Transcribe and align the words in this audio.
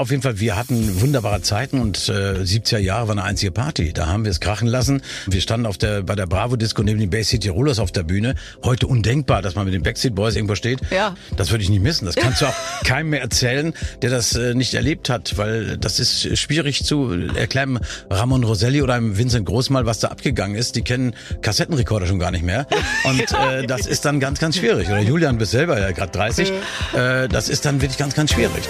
auf 0.00 0.10
jeden 0.10 0.22
Fall, 0.22 0.40
wir 0.40 0.56
hatten 0.56 1.00
wunderbare 1.02 1.42
Zeiten 1.42 1.78
und 1.80 2.08
äh, 2.08 2.40
70er 2.42 2.78
Jahre 2.78 3.08
war 3.08 3.12
eine 3.12 3.22
einzige 3.22 3.52
Party. 3.52 3.92
Da 3.92 4.06
haben 4.06 4.24
wir 4.24 4.30
es 4.30 4.40
krachen 4.40 4.66
lassen. 4.66 5.02
Wir 5.26 5.42
standen 5.42 5.66
auf 5.66 5.76
der, 5.76 6.02
bei 6.02 6.14
der 6.14 6.26
Bravo-Disco 6.26 6.82
neben 6.82 6.98
den 6.98 7.10
Bay 7.10 7.22
City 7.22 7.50
Rollers 7.50 7.78
auf 7.78 7.92
der 7.92 8.02
Bühne. 8.02 8.34
Heute 8.64 8.86
undenkbar, 8.86 9.42
dass 9.42 9.54
man 9.54 9.66
mit 9.66 9.74
den 9.74 9.82
Backstreet 9.82 10.14
Boys 10.14 10.36
irgendwo 10.36 10.54
steht. 10.54 10.80
Ja. 10.90 11.14
Das 11.36 11.50
würde 11.50 11.62
ich 11.62 11.68
nicht 11.68 11.82
missen. 11.82 12.06
Das 12.06 12.16
kannst 12.16 12.40
du 12.40 12.46
auch 12.46 12.54
keinem 12.84 13.10
mehr 13.10 13.20
erzählen, 13.20 13.74
der 14.00 14.08
das 14.08 14.34
äh, 14.34 14.54
nicht 14.54 14.72
erlebt 14.72 15.10
hat, 15.10 15.36
weil 15.36 15.76
das 15.76 16.00
ist 16.00 16.38
schwierig 16.38 16.84
zu 16.84 17.12
erklären. 17.34 17.78
Ramon 18.08 18.42
Roselli 18.42 18.80
oder 18.80 18.94
einem 18.94 19.18
Vincent 19.18 19.44
Großmal, 19.44 19.84
was 19.84 19.98
da 19.98 20.08
abgegangen 20.08 20.56
ist. 20.56 20.76
Die 20.76 20.82
kennen 20.82 21.14
Kassettenrekorder 21.42 22.06
schon 22.06 22.18
gar 22.18 22.30
nicht 22.30 22.44
mehr. 22.44 22.66
Und 23.04 23.20
äh, 23.32 23.66
das 23.66 23.86
ist 23.86 24.06
dann 24.06 24.18
ganz, 24.18 24.38
ganz 24.38 24.56
schwierig. 24.56 24.88
Oder 24.88 25.00
Julian, 25.00 25.36
bist 25.36 25.50
selber 25.52 25.78
ja 25.78 25.90
gerade 25.90 26.12
30. 26.12 26.52
Äh, 26.94 27.28
das 27.28 27.50
ist 27.50 27.66
dann 27.66 27.82
wirklich 27.82 27.98
ganz, 27.98 28.14
ganz 28.14 28.32
schwierig. 28.32 28.64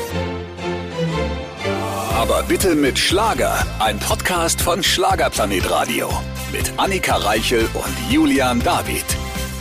Aber 2.21 2.43
bitte 2.43 2.75
mit 2.75 2.99
Schlager. 2.99 3.65
Ein 3.79 3.99
Podcast 3.99 4.61
von 4.61 4.83
Schlagerplanet 4.83 5.71
Radio. 5.71 6.11
Mit 6.53 6.71
Annika 6.77 7.17
Reichel 7.17 7.67
und 7.73 8.13
Julian 8.13 8.63
David. 8.63 9.07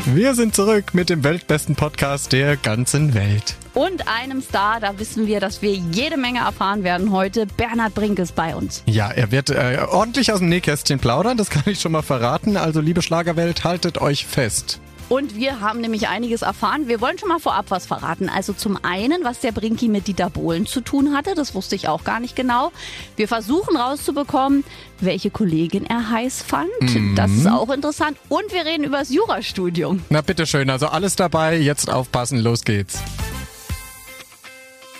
Wir 0.07 0.35
sind 0.35 0.53
zurück 0.53 0.93
mit 0.93 1.09
dem 1.09 1.23
weltbesten 1.23 1.77
Podcast 1.77 2.33
der 2.33 2.57
ganzen 2.57 3.13
Welt. 3.13 3.55
Und 3.73 4.09
einem 4.09 4.41
Star, 4.41 4.81
da 4.81 4.99
wissen 4.99 5.25
wir, 5.25 5.39
dass 5.39 5.61
wir 5.61 5.71
jede 5.71 6.17
Menge 6.17 6.39
erfahren 6.39 6.83
werden 6.83 7.13
heute. 7.13 7.45
Bernhard 7.45 7.95
Brink 7.95 8.19
ist 8.19 8.35
bei 8.35 8.53
uns. 8.53 8.83
Ja, 8.85 9.09
er 9.09 9.31
wird 9.31 9.51
äh, 9.51 9.79
ordentlich 9.89 10.33
aus 10.33 10.39
dem 10.39 10.49
Nähkästchen 10.49 10.99
plaudern, 10.99 11.37
das 11.37 11.49
kann 11.49 11.63
ich 11.65 11.79
schon 11.79 11.93
mal 11.93 12.01
verraten. 12.01 12.57
Also 12.57 12.81
liebe 12.81 13.01
Schlagerwelt, 13.01 13.63
haltet 13.63 14.01
euch 14.01 14.25
fest. 14.25 14.81
Und 15.09 15.35
wir 15.35 15.59
haben 15.59 15.81
nämlich 15.81 16.07
einiges 16.07 16.43
erfahren. 16.43 16.87
Wir 16.87 17.01
wollen 17.01 17.17
schon 17.17 17.29
mal 17.29 17.39
vorab 17.39 17.65
was 17.69 17.87
verraten. 17.87 18.29
Also 18.29 18.53
zum 18.53 18.77
einen, 18.83 19.23
was 19.23 19.39
der 19.39 19.51
Brinki 19.51 19.87
mit 19.87 20.07
Dieter 20.07 20.29
Bohlen 20.29 20.67
zu 20.67 20.81
tun 20.81 21.15
hatte. 21.15 21.33
Das 21.33 21.55
wusste 21.55 21.75
ich 21.75 21.87
auch 21.87 22.03
gar 22.03 22.19
nicht 22.19 22.35
genau. 22.35 22.71
Wir 23.15 23.27
versuchen 23.27 23.75
rauszubekommen, 23.75 24.63
welche 24.99 25.31
Kollegin 25.31 25.85
er 25.85 26.11
heiß 26.11 26.43
fand. 26.43 26.69
Das 27.15 27.31
ist 27.31 27.47
auch 27.47 27.69
interessant. 27.69 28.17
Und 28.29 28.53
wir 28.53 28.65
reden 28.65 28.83
über 28.83 28.99
das 28.99 29.09
Jurastudium. 29.09 30.03
Na 30.09 30.21
bitteschön, 30.21 30.69
also 30.69 30.87
alles 30.87 31.15
dabei, 31.15 31.57
jetzt 31.57 31.89
aufpassen, 31.91 32.39
los 32.39 32.63
geht's. 32.63 32.99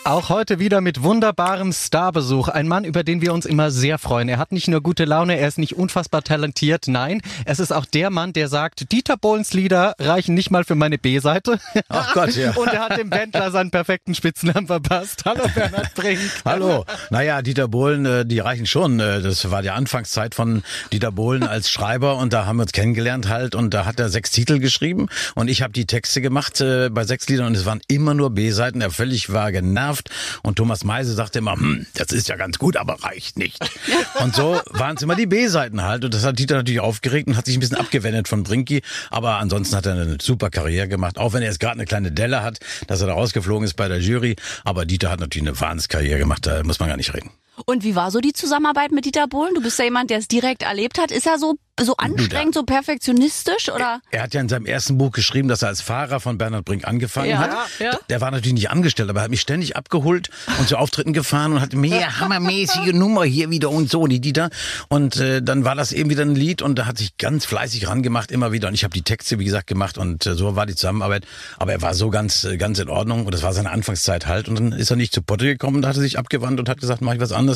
Auch 0.06 0.30
heute 0.30 0.58
wieder 0.58 0.82
mit 0.82 1.04
wunderbarem 1.04 1.72
Starbesuch. 1.72 2.48
Ein 2.48 2.68
Mann, 2.68 2.84
über 2.84 3.04
den 3.04 3.22
wir 3.22 3.32
uns 3.32 3.46
immer 3.46 3.70
sehr 3.70 4.00
freuen. 4.00 4.28
Er 4.28 4.38
hat 4.38 4.52
nicht 4.52 4.68
nur 4.68 4.82
gute 4.82 5.06
Laune, 5.06 5.38
er 5.38 5.48
ist 5.48 5.60
nicht 5.60 5.76
unfassbar 5.76 6.24
talentiert. 6.24 6.88
Nein, 6.88 7.22
es 7.46 7.60
ist 7.60 7.72
auch 7.72 7.86
der 7.86 8.10
Mann, 8.10 8.34
der 8.34 8.48
sagt, 8.48 8.92
Dieter 8.92 9.18
Bohlens 9.18 9.54
Lieder 9.54 9.94
reichen 10.00 10.34
nicht 10.34 10.50
mal 10.50 10.64
für 10.64 10.74
meine 10.74 10.98
B-Seite. 10.98 11.60
Ach 11.90 12.14
Gott, 12.14 12.36
ja. 12.36 12.52
Und 12.56 12.70
er 12.70 12.80
hat 12.80 12.98
dem 12.98 13.12
Wendler 13.12 13.52
seinen 13.52 13.70
perfekten 13.70 14.16
Spitznamen 14.16 14.66
verpasst. 14.66 15.26
Hallo 15.26 15.44
Bernhard 15.54 15.94
Brink. 15.94 16.20
Hallo. 16.44 16.86
Naja, 17.12 17.44
Dieter 17.44 17.68
Bohlen, 17.68 18.06
äh, 18.06 18.26
die 18.26 18.40
reichen 18.40 18.66
schon. 18.66 19.00
Äh, 19.00 19.22
Das 19.22 19.52
war 19.52 19.62
die 19.62 19.70
Anfangszeit 19.70 20.34
von 20.34 20.64
Dieter 20.92 21.12
Bohlen 21.12 21.44
als 21.44 21.70
Schreiber 21.70 22.18
und 22.18 22.34
da 22.34 22.46
haben 22.46 22.58
wir 22.58 22.64
uns 22.64 22.72
kennengelernt 22.72 23.28
halt 23.30 23.54
und 23.54 23.74
da 23.76 23.86
hat 23.86 24.00
er 24.00 24.10
sechs 24.10 24.32
Titel 24.32 24.58
geschrieben 24.60 25.08
und 25.36 25.50
ich 25.50 25.62
habe 25.62 25.74
die 25.74 25.86
Texte 25.86 26.22
gemacht 26.22 26.62
äh, 26.62 26.90
bei 26.90 27.04
sechs 27.04 27.28
Liedern 27.28 27.48
und 27.48 27.56
es 27.56 27.66
waren 27.66 27.82
immer 27.88 28.16
nur 28.16 28.32
B-Seiten. 28.32 28.82
Er 28.82 28.90
völlig 28.90 29.32
war 29.32 29.52
genervt. 29.90 30.10
Und 30.44 30.56
Thomas 30.56 30.84
Meise 30.84 31.14
sagte 31.14 31.40
immer, 31.40 31.54
hm, 31.54 31.86
das 31.94 32.12
ist 32.12 32.28
ja 32.30 32.36
ganz 32.36 32.58
gut, 32.58 32.78
aber 32.78 33.04
reicht 33.04 33.38
nicht. 33.38 33.60
Und 34.22 34.36
so 34.36 34.60
waren 34.70 34.96
es 34.96 35.02
immer 35.02 35.16
die 35.16 35.26
B-Seiten 35.26 35.84
halt. 35.84 36.06
Und 36.06 36.14
das 36.14 36.24
hat 36.24 36.40
Dieter 36.40 36.56
natürlich 36.56 36.80
aufgeregt 36.80 37.28
und 37.28 37.38
hat 37.38 37.46
sich 37.46 37.58
ein 37.58 37.60
bisschen 37.60 37.78
abgewendet 37.78 38.28
von 38.28 38.44
Brinki, 38.44 38.82
aber 39.10 39.38
ansonsten 39.38 39.76
hat 39.76 39.86
er 39.86 39.94
eine 39.94 40.18
super 40.22 40.50
Karriere 40.50 40.88
gemacht, 40.88 41.18
auch 41.18 41.34
wenn 41.34 41.42
er 41.42 41.50
jetzt 41.50 41.60
gerade 41.60 41.74
eine 41.74 41.86
kleine 41.86 42.12
Delle 42.12 42.44
hat, 42.44 42.60
dass 42.88 43.02
er 43.02 43.08
da 43.08 43.14
rausgeflogen 43.14 43.66
ist 43.66 43.76
bei 43.76 43.88
der 43.88 44.00
Jury, 44.00 44.36
aber 44.64 44.86
Dieter 44.86 45.10
hat 45.10 45.20
natürlich 45.20 45.48
eine 45.48 45.60
Wahnsinnskarriere 45.60 46.20
gemacht, 46.20 46.46
da 46.46 46.64
muss 46.64 46.80
man 46.80 46.90
gar 46.90 46.98
nicht 46.98 47.14
reden. 47.14 47.32
Und 47.66 47.84
wie 47.84 47.96
war 47.96 48.12
so 48.12 48.20
die 48.20 48.34
Zusammenarbeit 48.34 48.92
mit 48.92 49.06
Dieter 49.06 49.28
Bohlen? 49.28 49.54
Du 49.54 49.62
bist 49.62 49.78
ja 49.80 49.86
jemand, 49.86 50.10
der 50.10 50.20
es 50.20 50.28
direkt 50.28 50.64
erlebt 50.64 51.00
hat. 51.00 51.12
Ist 51.12 51.28
er 51.28 51.38
so, 51.38 51.56
so 51.80 51.96
anstrengend, 51.98 52.54
so 52.54 52.64
perfektionistisch 52.64 53.70
oder? 53.70 54.02
Er 54.12 54.24
hat 54.24 54.34
ja 54.34 54.42
in 54.42 54.50
seinem 54.50 54.66
ersten 54.66 54.98
Buch 54.98 55.12
geschrieben, 55.12 55.48
dass 55.48 55.62
er 55.62 55.70
als 55.70 55.82
Fahrer 55.82 56.20
von 56.20 56.38
Bernhard 56.38 56.66
Brink 56.66 56.86
angefangen 56.88 57.30
Ja, 57.30 57.38
hat. 57.40 57.52
ja. 57.80 57.98
Der 58.10 58.22
war 58.22 58.32
natürlich 58.32 58.54
nicht 58.54 58.70
angestellt, 58.70 59.10
aber 59.10 59.22
er 59.22 59.24
hat 59.24 59.30
mich 59.32 59.42
ständig 59.42 59.76
abgeholt 59.78 60.30
und 60.60 60.68
zu 60.68 60.78
Auftritten 60.78 61.14
gefahren 61.14 61.54
und 61.54 61.62
hat 61.62 61.74
mehr 61.74 62.20
hammermäßige 62.20 62.94
Nummer 62.94 63.24
hier 63.24 63.50
wieder 63.50 63.70
und 63.70 63.90
so, 63.90 64.08
die 64.08 64.20
Dieter. 64.20 64.50
Und 64.90 65.18
äh, 65.18 65.42
dann 65.42 65.64
war 65.66 65.76
das 65.76 65.92
eben 65.92 66.10
wieder 66.10 66.24
ein 66.24 66.36
Lied 66.36 66.62
und 66.62 66.78
da 66.78 66.86
hat 66.86 66.98
sich 66.98 67.18
ganz 67.18 67.46
fleißig 67.46 67.88
rangemacht, 67.88 68.32
immer 68.32 68.52
wieder. 68.52 68.68
Und 68.68 68.74
ich 68.74 68.84
habe 68.84 68.94
die 68.94 69.02
Texte, 69.04 69.40
wie 69.40 69.46
gesagt, 69.46 69.68
gemacht 69.68 69.98
und 69.98 70.26
äh, 70.26 70.34
so 70.36 70.56
war 70.56 70.66
die 70.66 70.76
Zusammenarbeit. 70.76 71.26
Aber 71.58 71.72
er 71.72 71.82
war 71.82 71.94
so 71.94 72.10
ganz, 72.10 72.44
äh, 72.44 72.58
ganz 72.58 72.80
in 72.80 72.90
Ordnung 72.90 73.26
und 73.26 73.34
das 73.34 73.44
war 73.44 73.54
seine 73.54 73.72
Anfangszeit 73.72 74.28
halt. 74.28 74.48
Und 74.50 74.56
dann 74.56 74.72
ist 74.74 74.90
er 74.90 74.96
nicht 74.98 75.14
zu 75.14 75.22
Potte 75.22 75.46
gekommen, 75.46 75.82
da 75.82 75.90
hat 75.90 75.96
er 75.96 76.02
sich 76.02 76.18
abgewandt 76.20 76.60
und 76.60 76.68
hat 76.70 76.80
gesagt, 76.80 77.02
mach 77.02 77.14
ich 77.14 77.20
was 77.20 77.32
anderes. 77.32 77.49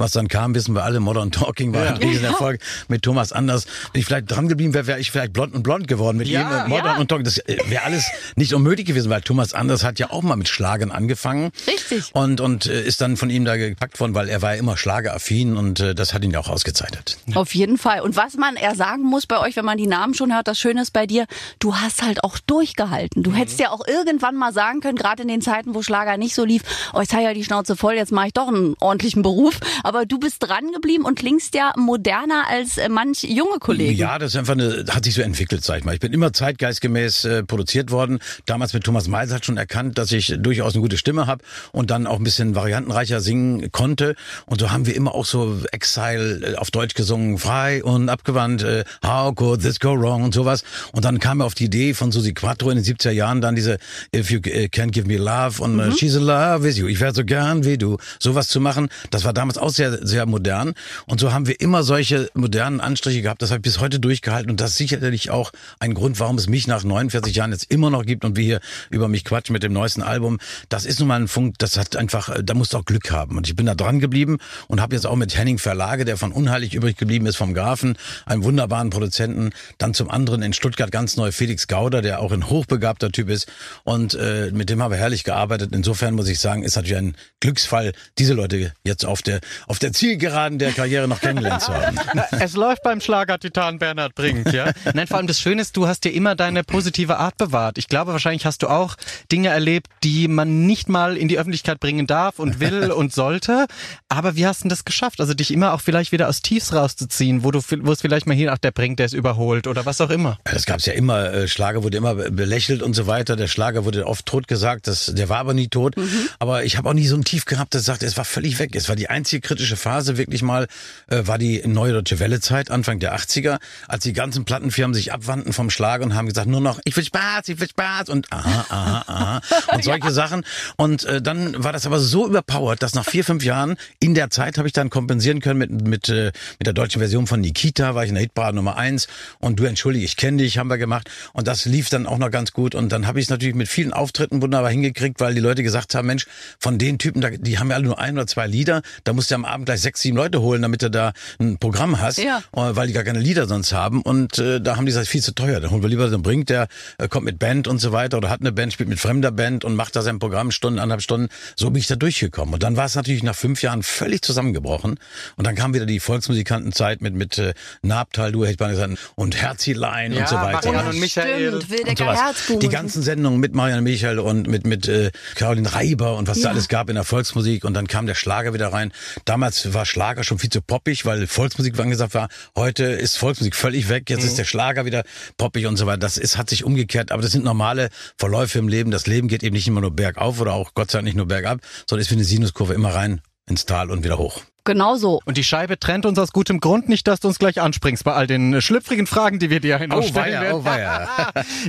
Was 0.00 0.12
dann 0.12 0.28
kam, 0.28 0.54
wissen 0.54 0.76
wir 0.76 0.84
alle, 0.84 1.00
Modern 1.00 1.32
Talking 1.32 1.74
war 1.74 1.84
ein 1.84 1.96
Riesenerfolg 1.96 2.60
mit 2.86 3.02
Thomas 3.02 3.32
Anders. 3.32 3.66
Wenn 3.92 3.98
ich 3.98 4.06
vielleicht 4.06 4.30
dran 4.30 4.46
geblieben 4.46 4.72
wäre, 4.72 4.86
wäre 4.86 5.00
ich 5.00 5.10
vielleicht 5.10 5.32
blond 5.32 5.56
und 5.56 5.64
blond 5.64 5.88
geworden 5.88 6.18
mit 6.18 6.28
Ja, 6.28 6.42
ihm. 6.42 6.62
und 6.62 6.68
Modern 6.68 6.86
ja. 6.94 6.98
und 6.98 7.08
Talking. 7.08 7.24
Das 7.24 7.38
äh, 7.38 7.58
wäre 7.66 7.82
alles 7.82 8.06
nicht 8.36 8.54
unmöglich 8.54 8.86
gewesen, 8.86 9.10
weil 9.10 9.22
Thomas 9.22 9.54
Anders 9.54 9.82
hat 9.82 9.98
ja 9.98 10.10
auch 10.12 10.22
mal 10.22 10.36
mit 10.36 10.48
Schlagern 10.48 10.92
angefangen. 10.92 11.50
Richtig. 11.66 12.10
Und, 12.12 12.40
und 12.40 12.66
äh, 12.66 12.80
ist 12.84 13.00
dann 13.00 13.16
von 13.16 13.28
ihm 13.28 13.44
da 13.44 13.56
gepackt 13.56 13.98
worden, 13.98 14.14
weil 14.14 14.28
er 14.28 14.40
war 14.40 14.52
ja 14.54 14.60
immer 14.60 14.76
schlageraffin 14.76 15.56
und 15.56 15.80
äh, 15.80 15.96
das 15.96 16.14
hat 16.14 16.22
ihn 16.22 16.30
ja 16.30 16.38
auch 16.38 16.48
ausgezeichnet. 16.48 17.18
Auf 17.34 17.52
jeden 17.56 17.76
Fall. 17.76 18.00
Und 18.00 18.14
was 18.14 18.36
man 18.36 18.54
eher 18.54 18.76
sagen 18.76 19.02
muss 19.02 19.26
bei 19.26 19.40
euch, 19.40 19.56
wenn 19.56 19.64
man 19.64 19.78
die 19.78 19.88
Namen 19.88 20.14
schon 20.14 20.32
hört, 20.32 20.46
das 20.46 20.60
Schöne 20.60 20.82
ist 20.82 20.92
bei 20.92 21.08
dir, 21.08 21.26
du 21.58 21.74
hast 21.74 22.02
halt 22.02 22.22
auch 22.22 22.38
durchgehalten. 22.46 23.24
Du 23.24 23.32
hättest 23.32 23.58
ja 23.58 23.70
auch 23.70 23.84
irgendwann 23.88 24.36
mal 24.36 24.52
sagen 24.52 24.78
können, 24.80 24.96
gerade 24.96 25.22
in 25.22 25.28
den 25.28 25.42
Zeiten, 25.42 25.74
wo 25.74 25.82
Schlager 25.82 26.16
nicht 26.18 26.36
so 26.36 26.44
lief, 26.44 26.62
oh, 26.94 27.00
jetzt 27.00 27.10
habe 27.12 27.22
ich 27.22 27.28
ja 27.28 27.34
die 27.34 27.42
Schnauze 27.42 27.74
voll, 27.74 27.94
jetzt 27.94 28.12
mache 28.12 28.28
ich 28.28 28.32
doch 28.32 28.46
einen 28.46 28.76
ordentlichen 28.78 29.22
Beruf. 29.28 29.60
Aber 29.82 30.06
du 30.06 30.18
bist 30.18 30.42
dran 30.42 30.72
geblieben 30.72 31.04
und 31.04 31.18
klingst 31.18 31.54
ja 31.54 31.72
moderner 31.76 32.44
als 32.48 32.78
äh, 32.78 32.88
manch 32.88 33.24
junge 33.24 33.58
Kollegen. 33.58 33.98
Ja, 33.98 34.18
das 34.18 34.32
ist 34.32 34.36
einfach 34.36 34.54
eine, 34.54 34.86
hat 34.88 35.04
sich 35.04 35.14
so 35.14 35.20
entwickelt, 35.20 35.62
sag 35.62 35.78
ich 35.78 35.84
mal. 35.84 35.92
Ich 35.92 36.00
bin 36.00 36.14
immer 36.14 36.32
zeitgeistgemäß 36.32 37.24
äh, 37.26 37.42
produziert 37.42 37.90
worden. 37.90 38.20
Damals 38.46 38.72
mit 38.72 38.84
Thomas 38.84 39.06
Meiser 39.06 39.36
hat 39.36 39.44
schon 39.44 39.58
erkannt, 39.58 39.98
dass 39.98 40.12
ich 40.12 40.34
durchaus 40.38 40.72
eine 40.72 40.80
gute 40.80 40.96
Stimme 40.96 41.26
habe 41.26 41.44
und 41.72 41.90
dann 41.90 42.06
auch 42.06 42.16
ein 42.16 42.24
bisschen 42.24 42.54
variantenreicher 42.54 43.20
singen 43.20 43.70
konnte. 43.70 44.14
Und 44.46 44.60
so 44.60 44.70
haben 44.70 44.86
wir 44.86 44.96
immer 44.96 45.14
auch 45.14 45.26
so 45.26 45.58
Exile 45.72 46.54
äh, 46.54 46.54
auf 46.56 46.70
Deutsch 46.70 46.94
gesungen, 46.94 47.36
frei 47.36 47.84
und 47.84 48.08
abgewandt, 48.08 48.62
äh, 48.62 48.84
How 49.04 49.34
could 49.34 49.60
this 49.60 49.78
go 49.78 49.90
wrong 49.90 50.22
und 50.22 50.32
sowas. 50.32 50.64
Und 50.92 51.04
dann 51.04 51.18
kam 51.18 51.40
er 51.40 51.46
auf 51.46 51.54
die 51.54 51.66
Idee 51.66 51.92
von 51.92 52.12
Susi 52.12 52.32
Quattro 52.32 52.70
in 52.70 52.82
den 52.82 52.84
70er 52.84 53.10
Jahren 53.10 53.42
dann 53.42 53.54
diese 53.54 53.78
If 54.14 54.30
you 54.30 54.38
äh, 54.44 54.68
can't 54.68 54.90
give 54.90 55.06
me 55.06 55.18
love 55.18 55.62
und 55.62 55.78
äh, 55.78 55.92
She's 55.92 56.14
in 56.14 56.22
love 56.22 56.62
with 56.62 56.78
you. 56.78 56.86
Ich 56.86 57.00
wäre 57.00 57.14
so 57.14 57.24
gern 57.24 57.64
wie 57.64 57.76
du. 57.76 57.98
Sowas 58.18 58.48
zu 58.48 58.60
machen, 58.60 58.88
das 59.10 59.24
war 59.24 59.32
damals 59.32 59.58
auch 59.58 59.70
sehr, 59.70 60.06
sehr 60.06 60.26
modern. 60.26 60.74
Und 61.06 61.20
so 61.20 61.32
haben 61.32 61.46
wir 61.46 61.60
immer 61.60 61.82
solche 61.82 62.30
modernen 62.34 62.80
Anstriche 62.80 63.22
gehabt. 63.22 63.42
Das 63.42 63.50
habe 63.50 63.58
ich 63.58 63.62
bis 63.62 63.80
heute 63.80 64.00
durchgehalten. 64.00 64.50
Und 64.50 64.60
das 64.60 64.70
ist 64.70 64.76
sicherlich 64.78 65.30
auch 65.30 65.52
ein 65.78 65.94
Grund, 65.94 66.20
warum 66.20 66.36
es 66.36 66.48
mich 66.48 66.66
nach 66.66 66.84
49 66.84 67.34
Jahren 67.34 67.52
jetzt 67.52 67.70
immer 67.70 67.90
noch 67.90 68.04
gibt 68.04 68.24
und 68.24 68.36
wir 68.36 68.44
hier 68.44 68.60
über 68.90 69.08
mich 69.08 69.24
quatschen 69.24 69.52
mit 69.52 69.62
dem 69.62 69.72
neuesten 69.72 70.02
Album. 70.02 70.38
Das 70.68 70.84
ist 70.84 70.98
nun 70.98 71.08
mal 71.08 71.20
ein 71.20 71.28
Funk, 71.28 71.56
das 71.58 71.76
hat 71.76 71.96
einfach, 71.96 72.28
äh, 72.28 72.44
da 72.44 72.54
musst 72.54 72.72
du 72.72 72.78
auch 72.78 72.84
Glück 72.84 73.10
haben. 73.10 73.36
Und 73.36 73.48
ich 73.48 73.56
bin 73.56 73.66
da 73.66 73.74
dran 73.74 74.00
geblieben 74.00 74.38
und 74.66 74.80
habe 74.80 74.94
jetzt 74.94 75.06
auch 75.06 75.16
mit 75.16 75.36
Henning 75.36 75.58
Verlage, 75.58 76.04
der 76.04 76.16
von 76.16 76.32
Unheilig 76.32 76.74
übrig 76.74 76.96
geblieben 76.96 77.26
ist, 77.26 77.36
vom 77.36 77.54
Grafen, 77.54 77.96
einem 78.26 78.44
wunderbaren 78.44 78.90
Produzenten, 78.90 79.50
dann 79.78 79.94
zum 79.94 80.10
anderen 80.10 80.42
in 80.42 80.52
Stuttgart 80.52 80.90
ganz 80.90 81.16
neu 81.16 81.32
Felix 81.32 81.66
Gauder, 81.66 82.02
der 82.02 82.20
auch 82.20 82.32
ein 82.32 82.48
hochbegabter 82.48 83.10
Typ 83.10 83.28
ist. 83.28 83.46
Und 83.84 84.14
äh, 84.14 84.50
mit 84.52 84.70
dem 84.70 84.82
haben 84.82 84.90
wir 84.90 84.98
herrlich 84.98 85.24
gearbeitet. 85.24 85.70
Insofern 85.72 86.14
muss 86.14 86.28
ich 86.28 86.38
sagen, 86.38 86.62
ist 86.62 86.76
natürlich 86.76 86.98
ein 86.98 87.16
Glücksfall, 87.40 87.92
diese 88.18 88.34
Leute 88.34 88.72
jetzt 88.84 88.97
auf 89.04 89.22
der, 89.22 89.40
auf 89.66 89.78
der 89.78 89.92
Zielgeraden 89.92 90.58
der 90.58 90.72
Karriere 90.72 91.08
noch 91.08 91.20
kennengelernt 91.20 91.62
zu 91.62 91.72
haben. 91.72 91.98
Es 92.40 92.54
läuft 92.54 92.82
beim 92.82 93.00
Schlagertitan 93.00 93.78
Bernhard 93.78 94.14
Brink, 94.14 94.52
ja? 94.52 94.70
Nein, 94.94 95.06
vor 95.06 95.16
allem 95.16 95.26
das 95.26 95.40
Schöne 95.40 95.62
ist, 95.62 95.76
du 95.76 95.86
hast 95.86 96.04
dir 96.04 96.12
immer 96.12 96.34
deine 96.34 96.64
positive 96.64 97.18
Art 97.18 97.36
bewahrt. 97.36 97.78
Ich 97.78 97.88
glaube, 97.88 98.12
wahrscheinlich 98.12 98.46
hast 98.46 98.62
du 98.62 98.68
auch 98.68 98.96
Dinge 99.30 99.48
erlebt, 99.48 99.88
die 100.04 100.28
man 100.28 100.66
nicht 100.66 100.88
mal 100.88 101.16
in 101.16 101.28
die 101.28 101.38
Öffentlichkeit 101.38 101.80
bringen 101.80 102.06
darf 102.06 102.38
und 102.38 102.60
will 102.60 102.92
und 102.98 103.12
sollte. 103.12 103.66
Aber 104.08 104.36
wie 104.36 104.46
hast 104.46 104.60
du 104.60 104.64
denn 104.64 104.70
das 104.70 104.84
geschafft? 104.84 105.20
Also 105.20 105.34
dich 105.34 105.52
immer 105.52 105.74
auch 105.74 105.80
vielleicht 105.80 106.12
wieder 106.12 106.28
aus 106.28 106.42
Tiefs 106.42 106.72
rauszuziehen, 106.72 107.44
wo 107.44 107.50
du, 107.50 107.60
wo 107.80 107.92
es 107.92 108.00
vielleicht 108.00 108.26
mal 108.26 108.34
hier, 108.34 108.52
ach, 108.52 108.58
der 108.58 108.70
Brink, 108.70 108.98
der 108.98 109.06
ist 109.06 109.14
überholt 109.14 109.66
oder 109.66 109.86
was 109.86 110.00
auch 110.00 110.10
immer. 110.10 110.38
Das 110.44 110.66
gab's 110.66 110.86
ja 110.86 110.92
immer. 110.92 111.32
Äh, 111.32 111.48
Schlager 111.48 111.82
wurde 111.82 111.96
immer 111.96 112.14
belächelt 112.14 112.82
und 112.82 112.94
so 112.94 113.06
weiter. 113.06 113.36
Der 113.36 113.48
Schlager 113.48 113.84
wurde 113.84 114.06
oft 114.06 114.26
tot 114.26 114.48
gesagt. 114.48 114.86
Das, 114.86 115.06
der 115.06 115.28
war 115.28 115.38
aber 115.38 115.54
nie 115.54 115.68
tot. 115.68 115.94
Aber 116.38 116.64
ich 116.64 116.76
habe 116.76 116.88
auch 116.88 116.94
nie 116.94 117.06
so 117.06 117.16
ein 117.16 117.24
Tief 117.24 117.44
gehabt, 117.44 117.74
das 117.74 117.84
sagte, 117.84 118.06
es 118.06 118.16
war 118.16 118.24
völlig 118.24 118.58
weg. 118.58 118.74
Es 118.74 118.87
war 118.88 118.96
die 118.96 119.10
einzige 119.10 119.40
kritische 119.40 119.76
Phase 119.76 120.16
wirklich 120.16 120.42
mal, 120.42 120.68
äh, 121.08 121.22
war 121.24 121.38
die 121.38 121.62
neue 121.66 121.92
Deutsche 121.92 122.20
Welle-Zeit, 122.20 122.70
Anfang 122.70 123.00
der 123.00 123.08
der 123.08 123.18
80er, 123.18 123.58
als 123.86 124.04
die 124.04 124.12
ganzen 124.12 124.44
Plattenfirmen 124.44 124.94
sich 124.94 125.12
abwandten 125.12 125.52
vom 125.52 125.70
Schlager 125.70 126.04
und 126.04 126.14
haben 126.14 126.26
gesagt, 126.26 126.46
nur 126.46 126.60
noch, 126.60 126.78
ich 126.84 126.96
will 126.96 127.04
Spaß, 127.04 127.48
ich 127.48 127.58
will 127.60 127.68
Spaß 127.68 128.08
und 128.10 128.30
aha, 128.32 128.66
aha, 128.68 129.04
aha 129.06 129.40
und 129.74 129.84
solche 129.84 130.08
ja. 130.08 130.10
Sachen. 130.10 130.44
Und 130.76 131.04
äh, 131.04 131.22
dann 131.22 131.62
war 131.62 131.72
das 131.72 131.86
aber 131.86 131.98
so 131.98 132.26
überpowered, 132.26 132.82
dass 132.82 132.94
nach 132.94 133.04
vier, 133.04 133.24
fünf 133.24 133.44
Jahren 133.44 133.76
in 134.00 134.14
der 134.14 134.30
Zeit 134.30 134.58
habe 134.58 134.68
ich 134.68 134.74
dann 134.74 134.90
kompensieren 134.90 135.40
können 135.40 135.58
mit, 135.58 135.70
mit, 135.70 136.08
äh, 136.08 136.32
mit 136.58 136.66
der 136.66 136.74
deutschen 136.74 136.98
Version 136.98 137.26
von 137.26 137.40
Nikita, 137.40 137.94
war 137.94 138.04
ich 138.04 138.10
in 138.10 138.14
der 138.14 138.22
Hitparade 138.22 138.56
Nummer 138.56 138.76
eins 138.76 139.08
und 139.38 139.58
du 139.58 139.64
entschuldige, 139.64 140.04
ich 140.04 140.16
kenne 140.16 140.38
dich, 140.38 140.58
haben 140.58 140.68
wir 140.68 140.78
gemacht 140.78 141.10
und 141.32 141.48
das 141.48 141.64
lief 141.64 141.88
dann 141.88 142.06
auch 142.06 142.18
noch 142.18 142.30
ganz 142.30 142.52
gut 142.52 142.74
und 142.74 142.90
dann 142.90 143.06
habe 143.06 143.20
ich 143.20 143.26
es 143.26 143.30
natürlich 143.30 143.54
mit 143.54 143.68
vielen 143.68 143.92
Auftritten 143.92 144.42
wunderbar 144.42 144.70
hingekriegt, 144.70 145.20
weil 145.20 145.34
die 145.34 145.40
Leute 145.40 145.62
gesagt 145.62 145.94
haben, 145.94 146.06
Mensch, 146.06 146.26
von 146.58 146.78
den 146.78 146.98
Typen, 146.98 147.24
die 147.42 147.58
haben 147.58 147.70
ja 147.70 147.76
alle 147.76 147.86
nur 147.86 147.98
ein 147.98 148.14
oder 148.14 148.26
zwei 148.26 148.46
Lieder, 148.46 148.77
da 149.04 149.12
musst 149.12 149.30
du 149.30 149.34
am 149.34 149.44
Abend 149.44 149.66
gleich 149.66 149.80
sechs, 149.80 150.00
sieben 150.00 150.16
Leute 150.16 150.40
holen, 150.40 150.62
damit 150.62 150.82
du 150.82 150.90
da 150.90 151.12
ein 151.38 151.58
Programm 151.58 152.00
hast, 152.00 152.18
ja. 152.18 152.38
Äh, 152.54 152.76
weil 152.76 152.86
die 152.86 152.92
gar 152.92 153.04
keine 153.04 153.20
Lieder 153.20 153.46
sonst 153.46 153.72
haben 153.72 154.02
und 154.02 154.38
äh, 154.38 154.60
da 154.60 154.76
haben 154.76 154.86
die 154.86 154.90
gesagt, 154.90 155.08
viel 155.08 155.22
zu 155.22 155.34
teuer, 155.34 155.60
dann 155.60 155.70
holen 155.70 155.82
wir 155.82 155.88
lieber 155.88 156.08
so 156.08 156.14
einen 156.14 156.22
Brink, 156.22 156.46
der 156.46 156.68
äh, 156.98 157.08
kommt 157.08 157.26
mit 157.26 157.38
Band 157.38 157.68
und 157.68 157.78
so 157.78 157.92
weiter 157.92 158.18
oder 158.18 158.30
hat 158.30 158.40
eine 158.40 158.52
Band, 158.52 158.72
spielt 158.72 158.88
mit 158.88 159.00
fremder 159.00 159.30
Band 159.30 159.64
und 159.64 159.74
macht 159.74 159.96
da 159.96 160.02
sein 160.02 160.18
Programm 160.18 160.50
Stunden, 160.50 160.78
anderthalb 160.78 161.02
Stunden, 161.02 161.28
so 161.56 161.70
bin 161.70 161.80
ich 161.80 161.86
da 161.86 161.96
durchgekommen 161.96 162.54
und 162.54 162.62
dann 162.62 162.76
war 162.76 162.86
es 162.86 162.94
natürlich 162.94 163.22
nach 163.22 163.36
fünf 163.36 163.62
Jahren 163.62 163.82
völlig 163.82 164.22
zusammengebrochen 164.22 164.98
und 165.36 165.46
dann 165.46 165.54
kam 165.54 165.74
wieder 165.74 165.86
die 165.86 166.00
Volksmusikantenzeit 166.00 167.00
mit 167.00 167.14
mit 167.14 167.38
äh, 167.38 167.54
Nabtal, 167.82 168.32
du 168.32 168.44
hätte 168.44 168.62
man 168.62 168.70
gesagt 168.70 168.98
und 169.14 169.40
Herzilein 169.40 170.12
ja, 170.12 170.20
und 170.20 170.28
so 170.28 170.36
weiter. 170.36 170.72
Marianne 170.72 170.90
und 170.90 171.00
Michael. 171.00 171.62
Stimmt, 171.62 171.88
und 171.88 171.98
sowas. 171.98 172.58
Die 172.60 172.68
ganzen 172.68 173.02
Sendungen 173.02 173.40
mit 173.40 173.54
Marianne 173.54 173.82
Michael 173.82 174.18
und 174.18 174.46
mit 174.46 174.66
mit 174.66 174.88
äh, 174.88 175.10
Caroline 175.34 175.72
Reiber 175.74 176.16
und 176.16 176.28
was 176.28 176.38
ja. 176.38 176.44
da 176.44 176.50
alles 176.50 176.68
gab 176.68 176.88
in 176.88 176.94
der 176.94 177.04
Volksmusik 177.04 177.64
und 177.64 177.74
dann 177.74 177.86
kam 177.86 178.06
der 178.06 178.14
Schlager 178.14 178.54
wieder 178.54 178.67
rein. 178.72 178.92
Damals 179.24 179.74
war 179.74 179.86
Schlager 179.86 180.24
schon 180.24 180.38
viel 180.38 180.50
zu 180.50 180.60
poppig, 180.62 181.04
weil 181.04 181.26
Volksmusik 181.26 181.78
angesagt 181.78 182.14
war. 182.14 182.28
Heute 182.56 182.84
ist 182.84 183.16
Volksmusik 183.16 183.54
völlig 183.54 183.88
weg. 183.88 184.10
Jetzt 184.10 184.22
mhm. 184.22 184.28
ist 184.28 184.38
der 184.38 184.44
Schlager 184.44 184.84
wieder 184.84 185.04
poppig 185.36 185.66
und 185.66 185.76
so 185.76 185.86
weiter. 185.86 185.98
Das 185.98 186.16
ist 186.16 186.36
hat 186.38 186.50
sich 186.50 186.64
umgekehrt, 186.64 187.12
aber 187.12 187.22
das 187.22 187.32
sind 187.32 187.44
normale 187.44 187.90
Verläufe 188.16 188.58
im 188.58 188.68
Leben. 188.68 188.90
Das 188.90 189.06
Leben 189.06 189.28
geht 189.28 189.42
eben 189.42 189.54
nicht 189.54 189.68
immer 189.68 189.80
nur 189.80 189.90
bergauf 189.90 190.40
oder 190.40 190.54
auch 190.54 190.74
Gott 190.74 190.90
sei 190.90 190.98
Dank 190.98 191.04
nicht 191.04 191.16
nur 191.16 191.26
bergab, 191.26 191.60
sondern 191.88 192.02
ist 192.02 192.10
wie 192.10 192.14
eine 192.14 192.24
Sinuskurve 192.24 192.74
immer 192.74 192.94
rein 192.94 193.20
ins 193.46 193.64
Tal 193.64 193.90
und 193.90 194.04
wieder 194.04 194.18
hoch. 194.18 194.42
Genau 194.68 194.96
so. 194.96 195.20
Und 195.24 195.38
die 195.38 195.44
Scheibe 195.44 195.80
trennt 195.80 196.04
uns 196.04 196.18
aus 196.18 196.30
gutem 196.30 196.60
Grund 196.60 196.90
nicht, 196.90 197.08
dass 197.08 197.20
du 197.20 197.28
uns 197.28 197.38
gleich 197.38 197.58
anspringst 197.58 198.04
bei 198.04 198.12
all 198.12 198.26
den 198.26 198.60
schlüpfrigen 198.60 199.06
Fragen, 199.06 199.38
die 199.38 199.48
wir 199.48 199.60
dir 199.60 199.78
hin 199.78 199.90
oh, 199.90 200.02
stellen 200.02 200.14
weia, 200.14 200.42
werden. 200.42 200.60
Oh, 200.60 200.64
weia. 200.66 201.08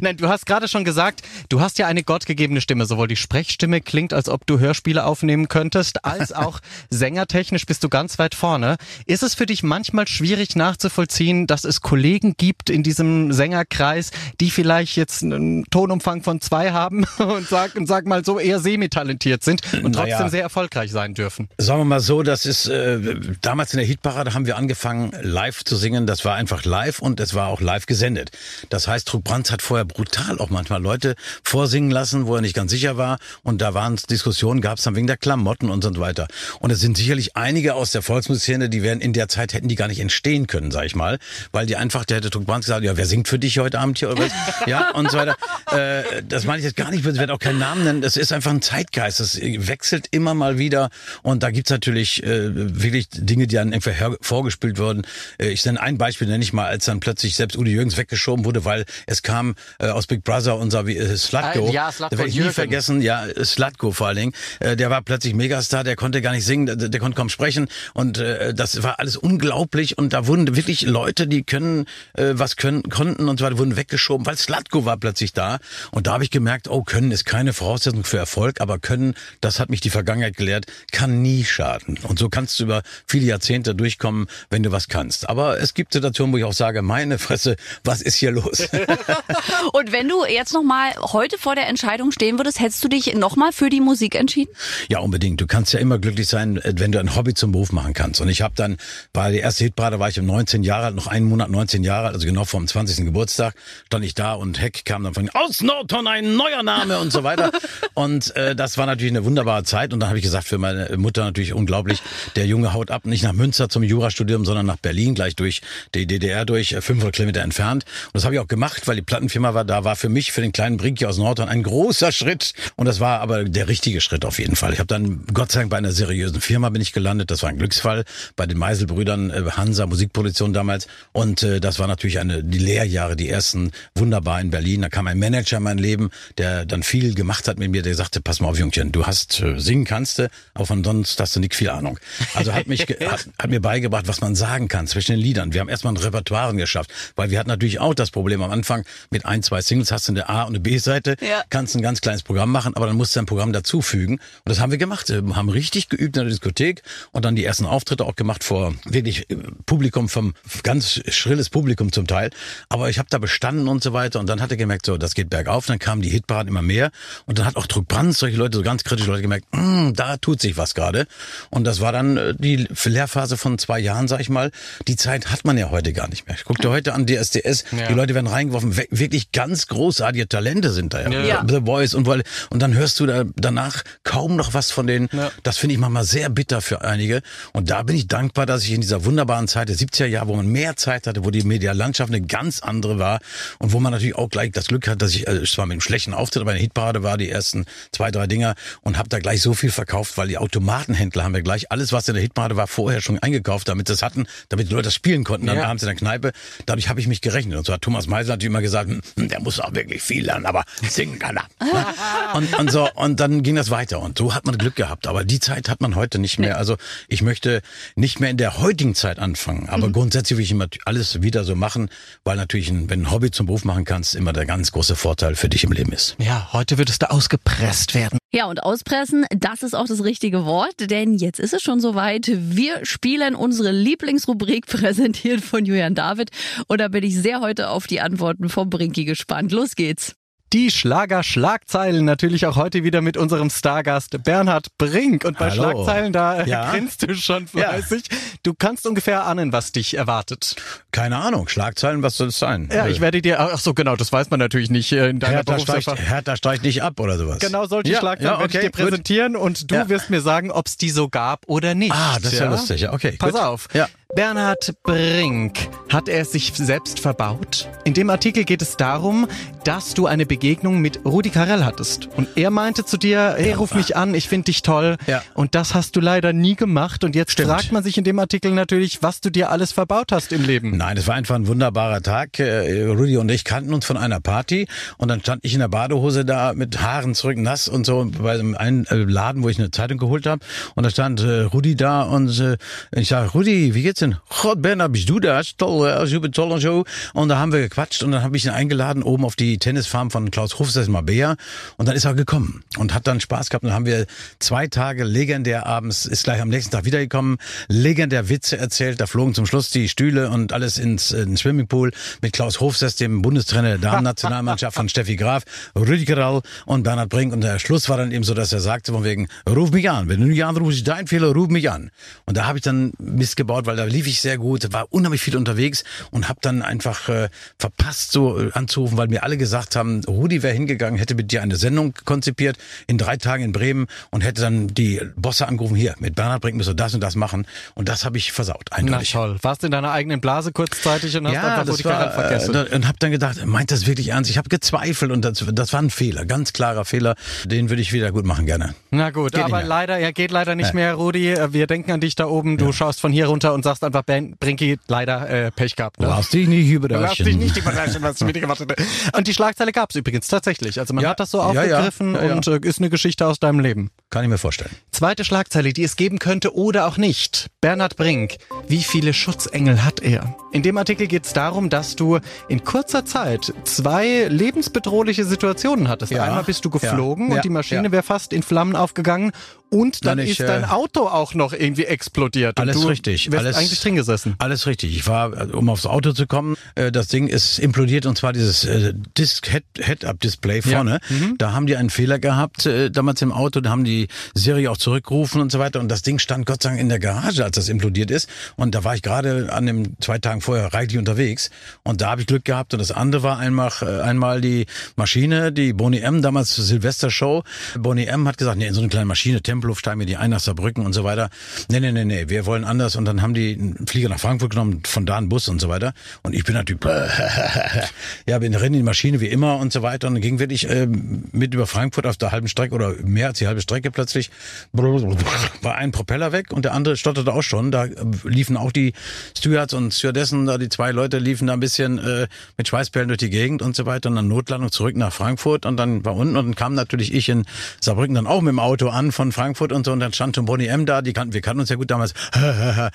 Nein, 0.01 0.18
du 0.18 0.28
hast 0.28 0.46
gerade 0.46 0.68
schon 0.68 0.84
gesagt, 0.84 1.22
du 1.48 1.62
hast 1.62 1.78
ja 1.78 1.88
eine 1.88 2.04
gottgegebene 2.04 2.60
Stimme. 2.60 2.86
Sowohl 2.86 3.07
die 3.07 3.16
Sprechstimme 3.16 3.80
klingt, 3.80 4.12
als 4.12 4.28
ob 4.28 4.46
du 4.46 4.60
Hörspiele 4.60 5.06
aufnehmen 5.06 5.48
könntest, 5.48 6.04
als 6.04 6.34
auch 6.34 6.60
sängertechnisch 6.90 7.66
bist 7.66 7.86
du 7.86 7.88
ganz 7.88 8.19
weit 8.19 8.36
vorne. 8.36 8.75
Ist 9.06 9.24
es 9.24 9.34
für 9.34 9.45
dich 9.45 9.63
manchmal 9.63 10.06
schwierig 10.06 10.57
nachzuvollziehen, 10.57 11.48
dass 11.48 11.63
es 11.63 11.80
Kollegen 11.80 12.34
gibt 12.36 12.69
in 12.69 12.84
diesem 12.84 13.31
Sängerkreis, 13.31 14.12
die 14.42 14.52
vielleicht 14.52 14.98
jetzt 14.98 15.24
einen 15.24 15.63
Tonumfang 15.69 16.22
von 16.22 16.42
zwei 16.42 16.74
haben 16.74 17.06
und 17.18 17.48
sag, 17.48 17.78
und 17.78 17.88
sag 17.88 18.06
mal 18.07 18.25
so 18.25 18.40
eher 18.40 18.60
semi-talentiert 18.60 19.42
sind 19.42 19.62
und 19.84 19.94
trotzdem 19.94 20.18
naja. 20.18 20.30
sehr 20.30 20.42
erfolgreich 20.42 20.92
sein 20.92 21.13
dürfen? 21.13 21.48
Sagen 21.57 21.80
wir 21.80 21.86
mal 21.86 22.02
so, 22.02 22.24
das 22.24 22.45
ist 22.45 22.68
äh, 22.68 22.89
äh, 22.96 23.20
damals 23.42 23.74
in 23.74 23.78
der 23.78 23.86
Hitparade 23.86 24.34
haben 24.34 24.46
wir 24.46 24.58
angefangen, 24.58 25.12
live 25.22 25.64
zu 25.64 25.76
singen. 25.76 26.08
Das 26.08 26.26
war 26.26 26.36
einfach 26.36 26.66
live 26.66 27.00
und 27.00 27.20
es 27.20 27.34
war 27.34 27.48
auch 27.48 27.62
live 27.62 27.86
gesendet. 27.86 28.32
Das 28.70 28.88
heißt, 28.88 29.08
Trug 29.08 29.24
Brands 29.24 29.52
hat 29.52 29.62
vorher 29.62 29.86
brutal 29.86 30.40
auch 30.40 30.50
manchmal 30.50 30.82
Leute 30.82 31.16
vorsingen 31.44 31.92
lassen, 31.92 32.26
wo 32.28 32.36
er 32.36 32.42
nicht 32.42 32.56
ganz 32.56 32.72
sicher 32.72 32.98
war. 32.98 33.20
Und 33.44 33.62
da 33.62 33.74
waren 33.74 33.98
Diskussionen, 34.10 34.62
gab 34.62 34.78
es 34.78 34.84
dann 34.84 34.96
wegen 34.96 35.08
der 35.08 35.18
Klamotten 35.18 35.70
und 35.70 35.84
so 35.84 36.00
weiter. 36.00 36.28
Und 36.60 36.72
es 36.72 36.80
sind 36.80 36.98
sicherlich 36.98 37.36
einige 37.36 37.76
aus 37.76 37.92
der 37.92 38.02
Volksmusikszene, 38.02 38.70
die 38.70 38.84
wären 38.84 39.02
in 39.02 39.14
der 39.14 39.28
Zeit 39.28 39.54
hätten 39.54 39.68
die 39.68 39.76
gar 39.76 39.88
nicht 39.88 40.00
entstehen 40.00 40.48
können, 40.48 40.72
sag 40.72 40.86
ich 40.86 40.96
mal, 40.96 41.20
weil 41.52 41.66
die 41.66 41.76
einfach, 41.76 42.06
der 42.06 42.18
hätte 42.18 42.30
Trug 42.30 42.46
Brands 42.46 42.66
gesagt, 42.66 42.84
ja, 42.84 42.98
wer 42.98 43.06
singt 43.06 43.28
für 43.28 43.40
dich 43.40 43.60
heute 43.60 43.80
Abend 43.80 43.98
hier 44.00 44.10
oder 44.10 44.24
was? 44.26 44.32
ja, 44.68 44.92
und 44.92 45.12
so 45.12 45.18
weiter. 45.18 45.36
Äh, 45.70 46.24
das 46.28 46.46
meine 46.46 46.58
ich 46.58 46.64
jetzt 46.66 46.76
gar 46.76 46.90
nicht, 46.90 47.06
ich 47.06 47.16
werde 47.16 47.32
auch 47.32 47.40
keinen 47.40 47.60
Namen 47.60 47.84
nennen. 47.84 48.02
Das 48.02 48.18
ist 48.18 48.34
einfach 48.34 48.50
ein 48.50 48.64
Zeitgeist. 48.64 49.20
Das 49.20 49.40
wechselt 49.40 50.08
immer 50.10 50.34
mal 50.34 50.58
wieder. 50.58 50.90
Und 51.22 51.44
da 51.44 51.52
gibt's 51.52 51.70
natürlich 51.70 52.24
äh, 52.24 52.50
wirklich 52.81 53.08
Dinge, 53.10 53.48
die 53.48 53.56
dann 53.56 53.74
irgendwie 53.74 54.18
vorgespielt 54.22 54.78
wurden. 54.78 55.04
Äh, 55.40 55.50
ich 55.50 55.66
nenne 55.66 55.81
ein 55.81 55.98
Beispiel, 55.98 56.28
nenne 56.28 56.44
ich 56.44 56.54
mal, 56.54 56.68
als 56.68 56.86
dann 56.86 57.00
plötzlich 57.00 57.36
selbst 57.36 57.58
Udi 57.58 57.72
Jürgens 57.72 57.98
weggeschoben 57.98 58.46
wurde, 58.46 58.66
weil 58.66 58.86
es 59.06 59.22
kam 59.22 59.56
äh, 59.80 59.88
aus 59.88 60.08
Big 60.08 60.24
Brother 60.24 60.58
unser 60.58 60.86
äh, 60.88 61.18
Slutko. 61.18 61.72
Ja, 61.72 61.92
Slutko. 61.92 62.18
werde 62.18 62.30
ich 62.30 62.40
nie 62.40 62.50
vergessen. 62.50 63.02
Ja, 63.02 63.26
Slutko 63.44 63.92
vor 63.92 64.08
allen 64.08 64.18
Dingen. 64.18 64.34
Äh, 64.60 64.76
der 64.76 64.90
war 64.90 65.02
plötzlich 65.02 65.34
Megastar, 65.34 65.84
der 65.84 65.96
konnte 65.96 66.22
gar 66.22 66.31
nicht 66.31 66.46
singen, 66.46 66.66
der, 66.66 66.76
der 66.76 67.00
konnte 67.00 67.16
kaum 67.16 67.30
sprechen 67.30 67.68
und 67.94 68.18
äh, 68.18 68.54
das 68.54 68.84
war 68.84 69.00
alles 69.00 69.18
unglaublich 69.18 69.98
und 69.98 70.14
da 70.14 70.28
wurden 70.28 70.56
wirklich 70.56 70.84
Leute, 70.84 71.28
die 71.28 71.44
können, 71.44 71.86
äh, 72.14 72.31
was 72.34 72.56
können, 72.56 72.84
konnten 72.84 73.30
und 73.30 73.40
so 73.40 73.46
weiter, 73.46 73.58
wurden 73.58 73.76
weggeschoben, 73.76 74.26
weil 74.26 74.38
Slutko 74.38 74.86
war 74.86 74.98
plötzlich 74.98 75.34
da 75.34 75.60
und 75.92 76.08
da 76.08 76.14
habe 76.14 76.24
ich 76.24 76.31
gemerkt, 76.31 76.70
oh, 76.70 76.84
können 76.84 77.12
ist 77.12 77.26
keine 77.26 77.54
Voraussetzung 77.54 78.04
für 78.04 78.18
Erfolg, 78.18 78.62
aber 78.62 78.80
können, 78.80 79.16
das 79.42 79.60
hat 79.60 79.70
mich 79.70 79.81
die 79.81 79.90
Vergangenheit 79.90 80.38
gelehrt, 80.38 80.66
kann 80.92 81.22
nie 81.22 81.44
schaden. 81.44 81.98
Und 82.04 82.20
so 82.20 82.30
kannst 82.30 82.60
du 82.60 82.69
über 82.69 82.83
viele 83.07 83.25
Jahrzehnte 83.25 83.74
durchkommen, 83.74 84.27
wenn 84.51 84.62
du 84.62 84.71
was 84.71 84.88
kannst. 84.88 85.27
Aber 85.27 85.60
es 85.60 85.74
gibt 85.74 85.94
Situationen, 85.94 86.31
wo 86.31 86.38
ich 86.38 86.44
auch 86.44 86.54
sage, 86.54 86.83
meine 86.83 87.18
Fresse, 87.18 87.56
was 87.83 88.01
ist 88.01 88.16
hier 88.16 88.31
los? 88.31 88.60
Und 89.74 89.92
wenn 89.92 90.07
du 90.07 90.24
jetzt 90.25 90.54
noch 90.54 90.62
mal 90.62 90.92
heute 90.98 91.39
vor 91.39 91.56
der 91.56 91.68
Entscheidung 91.68 92.12
stehen 92.12 92.38
würdest, 92.38 92.60
hättest 92.60 92.83
du 92.83 92.88
dich 92.88 93.16
noch 93.16 93.36
mal 93.36 93.51
für 93.51 93.71
die 93.71 93.81
Musik 93.81 94.13
entschieden? 94.13 94.51
Ja, 94.88 95.00
unbedingt. 95.00 95.42
Du 95.42 95.48
kannst 95.48 95.74
ja 95.74 95.80
immer 95.80 95.98
glücklich 95.98 96.27
sein, 96.27 96.62
wenn 96.63 96.92
du 96.92 97.00
ein 97.00 97.16
Hobby 97.16 97.33
zum 97.33 97.51
Beruf 97.51 97.71
machen 97.71 97.94
kannst. 97.94 98.21
Und 98.21 98.30
ich 98.30 98.44
habe 98.44 98.54
dann, 98.56 98.77
war 99.13 99.31
die 99.31 99.39
erste 99.39 99.63
Hitparade, 99.63 100.00
war 100.00 100.10
ich 100.10 100.19
um 100.19 100.27
19 100.27 100.62
Jahre 100.62 100.86
alt, 100.88 100.95
noch 100.95 101.07
einen 101.07 101.25
Monat 101.25 101.50
19 101.50 101.83
Jahre 101.83 102.07
alt, 102.07 102.16
also 102.16 102.27
genau 102.27 102.45
vor 102.45 102.60
dem 102.60 102.68
20. 102.68 103.06
Geburtstag, 103.06 103.56
stand 103.88 104.06
ich 104.06 104.13
da 104.13 104.33
und 104.33 104.62
Heck 104.62 104.86
kam 104.86 105.04
dann 105.04 105.16
von 105.16 105.30
aus 105.30 105.62
Norton 105.62 106.06
ein 106.06 106.36
neuer 106.36 106.62
Name 106.62 107.00
und 107.00 107.12
so 107.12 107.24
weiter. 107.24 107.51
und 107.95 108.36
äh, 108.36 108.56
das 108.56 108.77
war 108.77 108.86
natürlich 108.86 109.12
eine 109.12 109.25
wunderbare 109.25 109.63
Zeit. 109.63 109.92
Und 109.92 110.01
dann 110.01 110.10
habe 110.10 110.19
ich 110.19 110.24
gesagt, 110.24 110.45
für 110.45 110.60
meine 110.60 110.95
Mutter 110.98 111.24
natürlich 111.24 111.54
unglaublich, 111.54 112.01
der 112.36 112.45
Junge 112.50 112.74
haut 112.74 112.92
ab, 112.92 113.06
nicht 113.06 113.24
nach 113.24 113.34
Münster 113.34 113.69
zum 113.69 113.84
Jurastudium, 113.84 114.46
sondern 114.46 114.66
nach 114.66 114.78
Berlin, 114.78 115.16
gleich 115.16 115.36
durch 115.36 115.62
die 115.96 116.06
DDR 116.06 116.46
durch, 116.46 116.75
500 116.75 117.07
äh, 117.07 117.12
Kilometer 117.12 117.42
entfernt. 117.42 117.86
Und 118.07 118.16
das 118.16 118.25
habe 118.25 118.36
ich 118.36 118.42
auch 118.42 118.48
gemacht, 118.48 118.88
weil 118.88 118.96
die 118.96 119.01
Plattenfirma 119.01 119.54
war 119.54 119.66
da, 119.66 119.84
war 119.84 119.96
für 119.96 120.10
mich, 120.10 120.31
für 120.31 120.42
den 120.42 120.51
kleinen 120.51 120.78
Brinki 120.78 121.06
aus 121.06 121.18
Nordhorn 121.18 121.50
ein 121.50 121.63
großer 121.63 122.12
Schritt. 122.12 122.54
Und 122.75 122.86
das 122.86 123.00
war 123.00 123.22
aber 123.22 123.44
der 123.46 123.68
richtige 123.68 124.01
Schritt 124.01 124.25
auf 124.25 124.40
jeden 124.40 124.56
Fall. 124.56 124.74
Ich 124.74 124.80
habe 124.80 124.88
dann, 124.88 125.25
Gott 125.34 125.51
sei 125.51 125.62
Dank, 125.62 125.72
bei 125.72 125.78
einer 125.78 125.92
seriösen 125.92 126.42
Firma 126.42 126.69
bin 126.69 126.81
ich 126.81 126.94
gelandet. 126.94 127.31
Das 127.31 127.44
war 127.44 127.50
ein 127.50 127.57
Glücksfall. 127.57 128.04
Bei 128.36 128.46
den 128.46 128.57
Meiselbrüdern, 128.57 129.30
äh, 129.30 129.44
Hansa 129.52 129.86
Musikproduktion 129.86 130.54
damals. 130.54 130.88
Und 131.12 131.44
äh, 131.44 131.60
das 131.60 131.80
war 131.80 131.88
natürlich 131.88 132.19
eine, 132.19 132.44
die 132.44 132.60
Lehrjahre, 132.60 133.16
die 133.16 133.30
ersten 133.30 133.72
wunderbar 133.95 134.42
in 134.42 134.50
Berlin. 134.50 134.81
Da 134.81 134.90
kam 134.90 135.07
ein 135.07 135.19
Manager 135.19 135.57
in 135.57 135.63
mein 135.63 135.78
Leben, 135.78 136.10
der 136.38 136.66
dann 136.66 136.84
viel 136.84 137.13
gemacht 137.13 137.48
hat 137.48 137.60
mit 137.60 137.72
mir, 137.72 137.81
der 137.81 137.95
sagte, 137.95 138.22
pass 138.22 138.40
mal 138.40 138.50
auf, 138.50 138.60
Jungchen, 138.60 138.92
du 138.92 139.06
hast, 139.06 139.42
äh, 139.42 139.60
singen 139.60 139.86
kannst 139.86 140.19
du, 140.19 140.30
aber 140.54 140.66
von 140.66 140.84
sonst 140.84 141.19
hast 141.19 141.36
du 141.36 141.40
nicht 141.40 141.56
viel 141.56 141.69
Ahnung. 141.69 142.00
Also 142.40 142.54
hat 142.54 142.68
mich, 142.68 142.82
hat, 143.08 143.28
hat 143.38 143.50
mir 143.50 143.62
beigebracht, 143.62 144.08
was 144.08 144.22
man 144.22 144.36
sagen 144.36 144.68
kann 144.68 144.88
zwischen 144.88 145.12
den 145.14 145.20
Liedern. 145.20 145.54
Wir 145.54 145.62
haben 145.62 145.70
erstmal 145.70 145.94
ein 145.94 145.98
Repertoire 145.98 146.56
geschafft, 146.56 146.92
weil 147.16 147.30
wir 147.30 147.40
hatten 147.40 147.50
natürlich 147.50 147.80
auch 147.80 147.94
das 147.94 148.12
Problem 148.12 148.42
am 148.42 148.52
Anfang 148.52 148.86
mit 149.12 149.26
ein, 149.26 149.44
zwei 149.44 149.62
Singles 149.62 149.92
hast 149.92 150.08
du 150.08 150.14
eine 150.14 150.30
A- 150.30 150.44
und 150.44 150.50
eine 150.50 150.60
B-Seite, 150.60 151.16
ja. 151.22 151.44
kannst 151.50 151.76
ein 151.76 151.82
ganz 151.82 152.02
kleines 152.02 152.24
Programm 152.24 152.52
machen, 152.52 152.76
aber 152.76 152.88
dann 152.88 152.96
musst 152.96 153.16
du 153.16 153.20
ein 153.20 153.26
Programm 153.26 153.54
dazufügen. 153.54 154.14
Und 154.14 154.22
das 154.46 154.60
haben 154.60 154.72
wir 154.72 154.78
gemacht. 154.78 155.10
Wir 155.10 155.36
haben 155.36 155.50
richtig 155.50 155.90
geübt 155.90 156.18
in 156.18 156.24
der 156.24 156.30
Diskothek 156.30 156.82
und 157.12 157.26
dann 157.26 157.36
die 157.36 157.44
ersten 157.44 157.66
Auftritte 157.66 158.06
auch 158.06 158.16
gemacht 158.16 158.44
vor 158.44 158.74
wirklich 158.86 159.30
äh, 159.30 159.36
Publikum 159.66 160.10
vom 160.10 160.34
ganz 160.64 161.02
schrilles 161.10 161.50
Publikum 161.50 161.92
zum 161.92 162.08
Teil. 162.08 162.30
Aber 162.69 162.90
ich 162.90 163.00
habe 163.00 163.10
da 163.10 163.18
bestanden 163.18 163.68
und 163.68 163.84
so 163.84 163.94
weiter 163.94 164.19
und 164.19 164.28
dann 164.28 164.42
hat 164.42 164.52
er 164.52 164.58
gemerkt, 164.58 164.86
so, 164.86 164.98
das 164.98 165.14
geht 165.14 165.30
bergauf. 165.30 165.66
Dann 165.66 165.80
kamen 165.80 166.02
die 166.02 166.10
Hitparaden 166.10 166.50
immer 166.50 166.62
mehr 166.62 166.92
und 167.26 167.40
dann 167.40 167.46
hat 167.46 167.56
auch 167.56 167.68
Druck 167.68 167.88
Brands, 167.88 168.19
solche 168.19 168.38
Leute, 168.38 168.58
so 168.58 168.64
ganz 168.64 168.84
kritische 168.84 169.10
Leute 169.10 169.22
gemerkt, 169.22 169.46
mm, 169.52 169.94
da 169.94 170.18
tut 170.18 170.42
sich 170.42 170.58
was 170.58 170.74
gerade. 170.74 171.08
Und 171.50 171.66
das 171.66 171.81
war 171.81 171.92
dann 171.92 172.18
äh, 172.18 172.29
die 172.38 172.68
Lehrphase 172.86 173.38
von 173.38 173.57
zwei 173.57 173.80
Jahren, 173.80 174.07
sag 174.07 174.19
ich 174.19 174.30
mal. 174.30 174.52
Die 174.88 174.95
Zeit 174.95 175.31
hat 175.31 175.45
man 175.45 175.57
ja 175.57 175.69
heute 175.69 175.94
gar 175.94 176.09
nicht 176.09 176.28
mehr. 176.28 176.36
Ich 176.36 176.44
guck 176.44 176.57
dir 176.57 176.69
heute 176.69 176.94
an 176.94 177.06
DSDS, 177.06 177.66
ja. 177.71 177.88
die 177.88 177.94
Leute 177.94 178.14
werden 178.16 178.28
reingeworfen, 178.28 178.76
wirklich 178.76 179.31
ganz 179.31 179.68
großartige 179.68 180.28
Talente 180.28 180.71
sind 180.71 180.94
da 180.94 181.02
ja. 181.07 181.24
ja. 181.24 181.45
The 181.48 181.62
Voice 181.66 181.94
und 181.94 182.09
und 182.50 182.62
dann 182.62 182.74
hörst 182.74 183.00
du 183.00 183.06
da 183.06 183.24
danach 183.36 183.83
kaum 184.04 184.36
noch 184.36 184.54
was 184.54 184.71
von 184.71 184.88
denen. 184.88 185.09
Ja. 185.12 185.31
Das 185.44 185.57
finde 185.57 185.74
ich 185.74 185.80
manchmal 185.80 186.04
sehr 186.04 186.30
bitter 186.30 186.62
für 186.62 186.81
einige. 186.81 187.21
Und 187.54 187.69
da 187.69 187.83
bin 187.83 187.95
ich 187.95 188.07
dankbar, 188.07 188.45
dass 188.45 188.64
ich 188.64 188.71
in 188.71 188.81
dieser 188.81 189.06
wunderbaren 189.06 189.48
Zeit 189.48 189.69
der 189.69 189.76
70er 189.76 190.06
Jahre, 190.06 190.28
wo 190.28 190.36
man 190.36 190.48
mehr 190.48 190.76
Zeit 190.76 191.07
hatte, 191.07 191.24
wo 191.24 191.31
die 191.31 191.44
Medialandschaft 191.44 192.12
eine 192.12 192.21
ganz 192.21 192.62
andere 192.62 193.00
war 193.00 193.19
und 193.59 193.71
wo 193.71 193.80
man 193.80 193.92
natürlich 193.92 194.16
auch 194.16 194.30
gleich 194.30 194.52
das 194.52 194.68
Glück 194.68 194.88
hat, 194.88 195.02
dass 195.02 195.14
ich 195.14 195.28
äh, 195.28 195.44
zwar 195.44 195.66
mit 195.66 195.74
einem 195.74 195.81
schlechten 195.81 196.14
Auftritt, 196.14 196.42
aber 196.42 196.52
eine 196.52 196.59
Hitparade 196.59 197.04
war, 197.04 197.18
die 197.18 197.30
ersten 197.30 197.66
zwei, 197.92 198.12
drei 198.12 198.28
Dinger 198.28 198.56
und 198.81 198.98
habe 198.98 199.09
da 199.09 199.19
gleich 199.19 199.42
so 199.42 199.54
viel 199.54 199.71
verkauft, 199.71 200.18
weil 200.18 200.28
die 200.28 200.38
Automatenhändler 200.38 201.24
haben 201.24 201.36
ja 201.36 201.42
gleich 201.42 201.71
alles, 201.71 201.92
was 201.94 202.07
in 202.07 202.16
Schlagerzeile 202.19 202.21
Hitparade 202.21 202.56
war 202.56 202.68
vorher 202.68 203.02
schon 203.02 203.19
eingekauft, 203.19 203.68
damit 203.68 203.88
sie 203.88 203.94
es 203.94 204.02
hatten, 204.02 204.28
damit 204.49 204.69
die 204.69 204.73
Leute 204.73 204.85
das 204.85 204.94
spielen 204.94 205.23
konnten, 205.23 205.47
dann 205.47 205.57
Ja. 205.57 205.66
abends 205.66 205.83
in 205.83 205.88
der 205.88 205.95
Kneipe. 205.95 206.31
Dadurch 206.66 206.90
habe 206.90 206.99
ich 206.99 207.07
mich 207.07 207.21
gerechnet. 207.21 207.57
Und 207.57 207.66
so 207.66 207.73
hat 207.73 207.81
Thomas 207.81 208.07
Meiser 208.07 208.33
natürlich 208.33 208.49
immer 208.52 208.61
gesagt, 208.61 208.90
hm, 208.90 209.02
der 209.30 209.40
muss 209.42 209.59
auch 209.59 209.73
wirklich 209.73 210.02
viel 210.02 210.26
lernen, 210.26 210.45
aber 210.45 210.64
singen 210.90 211.19
kann 211.19 211.38
er. 211.38 211.47
und, 212.35 212.57
und 212.57 212.71
so, 212.71 212.90
und 212.95 213.19
dann 213.19 213.44
ging 213.44 213.56
das 213.56 213.69
weiter. 213.69 213.99
Und 213.99 214.18
so 214.18 214.33
hat 214.35 214.45
man 214.45 214.57
Glück 214.57 214.76
gehabt. 214.76 215.07
Aber 215.07 215.23
die 215.23 215.40
Zeit 215.40 215.69
hat 215.69 215.81
man 215.81 215.95
heute 215.95 216.19
nicht 216.19 216.40
mehr. 216.40 216.57
Also 216.57 216.78
ich 217.07 217.21
möchte 217.21 217.61
nicht 217.95 218.19
mehr 218.19 218.30
in 218.30 218.38
der 218.38 218.59
heutigen 218.59 218.95
Zeit 218.95 219.19
anfangen. 219.19 219.69
Aber 219.69 219.90
grundsätzlich 219.90 220.38
will 220.38 220.44
ich 220.44 220.52
immer 220.52 220.68
alles 220.85 221.21
wieder 221.21 221.44
so 221.44 221.56
machen, 221.56 221.90
weil 222.23 222.35
natürlich, 222.38 222.69
ein, 222.69 222.90
wenn 222.90 223.04
ein 223.04 223.11
Hobby 223.11 223.31
zum 223.31 223.45
Beruf 223.45 223.66
machen 223.66 223.85
kannst, 223.85 224.16
immer 224.16 224.33
der 224.33 224.45
ganz 224.45 224.71
große 224.71 224.95
Vorteil 224.95 225.35
für 225.35 225.49
dich 225.49 225.64
im 225.64 225.71
Leben 225.71 225.92
ist. 225.92 226.16
Ja, 226.19 226.49
heute 226.54 226.78
würdest 226.78 227.02
du 227.02 227.09
ausgepresst 227.09 227.94
werden. 227.95 228.19
Ja, 228.31 228.45
und 228.45 228.62
auspressen, 228.62 229.26
das 229.31 229.64
ist 229.64 229.74
auch 229.74 229.88
das 229.88 230.04
richtige 230.04 230.45
Wort, 230.45 230.92
denn 230.92 231.16
jetzt 231.16 231.40
ist 231.40 231.54
es 231.54 231.64
schon 231.64 231.80
soweit. 231.80 232.30
Wir 232.31 232.86
spielen 232.86 233.33
unsere 233.33 233.71
Lieblingsrubrik, 233.71 234.66
präsentiert 234.68 235.42
von 235.42 235.66
Julian 235.66 235.95
David. 235.95 236.30
Und 236.68 236.80
da 236.80 236.90
bin 236.90 237.04
ich 237.04 237.18
sehr 237.18 237.42
heute 237.42 237.69
auf 237.69 237.88
die 237.88 238.02
Antworten 238.02 238.50
vom 238.50 238.69
Brinki 238.69 239.06
gespannt. 239.06 239.52
Los 239.52 239.76
geht's. 239.76 240.19
Die 240.52 240.72
Schlager-Schlagzeilen 240.72 242.06
natürlich 242.06 242.48
auch 242.48 242.56
heute 242.56 242.84
wieder 242.84 243.02
mit 243.02 243.18
unserem 243.18 243.52
Stargast 243.52 244.24
Bernhard 244.24 244.76
Brink. 244.80 245.24
Und 245.24 245.38
bei 245.38 245.52
Hallo. 245.52 245.62
Schlagzeilen, 245.86 246.12
da 246.12 246.42
äh, 246.42 246.50
Ja. 246.50 246.72
grinst 246.72 247.04
du 247.04 247.14
schon 247.14 247.48
Ja. 247.54 247.70
fleißig. 247.70 248.06
Du 248.42 248.56
kannst 248.58 248.88
ungefähr 248.88 249.26
ahnen, 249.28 249.54
was 249.54 249.72
dich 249.74 249.96
erwartet. 249.96 250.56
Keine 250.92 251.18
Ahnung, 251.18 251.48
Schlagzeilen, 251.50 252.02
was 252.02 252.18
soll 252.18 252.30
es 252.30 252.40
sein? 252.40 252.68
Ja, 252.74 252.88
ich 252.88 253.00
werde 253.00 253.22
dir, 253.22 253.40
ach 253.40 253.60
so 253.60 253.76
genau, 253.76 253.96
das 253.96 254.12
weiß 254.12 254.32
man 254.32 254.40
natürlich 254.40 254.72
nicht 254.72 254.92
äh, 254.92 255.10
in 255.10 255.20
deiner 255.20 255.36
Hertha 255.38 255.60
steigt. 255.60 255.88
Hertha 255.88 256.36
steigt 256.36 256.64
nicht 256.64 256.82
ab 256.82 257.00
oder 257.00 257.18
sowas. 257.20 257.38
Genau 257.38 257.68
solche 257.68 257.92
ja, 257.92 258.00
Schlagzeilen 258.00 258.34
ja, 258.34 258.40
werde 258.40 258.52
ich 258.52 258.58
okay, 258.58 258.66
dir 258.68 258.72
präsentieren 258.72 259.36
und 259.36 259.70
du 259.70 259.76
Ja. 259.76 259.88
wirst 259.90 260.10
mir 260.10 260.22
sagen, 260.22 260.50
ob 260.50 260.66
es 260.66 260.78
die 260.78 260.90
so 260.90 261.10
gab 261.10 261.44
oder 261.48 261.76
nicht. 261.76 261.94
Ah, 261.94 262.18
das 262.20 262.34
ist 262.34 262.40
ja, 262.40 262.50
lustig. 262.50 262.82
Ja, 262.82 262.94
okay. 262.94 263.18
Pass 263.20 263.34
gut. 263.34 263.40
auf. 263.42 263.68
Ja. 263.74 263.88
Bernhard 264.16 264.73
Brink, 264.81 265.69
hat 265.89 266.09
er 266.09 266.25
sich 266.25 266.51
selbst 266.56 266.99
verbaut? 266.99 267.69
In 267.83 267.94
dem 267.94 268.09
Artikel 268.09 268.44
geht 268.44 268.63
es 268.63 268.75
darum, 268.75 269.28
dass 269.66 269.94
du 269.94 270.07
eine 270.07 270.25
Begegnung 270.25 270.81
mit 270.81 271.06
Rudi 271.06 271.30
Carell 271.30 271.63
hattest. 271.63 272.09
Und 272.18 272.28
er 272.35 272.49
meinte 272.49 272.83
zu 272.83 272.97
dir, 272.97 273.35
hey, 273.37 273.54
ruf 273.54 273.75
mich 273.75 273.95
an, 273.95 274.16
ich 274.16 274.28
finde 274.28 274.45
dich 274.45 274.63
toll. 274.63 274.97
Ja. 275.06 275.21
Und 275.35 275.54
das 275.54 275.75
hast 275.75 275.95
du 275.95 275.99
leider 275.99 276.33
nie 276.33 276.56
gemacht. 276.56 277.04
Und 277.04 277.16
jetzt 277.16 277.33
Stimmt. 277.33 277.49
fragt 277.49 277.71
man 277.71 277.83
sich 277.83 277.99
in 277.99 278.04
dem 278.04 278.18
Artikel 278.18 278.51
natürlich, 278.51 279.04
was 279.04 279.21
du 279.21 279.30
dir 279.30 279.51
alles 279.51 279.73
verbaut 279.73 280.11
hast 280.11 280.33
im 280.33 280.44
Leben. 280.44 280.75
Nein, 280.75 280.97
es 280.97 281.07
war 281.07 281.13
einfach 281.13 281.35
ein 281.35 281.45
wunderbarer 281.45 282.01
Tag. 282.01 282.39
Äh, 282.39 282.85
Rudi 282.85 283.18
und 283.18 283.30
ich 283.30 283.44
kannten 283.44 283.75
uns 283.75 283.85
von 283.85 283.95
einer 283.95 284.19
Party 284.19 284.68
und 284.97 285.09
dann 285.09 285.19
stand 285.19 285.45
ich 285.45 285.54
in 285.54 285.59
der 285.59 285.68
Badehose 285.68 286.25
da 286.25 286.54
mit 286.54 286.81
Haaren 286.81 287.13
zurück 287.13 287.37
nass 287.37 287.68
und 287.68 287.85
so 287.85 288.09
bei 288.19 288.31
einem 288.31 288.85
äh, 288.89 288.95
Laden, 288.95 289.44
wo 289.44 289.49
ich 289.49 289.59
eine 289.59 289.69
Zeitung 289.69 289.99
geholt 289.99 290.25
habe 290.25 290.44
und 290.73 290.83
da 290.83 290.89
stand 290.89 291.21
äh, 291.21 291.42
Rudi 291.42 291.75
da 291.75 292.01
und 292.01 292.57
ich 292.92 293.07
sage, 293.07 293.30
Rudi, 293.30 293.75
wie 293.75 293.83
geht's 293.83 293.99
denn? 294.02 294.18
Gott, 294.42 294.62
Bernhard, 294.62 294.92
bist 294.94 295.10
du 295.10 295.20
das? 295.20 295.56
Toll, 295.58 295.88
äh, 295.90 296.08
super 296.08 296.32
toll 296.32 296.52
und 296.52 296.62
so. 296.62 296.86
Und 297.14 297.30
da 297.30 297.38
haben 297.38 297.52
wir 297.52 297.60
gequatscht 297.60 298.04
und 298.04 298.12
dann 298.12 298.24
habe 298.24 298.38
ich 298.38 298.46
ihn 298.46 298.52
eingeladen 298.52 299.04
oben 299.04 299.26
auf 299.26 299.36
die 299.36 299.58
Tennisfarm 299.58 300.12
von 300.12 300.32
Klaus 300.32 300.58
Hofstad 300.60 300.88
in 300.88 300.92
Mabea 300.92 301.36
und 301.78 301.88
dann 301.88 301.96
ist 301.96 302.06
er 302.06 302.14
gekommen 302.14 302.64
und 302.78 302.94
hat 302.94 303.08
dann 303.08 303.20
Spaß 303.20 303.50
gehabt 303.50 303.64
und 303.64 303.70
dann 303.70 303.76
haben 303.76 303.86
wir 303.86 304.06
zwei 304.40 304.68
Tage 304.68 305.04
legendär 305.04 305.66
abends, 305.66 306.06
ist 306.06 306.24
gleich 306.24 306.42
am 306.42 306.50
nächsten 306.50 306.72
Tag 306.72 306.86
wiedergekommen, 306.86 307.38
legendär 307.68 308.30
Witze 308.30 308.58
erzählt, 308.58 309.00
da 309.02 309.08
flogen 309.08 309.34
zum 309.34 309.46
Schluss 309.46 309.70
die 309.70 309.90
Stühle 309.90 310.30
und 310.30 310.54
alles 310.54 310.78
ins, 310.78 311.12
äh, 311.12 311.22
ins 311.22 311.42
Swimmingpool 311.42 311.92
mit 312.22 312.34
Klaus 312.34 312.60
Hofstad, 312.60 313.00
dem 313.00 313.22
Bundestrainer 313.22 313.70
der 313.70 313.78
Damen-Nationalmannschaft 313.78 314.76
von 314.76 314.90
Steffi 314.90 315.16
Graf, 315.16 315.44
Rüdiger 315.76 316.18
Rall 316.18 316.42
und 316.66 316.84
Bernhard 316.84 317.10
Brink 317.10 317.34
und 317.34 317.42
der 317.42 317.60
Schluss 317.60 317.90
war 317.90 317.98
dann 317.98 318.12
eben 318.12 318.24
so, 318.24 318.34
dass 318.34 318.54
er 318.54 318.60
sagte 318.60 318.92
von 318.92 319.04
wegen, 319.04 319.28
ruf 319.48 319.72
mich 319.72 319.90
an, 319.90 320.10
wenn 320.10 320.20
du 320.20 320.28
nicht 320.28 320.44
anrufst, 320.44 320.88
dein 320.88 321.08
Fehler, 321.08 321.34
ruf 321.34 321.50
mich 321.50 321.70
an. 321.70 321.92
Und 322.26 322.38
da 322.38 322.46
habe 322.46 322.58
ich 322.58 322.64
dann 322.64 322.94
Mist 323.00 323.36
gebaut, 323.36 323.66
weil 323.66 323.76
da 323.76 323.86
lief 323.90 324.08
ich 324.08 324.22
sehr 324.22 324.38
gut, 324.38 324.72
war 324.72 324.88
unheimlich 324.92 325.22
viel 325.22 325.36
unterwegs 325.36 325.84
und 326.12 326.30
habe 326.30 326.40
dann 326.42 326.62
einfach 326.62 327.10
äh, 327.10 327.30
verpasst, 327.58 328.12
so 328.12 328.40
äh, 328.40 328.52
anzurufen, 328.54 328.98
weil 328.98 329.08
mir 329.08 329.24
alle 329.24 329.38
gesagt 329.38 329.76
haben, 329.76 330.02
Rudi 330.06 330.44
wäre 330.44 330.54
hingegangen, 330.54 330.98
hätte 331.00 331.16
mit 331.16 331.31
dir 331.31 331.42
eine 331.42 331.56
Sendung 331.56 331.94
konzipiert 332.06 332.58
in 332.88 332.98
drei 332.98 333.18
Tagen 333.18 333.44
in 333.44 333.52
Bremen 333.52 333.88
und 334.12 334.22
hätte 334.22 334.42
dann 334.42 334.68
die 334.68 335.02
Bosse 335.16 335.48
angerufen, 335.48 335.76
hier, 335.76 335.96
mit 336.00 336.16
Bernhard 336.16 336.42
Brink 336.42 336.58
müsst 336.58 336.69
ihr 336.69 336.74
das 336.76 336.94
und 336.94 337.02
das 337.02 337.16
machen. 337.16 337.46
Und 337.76 337.90
das 337.90 338.06
habe 338.06 338.18
ich 338.18 338.31
versaut, 338.31 338.66
Na 338.72 338.78
eindeutig. 338.78 339.12
toll. 339.12 339.38
Warst 339.42 339.64
in 339.64 339.72
deiner 339.72 339.92
eigenen 339.92 340.22
Blase 340.22 340.52
kurzzeitig 340.52 341.16
und 341.18 341.26
hast 341.28 341.34
Ja, 341.34 341.44
einfach 341.56 341.66
das 341.66 341.84
Carell 341.84 342.06
war, 342.08 342.12
vergessen. 342.14 342.56
äh, 342.56 342.76
und 342.76 342.88
habe 342.88 342.98
dann 343.00 343.12
gedacht, 343.12 343.46
meint 343.46 343.72
das 343.72 343.88
wirklich 343.88 344.10
ernst? 344.10 344.30
Ich 344.30 344.38
habe 344.38 344.50
gezweifelt 344.50 345.12
und 345.12 345.24
das, 345.26 345.44
das 345.52 345.74
war 345.74 345.81
ein 345.81 345.90
Fehler, 345.90 346.26
ganz 346.26 346.54
klarer 346.54 346.86
Fehler. 346.86 347.16
Den 347.46 347.69
würde 347.69 347.81
ich 347.81 347.94
wieder 347.94 348.12
gut 348.12 348.26
machen 348.26 348.46
gerne. 348.46 348.74
Na 348.92 349.10
gut, 349.10 349.34
Geht 349.34 349.44
aber 349.44 349.64
leider, 349.64 349.98
er 349.98 350.14
geht 350.14 350.31
leider 350.31 350.56
nicht 350.56 350.74
Nee. 350.74 350.81
mehr, 350.81 350.94
Rudi. 350.96 351.31
Äh, 351.31 351.54
Wir 351.54 351.68
denken 351.68 351.92
an 351.92 352.00
dich 352.00 352.16
da 352.16 352.26
oben. 352.28 352.58
Du 352.58 352.72
schaust 352.72 353.00
von 353.02 353.12
hier 353.12 353.28
runter 353.28 353.54
und 353.54 353.64
sagst 353.64 353.79
einfach, 353.83 354.04
ben, 354.04 354.36
Brinki, 354.40 354.78
leider 354.88 355.30
äh, 355.30 355.52
Pech 355.52 355.76
gehabt. 355.76 356.00
Ne? 356.00 356.07
Lass 356.07 356.30
dich 356.30 356.48
nicht 356.48 356.66
Lass 356.68 356.76
überraschen. 356.76 357.26
dich 357.26 357.38
nicht 357.38 357.57
überraschen, 357.57 358.02
was 358.02 358.19
ich 358.21 358.26
mir 358.28 358.33
gewartet 358.33 358.71
habe. 358.71 359.18
Und 359.18 359.28
die 359.28 359.33
Schlagzeile 359.33 359.71
gab's 359.71 359.95
übrigens 359.95 360.28
tatsächlich. 360.28 360.80
Also 360.80 360.94
man 360.94 361.04
Ja. 361.04 361.12
hat 361.12 361.19
das 361.19 361.31
so 361.31 361.40
Ja, 361.40 361.44
aufgegriffen 361.45 362.16
ja. 362.16 362.33
und 362.33 362.48
äh, 362.48 362.59
ist 362.64 362.80
eine 362.80 362.90
Geschichte 362.90 363.26
aus 363.28 363.40
deinem 363.40 363.59
Leben. 363.59 363.92
Kann 364.11 364.23
ich 364.23 364.30
mir 364.30 364.39
vorstellen. 364.39 364.71
Zweite 364.92 365.23
Schlagzeile, 365.23 365.71
die 365.71 365.83
es 365.83 365.95
geben 365.95 366.18
könnte 366.18 366.56
oder 366.56 366.87
auch 366.87 366.97
nicht. 366.97 367.47
Bernhard 367.61 367.95
Brink. 367.95 368.37
Wie 368.68 368.81
viele 368.81 369.13
Schutzengel 369.13 369.83
hat 369.85 369.99
er? 370.01 370.35
In 370.51 370.63
dem 370.63 370.78
Artikel 370.80 371.06
geht 371.06 371.25
es 371.28 371.33
darum, 371.33 371.69
dass 371.69 371.95
du 371.95 372.18
in 372.47 372.63
kurzer 372.63 373.06
Zeit 373.06 373.54
zwei 373.66 374.25
lebensbedrohliche 374.28 375.25
Situationen 375.25 375.87
hattest. 375.89 376.11
Ja. 376.11 376.23
Einmal 376.23 376.44
bist 376.44 376.66
du 376.66 376.69
Ja. 376.69 376.80
geflogen 376.80 377.30
Ja. 377.30 377.35
und 377.35 377.45
die 377.45 377.49
Maschine 377.49 377.83
Ja. 377.85 377.92
wäre 377.92 378.01
fast 378.04 378.33
in 378.33 378.42
Flammen 378.42 378.75
aufgegangen 378.75 379.31
und 379.69 380.04
dann 380.04 380.18
Dann 380.18 380.25
ich, 380.25 380.39
ist 380.39 380.49
dein 380.49 380.63
äh, 380.63 380.68
Auto 380.68 381.01
auch 381.07 381.35
noch 381.35 381.54
irgendwie 381.54 381.85
explodiert. 381.85 382.59
Alles 382.59 382.78
und 382.78 382.81
du 382.83 382.87
richtig. 382.87 383.31
Wärst 383.31 383.45
Alles 383.45 383.57
eigentlich 383.57 383.80
drin 383.80 383.95
gesessen. 383.95 384.33
Alles 384.39 384.66
richtig. 384.66 384.95
Ich 384.97 385.06
war, 385.07 385.33
äh, 385.39 385.51
um 385.51 385.69
aufs 385.69 385.85
Auto 385.85 386.13
zu 386.13 386.25
kommen, 386.25 386.56
äh, 386.73 386.92
das 386.92 387.09
Ding 387.09 387.28
ist 387.28 387.59
implodiert 387.59 388.07
und 388.07 388.18
zwar 388.18 388.33
dieses 388.33 388.63
äh, 388.66 388.94
Head- 389.16 389.63
Head-Up-Display 389.78 390.61
Ja. 390.66 390.78
vorne. 390.78 390.99
Mhm. 391.09 391.35
Da 391.37 391.51
haben 391.54 391.68
die 391.68 391.75
einen 391.75 391.92
Fehler 391.92 392.18
gehabt 392.18 392.68
damals 392.92 393.21
im 393.21 393.31
Auto, 393.31 393.61
da 393.61 393.69
haben 393.69 393.83
die 393.83 393.99
Serie 394.34 394.72
auch 394.72 394.78
zurückgerufen 394.78 395.42
und 395.42 395.52
so 395.52 395.60
weiter. 395.60 395.80
Und 395.80 395.90
das 395.90 396.02
Ding 396.02 396.20
stand 396.20 396.46
Gott 396.46 396.64
sei 396.64 396.70
Dank 396.70 396.82
in 396.82 396.90
der 396.90 397.00
Garage, 397.00 397.44
als 397.44 397.56
das 397.56 397.70
implodiert 397.70 398.12
ist. 398.12 398.30
Und 398.56 398.76
da 398.76 398.84
war 398.84 398.96
ich 398.96 399.02
gerade 399.02 399.52
an 399.52 399.66
dem 399.66 400.00
zwei 400.00 400.20
Tagen 400.20 400.42
vorher 400.42 400.74
reichlich 400.74 400.98
unterwegs. 400.98 401.50
Und 401.84 402.02
da 402.02 402.12
habe 402.12 402.22
ich 402.22 402.28
Glück 402.28 402.46
gehabt. 402.46 402.74
Und 402.74 402.80
das 402.80 402.92
andere 402.92 403.24
war 403.24 403.40
einmal 403.40 403.72
äh, 403.82 404.02
einmal 404.02 404.42
die 404.42 404.66
Maschine, 404.96 405.52
die 405.52 405.74
Boni 405.74 406.00
M 406.00 406.22
damals 406.22 406.52
zur 406.52 406.64
Silvester-Show. 406.64 407.44
Boni 407.78 408.06
M 408.06 408.28
hat 408.28 408.38
gesagt, 408.38 408.58
nee, 408.58 408.68
in 408.68 408.74
so 408.74 408.82
eine 408.82 408.90
kleine 408.90 409.06
Maschine, 409.06 409.42
Tempelhof 409.42 409.80
steigen 409.80 410.00
wir 410.00 410.06
die 410.06 410.18
ein 410.18 410.30
nach 410.30 410.40
Saarbrücken 410.40 410.86
und 410.86 410.94
so 410.94 411.04
weiter. 411.04 411.30
Nee, 411.70 411.80
nee, 411.80 411.92
nee, 411.92 412.06
nee, 412.06 412.30
wir 412.30 412.46
wollen 412.46 412.64
anders. 412.64 412.96
Und 412.96 413.06
dann 413.06 413.22
haben 413.22 413.34
die 413.34 413.54
einen 413.54 413.88
Flieger 413.88 414.10
nach 414.10 414.20
Frankfurt 414.20 414.52
genommen, 414.52 414.82
von 414.86 415.06
da 415.06 415.18
einen 415.18 415.30
Bus 415.30 415.48
und 415.48 415.60
so 415.60 415.70
weiter. 415.70 415.94
Und 416.24 416.34
ich 416.34 416.44
bin 416.44 416.56
natürlich 416.56 416.82
ja, 418.28 418.40
bin 418.40 418.52
drin 418.52 418.74
in 418.74 418.80
die 418.80 418.84
Maschine 418.84 419.20
wie 419.22 419.28
immer 419.28 419.58
und 419.58 419.74
so 419.74 419.82
weiter. 419.82 420.08
Und 420.08 420.16
dann 420.16 420.22
ging 420.22 420.40
wirklich 420.40 420.70
ähm, 420.70 421.26
mit 421.32 421.54
über 421.54 421.68
Frankfurt 421.68 422.06
auf 422.06 422.18
der 422.18 422.32
halben 422.32 422.48
Strecke 422.48 422.74
oder 422.76 422.94
mehr 423.04 423.28
als 423.28 423.40
die 423.40 423.48
halbe 423.48 423.62
Strecke 423.62 423.89
plötzlich 423.92 424.30
war 424.74 425.76
ein 425.76 425.92
Propeller 425.92 426.31
weg 426.31 426.52
und 426.52 426.66
der 426.66 426.74
andere 426.74 426.98
stotterte 426.98 427.34
auch 427.34 427.42
schon. 427.42 427.72
Da 427.72 427.86
äh, 427.86 427.96
liefen 428.24 428.58
auch 428.58 428.72
die 428.72 428.94
Stewards 429.38 429.74
und 429.74 429.94
Stewardessen, 429.94 430.46
da 430.46 430.58
die 430.58 430.69
zwei 430.69 430.92
Leute 430.92 431.18
liefen 431.18 431.48
da 431.48 431.54
ein 431.54 431.60
bisschen 431.60 432.00
äh, 432.00 432.28
mit 432.58 432.68
Schweißperlen 432.68 433.08
durch 433.08 433.19
die 433.19 433.30
Gegend 433.30 433.62
und 433.62 433.76
so 433.76 433.86
weiter 433.86 434.10
und 434.10 434.16
dann 434.16 434.28
Notlandung 434.28 434.72
zurück 434.72 434.96
nach 434.96 435.14
Frankfurt 435.14 435.66
und 435.66 435.78
dann 435.78 436.04
war 436.06 436.16
unten 436.16 436.38
und 436.38 436.46
dann 436.46 436.56
kam 436.56 436.74
natürlich 436.74 437.14
ich 437.14 437.30
in 437.30 437.46
Saarbrücken 437.81 438.16
dann 438.16 438.28
auch 438.28 438.42
mit 438.42 438.52
dem 438.52 438.60
Auto 438.60 438.90
an 438.90 439.12
von 439.12 439.31
Frankfurt 439.31 439.72
und 439.72 439.86
so 439.86 439.92
und 439.92 440.00
dann 440.00 440.14
stand 440.14 440.36
schon 440.36 440.46
Bonnie 440.46 440.68
M 440.68 440.86
da, 440.86 441.02
die 441.02 441.14
kannten, 441.14 441.34
wir 441.34 441.42
kannten 441.42 441.62
uns 441.62 441.69
ja 441.69 441.76
gut 441.76 441.92
damals 441.92 442.14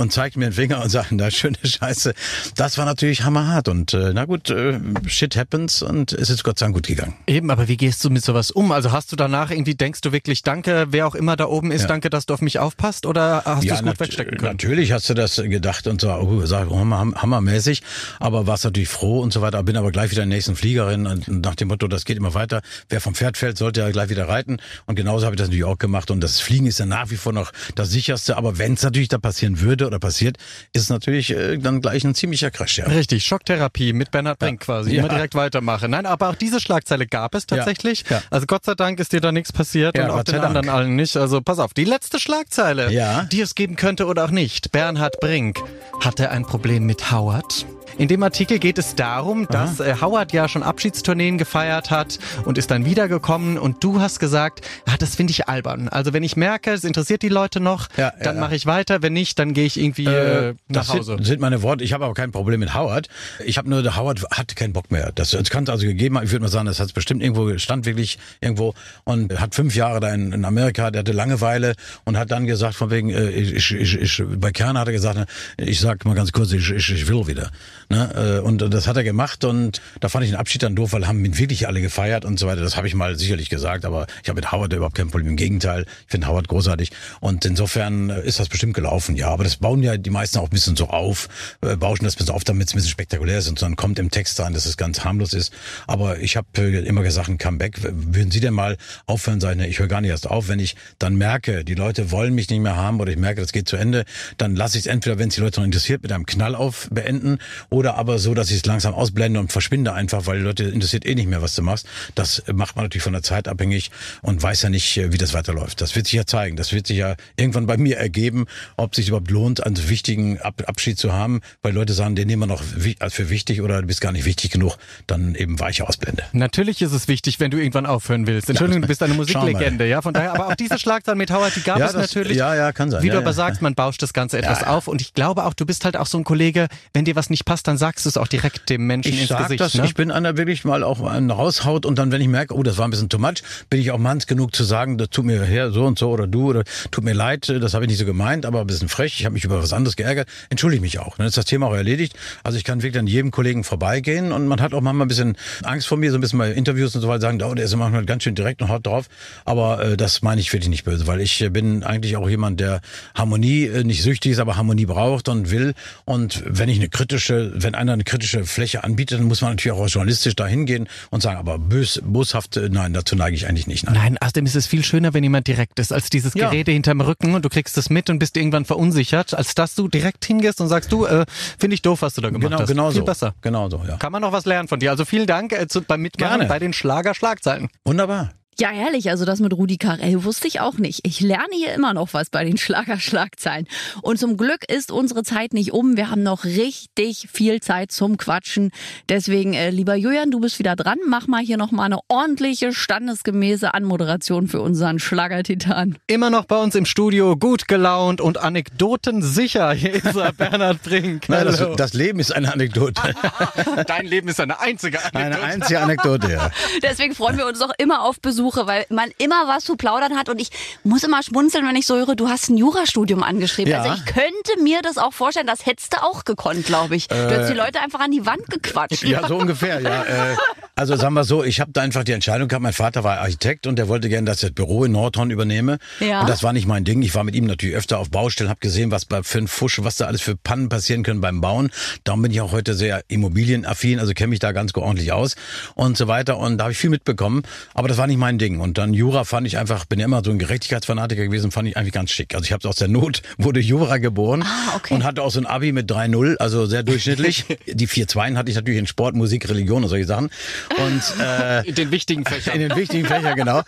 und 0.00 0.12
zeigten 0.12 0.40
mir 0.40 0.46
den 0.46 0.52
Finger 0.52 0.82
und 0.82 0.90
sagten, 0.90 1.18
da 1.18 1.30
schöne 1.30 1.58
Scheiße. 1.62 2.14
Das 2.56 2.78
war 2.78 2.84
natürlich 2.84 3.24
hammerhart 3.24 3.68
und 3.68 3.94
äh, 3.94 4.12
na 4.14 4.24
gut, 4.24 4.50
äh, 4.50 4.78
shit 5.06 5.36
happens 5.36 5.82
und 5.82 6.12
es 6.12 6.30
ist 6.30 6.44
Gott 6.44 6.58
sei 6.58 6.66
Dank 6.66 6.74
gut 6.74 6.86
gegangen. 6.86 7.14
Eben, 7.26 7.50
aber 7.50 7.68
wie 7.68 7.76
gehst 7.76 8.04
du 8.04 8.10
mit 8.10 8.24
sowas 8.24 8.50
um? 8.50 8.72
Also 8.72 8.92
hast 8.92 9.12
du 9.12 9.16
danach 9.16 9.50
irgendwie, 9.50 9.74
denkst 9.74 10.00
du 10.00 10.12
wirklich, 10.12 10.35
danke, 10.42 10.86
wer 10.90 11.06
auch 11.06 11.14
immer 11.14 11.36
da 11.36 11.46
oben 11.46 11.70
ist, 11.70 11.82
Ja. 11.82 11.88
danke, 11.88 12.10
dass 12.10 12.26
du 12.26 12.34
auf 12.34 12.40
mich 12.40 12.58
aufpasst 12.58 13.06
oder 13.06 13.42
hast 13.44 13.64
du 13.64 13.72
es 13.74 13.82
gut 13.82 14.00
wegstecken 14.00 14.38
können? 14.38 14.52
Natürlich 14.52 14.92
hast 14.92 15.08
du 15.08 15.14
das 15.14 15.36
gedacht 15.36 15.86
und 15.86 16.00
so, 16.00 16.10
oh, 16.10 16.44
sag, 16.46 16.70
hammer, 16.70 17.12
hammermäßig, 17.16 17.82
aber 18.20 18.46
warst 18.46 18.64
natürlich 18.64 18.88
froh 18.88 19.20
und 19.20 19.32
so 19.32 19.40
weiter, 19.42 19.62
bin 19.62 19.76
aber 19.76 19.90
gleich 19.92 20.10
wieder 20.10 20.22
in 20.22 20.30
den 20.30 20.36
nächsten 20.36 20.56
Fliegerin 20.56 21.06
und 21.06 21.28
nach 21.28 21.54
dem 21.54 21.68
Motto, 21.68 21.88
das 21.88 22.04
geht 22.04 22.16
immer 22.16 22.34
weiter. 22.34 22.60
Wer 22.88 23.00
vom 23.00 23.14
Pferd 23.14 23.36
fällt, 23.36 23.58
sollte 23.58 23.80
ja 23.80 23.90
gleich 23.90 24.08
wieder 24.08 24.28
reiten 24.28 24.58
und 24.86 24.94
genauso 24.96 25.26
habe 25.26 25.34
ich 25.34 25.38
das 25.38 25.48
natürlich 25.48 25.64
auch 25.64 25.78
gemacht 25.78 26.10
und 26.10 26.20
das 26.20 26.40
Fliegen 26.40 26.66
ist 26.66 26.78
ja 26.78 26.86
nach 26.86 27.10
wie 27.10 27.16
vor 27.16 27.32
noch 27.32 27.52
das 27.74 27.90
sicherste, 27.90 28.36
aber 28.36 28.58
wenn 28.58 28.74
es 28.74 28.82
natürlich 28.82 29.08
da 29.08 29.18
passieren 29.18 29.60
würde 29.60 29.86
oder 29.86 29.98
passiert, 29.98 30.36
ist 30.72 30.82
es 30.82 30.88
natürlich 30.88 31.30
äh, 31.30 31.58
dann 31.58 31.80
gleich 31.80 32.04
ein 32.04 32.14
ziemlicher 32.14 32.50
Crash, 32.50 32.78
ja. 32.78 32.86
Richtig, 32.86 33.24
Schocktherapie 33.24 33.92
mit 33.92 34.10
Bernhard 34.10 34.38
Brink 34.38 34.60
quasi. 34.60 34.92
Ja. 34.94 35.00
Immer 35.00 35.08
direkt 35.08 35.34
weitermachen. 35.34 35.90
Nein, 35.90 36.06
aber 36.06 36.30
auch 36.30 36.34
diese 36.34 36.60
Schlagzeile 36.60 37.06
gab 37.06 37.34
es 37.34 37.46
tatsächlich. 37.46 38.04
Ja. 38.08 38.22
Also 38.30 38.46
Gott 38.46 38.64
sei 38.64 38.74
Dank 38.74 39.00
ist 39.00 39.12
dir 39.12 39.20
da 39.20 39.32
nichts 39.32 39.52
passiert 39.52 39.96
Ja, 39.96 40.04
und 40.04 40.10
auch 40.10 40.24
Gott 40.26 40.34
den 40.34 40.42
Dank. 40.42 40.56
anderen 40.56 40.68
allen 40.68 40.96
nicht. 40.96 41.16
Also 41.16 41.40
pass 41.40 41.58
auf, 41.58 41.74
die 41.74 41.84
letzte 41.84 42.18
Schlagzeile, 42.20 42.90
Ja. 42.92 43.24
die 43.24 43.40
es 43.40 43.54
geben 43.54 43.76
könnte 43.76 44.06
oder 44.06 44.24
auch 44.24 44.30
nicht. 44.30 44.72
Bernhard 44.72 45.20
Brink 45.20 45.60
hatte 46.00 46.30
ein 46.30 46.42
Problem 46.44 46.84
mit 46.84 47.10
Howard. 47.10 47.66
In 47.98 48.08
dem 48.08 48.22
Artikel 48.22 48.58
geht 48.58 48.76
es 48.76 48.94
darum, 48.94 49.46
dass 49.48 49.80
äh, 49.80 49.94
Howard 50.02 50.34
ja 50.34 50.48
schon 50.48 50.62
Abschiedstourneen 50.62 51.38
gefeiert 51.38 51.90
hat 51.90 52.18
und 52.44 52.58
ist 52.58 52.70
dann 52.70 52.84
wiedergekommen 52.84 53.56
und 53.56 53.82
du 53.82 54.00
hast 54.02 54.18
gesagt, 54.20 54.60
ah, 54.84 54.96
das 54.98 55.14
finde 55.16 55.30
ich 55.30 55.48
albern. 55.48 55.88
Also 55.88 56.12
wenn 56.12 56.22
ich 56.22 56.36
merke, 56.36 56.72
es 56.72 56.84
interessiert 56.84 57.22
die 57.22 57.30
Leute 57.30 57.58
noch, 57.58 57.88
Ja, 57.96 58.12
dann 58.22 58.34
ja. 58.34 58.40
mache 58.42 58.54
ich 58.54 58.66
weiter. 58.66 59.00
Wenn 59.00 59.14
nicht, 59.14 59.38
dann 59.38 59.54
gehe 59.54 59.64
ich 59.64 59.80
irgendwie 59.80 60.04
äh, 60.04 60.52
nach 60.68 60.82
das 60.84 60.88
Hause. 60.90 61.14
Sind, 61.14 61.24
sind 61.24 61.40
meine 61.40 61.62
Worte. 61.62 61.84
Ich 61.84 61.94
habe 61.94 62.04
aber 62.04 62.12
kein 62.12 62.32
Problem 62.32 62.60
mit 62.60 62.74
Howard. 62.74 63.08
Ich 63.46 63.56
habe 63.56 63.70
nur, 63.70 63.82
der 63.82 63.96
Howard 63.96 64.22
hat 64.30 64.54
keinen 64.56 64.74
Bock 64.74 64.90
mehr. 64.90 65.10
Das, 65.14 65.30
das 65.30 65.48
kann 65.48 65.64
es 65.64 65.70
also 65.70 65.86
gegeben 65.86 66.18
haben. 66.18 66.24
Ich 66.26 66.32
würde 66.32 66.42
mal 66.42 66.50
sagen, 66.50 66.66
das 66.66 66.78
hat 66.80 66.92
bestimmt 66.92 67.22
irgendwo, 67.22 67.56
stand 67.56 67.86
wirklich 67.86 68.18
irgendwo 68.42 68.74
und 69.04 69.40
hat 69.40 69.54
fünf 69.54 69.74
Jahre 69.74 70.00
da 70.00 70.12
in, 70.16 70.32
in 70.32 70.44
Amerika, 70.44 70.90
der 70.90 71.00
hatte 71.00 71.12
Langeweile 71.12 71.74
und 72.04 72.16
hat 72.16 72.30
dann 72.30 72.46
gesagt, 72.46 72.74
von 72.74 72.90
wegen, 72.90 73.10
äh, 73.10 73.30
ich, 73.30 73.72
ich, 73.72 73.94
ich, 74.00 74.22
bei 74.26 74.50
Kern 74.50 74.76
hat 74.76 74.88
er 74.88 74.92
gesagt, 74.92 75.16
ne, 75.16 75.26
ich 75.58 75.78
sag 75.80 76.04
mal 76.04 76.14
ganz 76.14 76.32
kurz, 76.32 76.52
ich, 76.52 76.70
ich, 76.70 76.90
ich 76.90 77.08
will 77.08 77.26
wieder. 77.26 77.50
Ne? 77.88 78.38
Äh, 78.38 78.40
Und 78.40 78.58
das 78.74 78.88
hat 78.88 78.96
er 78.96 79.04
gemacht 79.04 79.44
und 79.44 79.80
da 80.00 80.08
fand 80.08 80.24
ich 80.24 80.30
den 80.30 80.38
Abschied 80.38 80.62
dann 80.62 80.74
doof, 80.74 80.92
weil 80.92 81.06
haben 81.06 81.24
ihn 81.24 81.38
wirklich 81.38 81.68
alle 81.68 81.80
gefeiert 81.80 82.24
und 82.24 82.38
so 82.38 82.46
weiter. 82.46 82.62
Das 82.62 82.76
habe 82.76 82.88
ich 82.88 82.94
mal 82.94 83.16
sicherlich 83.16 83.48
gesagt, 83.48 83.84
aber 83.84 84.06
ich 84.22 84.28
habe 84.28 84.36
mit 84.36 84.50
Howard 84.50 84.72
überhaupt 84.72 84.96
kein 84.96 85.10
Problem. 85.10 85.28
Im 85.28 85.36
Gegenteil, 85.36 85.82
ich 85.82 86.10
finde 86.10 86.26
Howard 86.26 86.48
großartig 86.48 86.90
und 87.20 87.44
insofern 87.44 88.10
äh, 88.10 88.22
ist 88.22 88.40
das 88.40 88.48
bestimmt 88.48 88.74
gelaufen, 88.74 89.16
ja. 89.16 89.28
Aber 89.28 89.44
das 89.44 89.56
bauen 89.56 89.82
ja 89.82 89.96
die 89.96 90.10
meisten 90.10 90.38
auch 90.38 90.44
ein 90.44 90.50
bisschen 90.50 90.76
so 90.76 90.88
auf, 90.88 91.28
äh, 91.62 91.76
bauschen 91.76 92.04
das 92.04 92.14
ein 92.14 92.18
bisschen 92.18 92.34
auf, 92.34 92.44
damit 92.44 92.68
es 92.68 92.74
ein 92.74 92.76
bisschen 92.76 92.90
spektakulär 92.90 93.38
ist 93.38 93.48
und 93.48 93.60
dann 93.62 93.76
kommt 93.76 93.98
im 93.98 94.10
Text 94.10 94.40
rein, 94.40 94.54
dass 94.54 94.66
es 94.66 94.76
ganz 94.76 95.04
harmlos 95.04 95.32
ist. 95.32 95.52
Aber 95.86 96.18
ich 96.18 96.36
habe 96.36 96.46
äh, 96.58 96.86
immer 96.86 97.02
gesagt, 97.02 97.28
ein 97.28 97.38
Comeback. 97.38 97.78
Würden 97.82 98.30
Sie 98.30 98.40
denn 98.40 98.54
mal 98.54 98.76
aufhören, 99.06 99.40
sagen, 99.40 99.60
ich 99.60 99.78
höre 99.78 99.88
gar 99.88 100.00
nicht 100.00 100.05
erst 100.08 100.28
auf, 100.28 100.48
wenn 100.48 100.58
ich 100.58 100.76
dann 100.98 101.16
merke, 101.16 101.64
die 101.64 101.74
Leute 101.74 102.10
wollen 102.10 102.34
mich 102.34 102.48
nicht 102.48 102.60
mehr 102.60 102.76
haben 102.76 103.00
oder 103.00 103.10
ich 103.10 103.18
merke, 103.18 103.40
das 103.40 103.52
geht 103.52 103.68
zu 103.68 103.76
Ende, 103.76 104.04
dann 104.38 104.56
lasse 104.56 104.78
ich 104.78 104.84
es 104.84 104.86
entweder, 104.86 105.18
wenn 105.18 105.28
es 105.28 105.34
die 105.34 105.40
Leute 105.40 105.60
noch 105.60 105.64
interessiert, 105.64 106.02
mit 106.02 106.12
einem 106.12 106.26
Knall 106.26 106.54
auf 106.54 106.88
beenden 106.90 107.38
oder 107.70 107.96
aber 107.96 108.18
so, 108.18 108.34
dass 108.34 108.50
ich 108.50 108.58
es 108.58 108.66
langsam 108.66 108.94
ausblende 108.94 109.40
und 109.40 109.52
verschwinde 109.52 109.92
einfach, 109.92 110.26
weil 110.26 110.38
die 110.38 110.44
Leute 110.44 110.64
interessiert 110.64 111.04
eh 111.04 111.14
nicht 111.14 111.28
mehr, 111.28 111.42
was 111.42 111.54
du 111.54 111.62
machst. 111.62 111.86
Das 112.14 112.42
macht 112.52 112.76
man 112.76 112.84
natürlich 112.84 113.02
von 113.02 113.12
der 113.12 113.22
Zeit 113.22 113.48
abhängig 113.48 113.90
und 114.22 114.42
weiß 114.42 114.62
ja 114.62 114.70
nicht, 114.70 114.96
äh, 114.96 115.12
wie 115.12 115.18
das 115.18 115.34
weiterläuft. 115.34 115.80
Das 115.80 115.96
wird 115.96 116.06
sich 116.06 116.14
ja 116.14 116.26
zeigen. 116.26 116.56
Das 116.56 116.72
wird 116.72 116.86
sich 116.86 116.98
ja 116.98 117.16
irgendwann 117.36 117.66
bei 117.66 117.76
mir 117.76 117.96
ergeben, 117.96 118.46
ob 118.76 118.92
es 118.92 118.96
sich 118.96 119.08
überhaupt 119.08 119.30
lohnt, 119.30 119.64
einen 119.64 119.88
wichtigen 119.88 120.38
Ab 120.38 120.62
Abschied 120.66 120.98
zu 120.98 121.12
haben, 121.12 121.40
weil 121.62 121.72
Leute 121.72 121.92
sagen, 121.92 122.14
den 122.16 122.26
nehmen 122.26 122.42
wir 122.42 122.46
noch 122.46 122.62
für 122.62 123.30
wichtig 123.30 123.60
oder 123.60 123.80
du 123.80 123.86
bist 123.86 124.00
gar 124.00 124.12
nicht 124.12 124.24
wichtig 124.24 124.50
genug, 124.50 124.76
dann 125.06 125.34
eben 125.34 125.58
weiche 125.58 125.86
ausblende. 125.88 126.22
Natürlich 126.32 126.80
ist 126.82 126.92
es 126.92 127.08
wichtig, 127.08 127.40
wenn 127.40 127.50
du 127.50 127.58
irgendwann 127.58 127.86
aufhören 127.86 128.26
willst. 128.26 128.48
Entschuldigung, 128.48 128.82
du 128.82 128.88
bist 128.88 129.02
eine. 129.02 129.16
Musiklegende, 129.16 129.85
ja, 129.86 130.02
von 130.02 130.12
daher. 130.14 130.32
Aber 130.34 130.48
auch 130.48 130.54
diese 130.54 130.78
Schlagzeilen 130.78 131.18
mit 131.18 131.30
Howard, 131.30 131.54
die 131.56 131.62
gab 131.62 131.78
Ja, 131.78 131.86
es 131.86 131.92
das- 131.92 132.14
natürlich. 132.14 132.36
ja, 132.36 132.54
ja, 132.54 132.72
kann 132.72 132.90
sein. 132.90 133.02
Wie 133.02 133.08
Ja, 133.08 133.14
du 133.14 133.18
aber 133.20 133.32
sagst, 133.32 133.62
man 133.62 133.74
bauscht 133.74 134.02
das 134.02 134.12
Ganze 134.12 134.38
etwas 134.38 134.62
auf. 134.64 134.88
Und 134.88 135.00
ich 135.00 135.14
glaube 135.14 135.44
auch, 135.44 135.54
du 135.54 135.64
bist 135.66 135.84
halt 135.84 135.96
auch 135.96 136.06
so 136.06 136.18
ein 136.18 136.24
Kollege, 136.24 136.68
wenn 136.94 137.04
dir 137.04 137.16
was 137.16 137.30
nicht 137.30 137.44
passt, 137.44 137.66
dann 137.68 137.78
sagst 137.78 138.04
du 138.04 138.08
es 138.08 138.16
auch 138.16 138.28
direkt 138.28 138.68
dem 138.70 138.86
Menschen 138.86 139.12
Ich 139.12 139.20
ins 139.20 139.28
sag 139.28 139.42
Gesicht. 139.44 139.60
das, 139.60 139.74
ne? 139.74 139.84
ich 139.84 139.94
bin 139.94 140.10
einer 140.10 140.36
wirklich 140.36 140.64
mal 140.64 140.82
auch 140.82 141.02
einen 141.02 141.30
raushaut 141.30 141.86
und 141.86 141.98
dann, 141.98 142.12
wenn 142.12 142.20
ich 142.20 142.28
merke, 142.28 142.54
oh, 142.54 142.62
das 142.62 142.78
war 142.78 142.86
ein 142.86 142.90
bisschen 142.90 143.08
too 143.08 143.18
much, 143.18 143.42
bin 143.70 143.80
ich 143.80 143.90
auch 143.90 143.98
manns 143.98 144.26
genug 144.26 144.54
zu 144.54 144.64
sagen, 144.64 144.98
das 144.98 145.10
tut 145.10 145.24
mir 145.24 145.42
her 145.44 145.70
so 145.70 145.84
und 145.84 145.98
so 145.98 146.10
oder 146.10 146.26
du 146.26 146.48
oder 146.50 146.64
tut 146.90 147.04
mir 147.04 147.12
leid, 147.14 147.48
das 147.48 147.74
habe 147.74 147.84
ich 147.84 147.88
nicht 147.90 147.98
so 147.98 148.04
gemeint, 148.06 148.46
aber 148.46 148.60
ein 148.60 148.66
bisschen 148.66 148.88
frech, 148.88 149.16
ich 149.18 149.24
habe 149.24 149.32
mich 149.34 149.44
über 149.44 149.62
was 149.62 149.72
anderes 149.72 149.96
geärgert, 149.96 150.28
entschuldige 150.50 150.80
mich 150.80 150.98
auch. 150.98 151.16
Dann 151.16 151.26
ist 151.26 151.36
das 151.36 151.44
Thema 151.44 151.66
auch 151.68 151.74
erledigt. 151.74 152.14
Also 152.42 152.58
ich 152.58 152.64
kann 152.64 152.82
wirklich 152.82 152.98
an 152.98 153.06
jedem 153.06 153.30
Kollegen 153.30 153.64
vorbeigehen 153.64 154.32
und 154.32 154.46
man 154.48 154.60
hat 154.60 154.74
auch 154.74 154.80
manchmal 154.80 155.06
ein 155.06 155.08
bisschen 155.08 155.36
Angst 155.62 155.86
vor 155.86 155.98
mir, 155.98 156.10
so 156.10 156.18
ein 156.18 156.20
bisschen 156.20 156.38
bei 156.38 156.50
Interviews 156.50 156.94
und 156.94 157.00
so 157.02 157.08
weiter 157.08 157.20
sagen, 157.22 157.42
oh, 157.42 157.54
der 157.54 157.64
ist 157.64 157.76
manchmal 157.76 158.04
ganz 158.04 158.22
schön 158.22 158.34
direkt 158.34 158.62
und 158.62 158.68
haut 158.68 158.86
drauf, 158.86 159.06
aber 159.44 159.75
äh, 159.80 159.96
das 159.96 160.22
meine 160.22 160.40
ich 160.40 160.52
wirklich 160.52 160.68
nicht 160.68 160.84
böse, 160.84 161.06
weil 161.06 161.20
ich 161.20 161.40
äh, 161.42 161.48
bin 161.48 161.82
eigentlich 161.84 162.16
auch 162.16 162.28
jemand, 162.28 162.60
der 162.60 162.80
Harmonie 163.14 163.64
äh, 163.66 163.84
nicht 163.84 164.02
süchtig 164.02 164.32
ist, 164.32 164.38
aber 164.38 164.56
Harmonie 164.56 164.86
braucht 164.86 165.28
und 165.28 165.50
will 165.50 165.74
und 166.04 166.42
wenn 166.46 166.68
ich 166.68 166.78
eine 166.78 166.88
kritische, 166.88 167.52
wenn 167.54 167.74
einer 167.74 167.92
eine 167.92 168.04
kritische 168.04 168.44
Fläche 168.44 168.84
anbietet, 168.84 169.18
dann 169.20 169.26
muss 169.26 169.40
man 169.40 169.52
natürlich 169.52 169.76
auch 169.78 169.86
journalistisch 169.88 170.36
da 170.36 170.46
hingehen 170.46 170.88
und 171.10 171.22
sagen, 171.22 171.38
aber 171.38 171.58
bös, 171.58 172.00
boshaft, 172.04 172.56
äh, 172.56 172.68
nein, 172.70 172.92
dazu 172.92 173.16
neige 173.16 173.36
ich 173.36 173.46
eigentlich 173.46 173.66
nicht. 173.66 173.84
Nein. 173.84 173.94
Nein, 173.94 174.18
außerdem 174.20 174.46
ist 174.46 174.56
es 174.56 174.66
viel 174.66 174.84
schöner, 174.84 175.14
wenn 175.14 175.22
jemand 175.22 175.46
direkt 175.46 175.78
ist, 175.78 175.92
als 175.92 176.10
dieses 176.10 176.34
Ja. 176.34 176.50
Gerede 176.50 176.72
hinterm 176.72 177.00
Rücken 177.00 177.34
und 177.34 177.44
du 177.44 177.48
kriegst 177.48 177.76
es 177.78 177.90
mit 177.90 178.10
und 178.10 178.18
bist 178.18 178.36
irgendwann 178.36 178.64
verunsichert, 178.64 179.34
als 179.34 179.54
dass 179.54 179.74
du 179.74 179.88
direkt 179.88 180.24
hingehst 180.24 180.60
und 180.60 180.68
sagst, 180.68 180.92
du, 180.92 181.06
äh, 181.06 181.24
finde 181.58 181.74
ich 181.74 181.82
doof, 181.82 182.02
was 182.02 182.14
du 182.14 182.20
da 182.20 182.28
gemacht 182.30 182.42
Genau, 182.50 182.58
hast. 182.60 182.68
genau 182.68 182.90
viel 182.90 183.00
so. 183.00 183.04
besser. 183.04 183.34
Genau 183.42 183.68
so, 183.70 183.82
ja. 183.88 183.96
Kann 183.96 184.12
man 184.12 184.22
noch 184.22 184.32
was 184.32 184.44
lernen 184.44 184.68
von 184.68 184.80
dir. 184.80 184.90
Also 184.90 185.04
vielen 185.04 185.26
Dank 185.26 185.52
äh, 185.52 185.66
zu, 185.66 185.82
beim 185.82 186.02
Mitmachen 186.02 186.38
Gerne. 186.38 186.48
bei 186.48 186.58
den 186.58 186.72
Schlager-Schlagzeilen. 186.72 187.68
Wunderbar. 187.84 188.30
Ja, 188.58 188.70
herrlich. 188.70 189.10
Also 189.10 189.24
das 189.24 189.40
mit 189.40 189.52
Rudi 189.52 189.76
Carell 189.76 190.24
wusste 190.24 190.48
ich 190.48 190.60
auch 190.60 190.78
nicht. 190.78 191.00
Ich 191.04 191.20
lerne 191.20 191.54
hier 191.54 191.74
immer 191.74 191.92
noch 191.92 192.14
was 192.14 192.30
bei 192.30 192.42
den 192.44 192.56
Schlagerschlagzeilen. 192.56 193.66
Und 194.00 194.18
zum 194.18 194.36
Glück 194.36 194.64
ist 194.68 194.90
unsere 194.90 195.24
Zeit 195.24 195.52
nicht 195.52 195.72
um. 195.72 195.96
Wir 195.96 196.10
haben 196.10 196.22
noch 196.22 196.44
richtig 196.44 197.28
viel 197.30 197.60
Zeit 197.60 197.92
zum 197.92 198.16
Quatschen. 198.16 198.70
Deswegen, 199.10 199.52
äh, 199.52 199.68
lieber 199.70 199.94
Julian, 199.94 200.30
du 200.30 200.40
bist 200.40 200.58
wieder 200.58 200.74
dran. 200.74 200.98
Mach 201.06 201.26
mal 201.26 201.42
hier 201.42 201.58
noch 201.58 201.70
mal 201.70 201.84
eine 201.84 201.98
ordentliche, 202.08 202.72
standesgemäße 202.72 203.74
Anmoderation 203.74 204.48
für 204.48 204.62
unseren 204.62 204.98
Schlagertitan. 204.98 205.98
Immer 206.06 206.30
noch 206.30 206.46
bei 206.46 206.56
uns 206.56 206.74
im 206.74 206.86
Studio, 206.86 207.36
gut 207.36 207.68
gelaunt 207.68 208.22
und 208.22 208.38
Anekdoten 208.38 209.20
sicher. 209.20 209.72
Hier 209.72 209.94
ist 209.94 210.16
er, 210.16 210.32
Bernhard 210.36 210.82
Brink. 210.82 211.28
Nein, 211.28 211.44
das, 211.44 211.60
Hallo. 211.60 211.74
das 211.76 211.92
Leben 211.92 212.20
ist 212.20 212.34
eine 212.34 212.52
Anekdote. 212.52 213.02
Dein 213.86 214.06
Leben 214.06 214.28
ist 214.28 214.40
eine 214.40 214.60
einzige 214.60 214.98
Anekdote. 214.98 215.24
Eine 215.24 215.42
einzige 215.42 215.80
Anekdote, 215.80 216.32
ja. 216.32 216.50
Deswegen 216.82 217.14
freuen 217.14 217.36
wir 217.36 217.46
uns 217.46 217.60
auch 217.60 217.72
immer 217.78 218.02
auf 218.02 218.20
Besuche, 218.46 218.66
weil 218.66 218.86
man 218.90 219.10
immer 219.18 219.48
was 219.48 219.64
zu 219.64 219.76
plaudern 219.76 220.16
hat. 220.16 220.28
Und 220.28 220.40
ich 220.40 220.50
muss 220.84 221.02
immer 221.02 221.22
schmunzeln, 221.22 221.66
wenn 221.66 221.76
ich 221.76 221.86
so 221.86 221.96
höre, 221.96 222.14
du 222.14 222.28
hast 222.28 222.48
ein 222.48 222.56
Jurastudium 222.56 223.22
angeschrieben. 223.22 223.72
Ja. 223.72 223.82
Also 223.82 223.94
ich 223.94 224.04
könnte 224.06 224.62
mir 224.62 224.82
das 224.82 224.98
auch 224.98 225.12
vorstellen, 225.12 225.46
das 225.46 225.66
hättest 225.66 225.94
du 225.94 226.02
auch 226.02 226.24
gekonnt, 226.24 226.66
glaube 226.66 226.96
ich. 226.96 227.08
Du 227.08 227.14
hättest 227.14 227.50
die 227.50 227.56
Leute 227.56 227.80
einfach 227.80 228.00
an 228.00 228.10
die 228.10 228.24
Wand 228.26 228.48
gequatscht. 228.48 229.04
Äh. 229.04 229.08
Ja, 229.08 229.26
so 229.26 229.36
ungefähr, 229.36 229.80
ja. 229.80 229.96
Äh, 230.06 230.36
also 230.78 230.94
sagen 230.94 231.14
wir 231.14 231.24
so, 231.24 231.42
ich 231.42 231.58
habe 231.60 231.72
da 231.72 231.80
einfach 231.80 232.04
die 232.04 232.12
Entscheidung 232.12 232.48
gehabt, 232.48 232.62
mein 232.62 232.74
Vater 232.74 233.02
war 233.02 233.18
Architekt 233.20 233.66
und 233.66 233.76
der 233.76 233.88
wollte 233.88 234.10
gerne, 234.10 234.26
dass 234.26 234.42
ich 234.42 234.42
das 234.42 234.52
Büro 234.52 234.84
in 234.84 234.92
Nordhorn 234.92 235.30
übernehme. 235.30 235.78
Ja. 236.00 236.20
Und 236.20 236.28
das 236.28 236.42
war 236.42 236.52
nicht 236.52 236.66
mein 236.66 236.84
Ding. 236.84 237.00
Ich 237.00 237.14
war 237.14 237.24
mit 237.24 237.34
ihm 237.34 237.46
natürlich 237.46 237.74
öfter 237.74 237.98
auf 237.98 238.10
Baustellen, 238.10 238.50
habe 238.50 238.60
gesehen, 238.60 238.90
was 238.90 239.06
bei 239.06 239.22
für 239.22 239.38
ein 239.38 239.48
Fusch, 239.48 239.82
was 239.82 239.96
da 239.96 240.04
alles 240.04 240.20
für 240.20 240.36
Pannen 240.36 240.68
passieren 240.68 241.02
können 241.02 241.22
beim 241.22 241.40
Bauen. 241.40 241.70
Darum 242.04 242.20
bin 242.20 242.30
ich 242.30 242.42
auch 242.42 242.52
heute 242.52 242.74
sehr 242.74 243.02
immobilienaffin, 243.08 243.98
also 243.98 244.12
kenne 244.12 244.28
mich 244.28 244.38
da 244.38 244.52
ganz 244.52 244.74
ordentlich 244.74 245.12
aus 245.12 245.34
und 245.74 245.96
so 245.96 246.08
weiter. 246.08 246.36
Und 246.36 246.58
da 246.58 246.64
habe 246.64 246.72
ich 246.72 246.78
viel 246.78 246.90
mitbekommen, 246.90 247.42
aber 247.72 247.88
das 247.88 247.96
war 247.96 248.06
nicht 248.06 248.18
mein 248.18 248.35
Ding. 248.38 248.60
Und 248.60 248.78
dann 248.78 248.94
Jura 248.94 249.24
fand 249.24 249.46
ich 249.46 249.58
einfach, 249.58 249.84
bin 249.84 249.98
ja 249.98 250.04
immer 250.06 250.22
so 250.24 250.30
ein 250.30 250.38
Gerechtigkeitsfanatiker 250.38 251.24
gewesen, 251.24 251.50
fand 251.50 251.68
ich 251.68 251.76
eigentlich 251.76 251.92
ganz 251.92 252.10
schick. 252.10 252.34
Also 252.34 252.44
ich 252.44 252.52
habe 252.52 252.68
aus 252.68 252.76
der 252.76 252.88
Not, 252.88 253.22
wurde 253.38 253.60
Jura 253.60 253.98
geboren 253.98 254.42
Ah, 254.44 254.76
okay. 254.76 254.94
und 254.94 255.04
hatte 255.04 255.22
auch 255.22 255.30
so 255.30 255.40
ein 255.40 255.46
Abi 255.46 255.72
mit 255.72 255.90
3-0, 255.90 256.36
also 256.36 256.66
sehr 256.66 256.82
durchschnittlich. 256.82 257.44
Die 257.66 257.88
4-2 257.88 258.36
hatte 258.36 258.50
ich 258.50 258.56
natürlich 258.56 258.78
in 258.80 258.86
Sport, 258.86 259.14
Musik, 259.14 259.48
Religion 259.48 259.82
und 259.82 259.88
solche 259.88 260.06
Sachen. 260.06 260.30
Und 260.78 261.02
äh, 261.20 261.66
In 261.68 261.74
den 261.74 261.90
wichtigen 261.90 262.24
Fächern. 262.24 262.54
in 262.54 262.68
den 262.68 262.76
wichtigen 262.76 263.06
Fächern, 263.06 263.34
genau. 263.36 263.62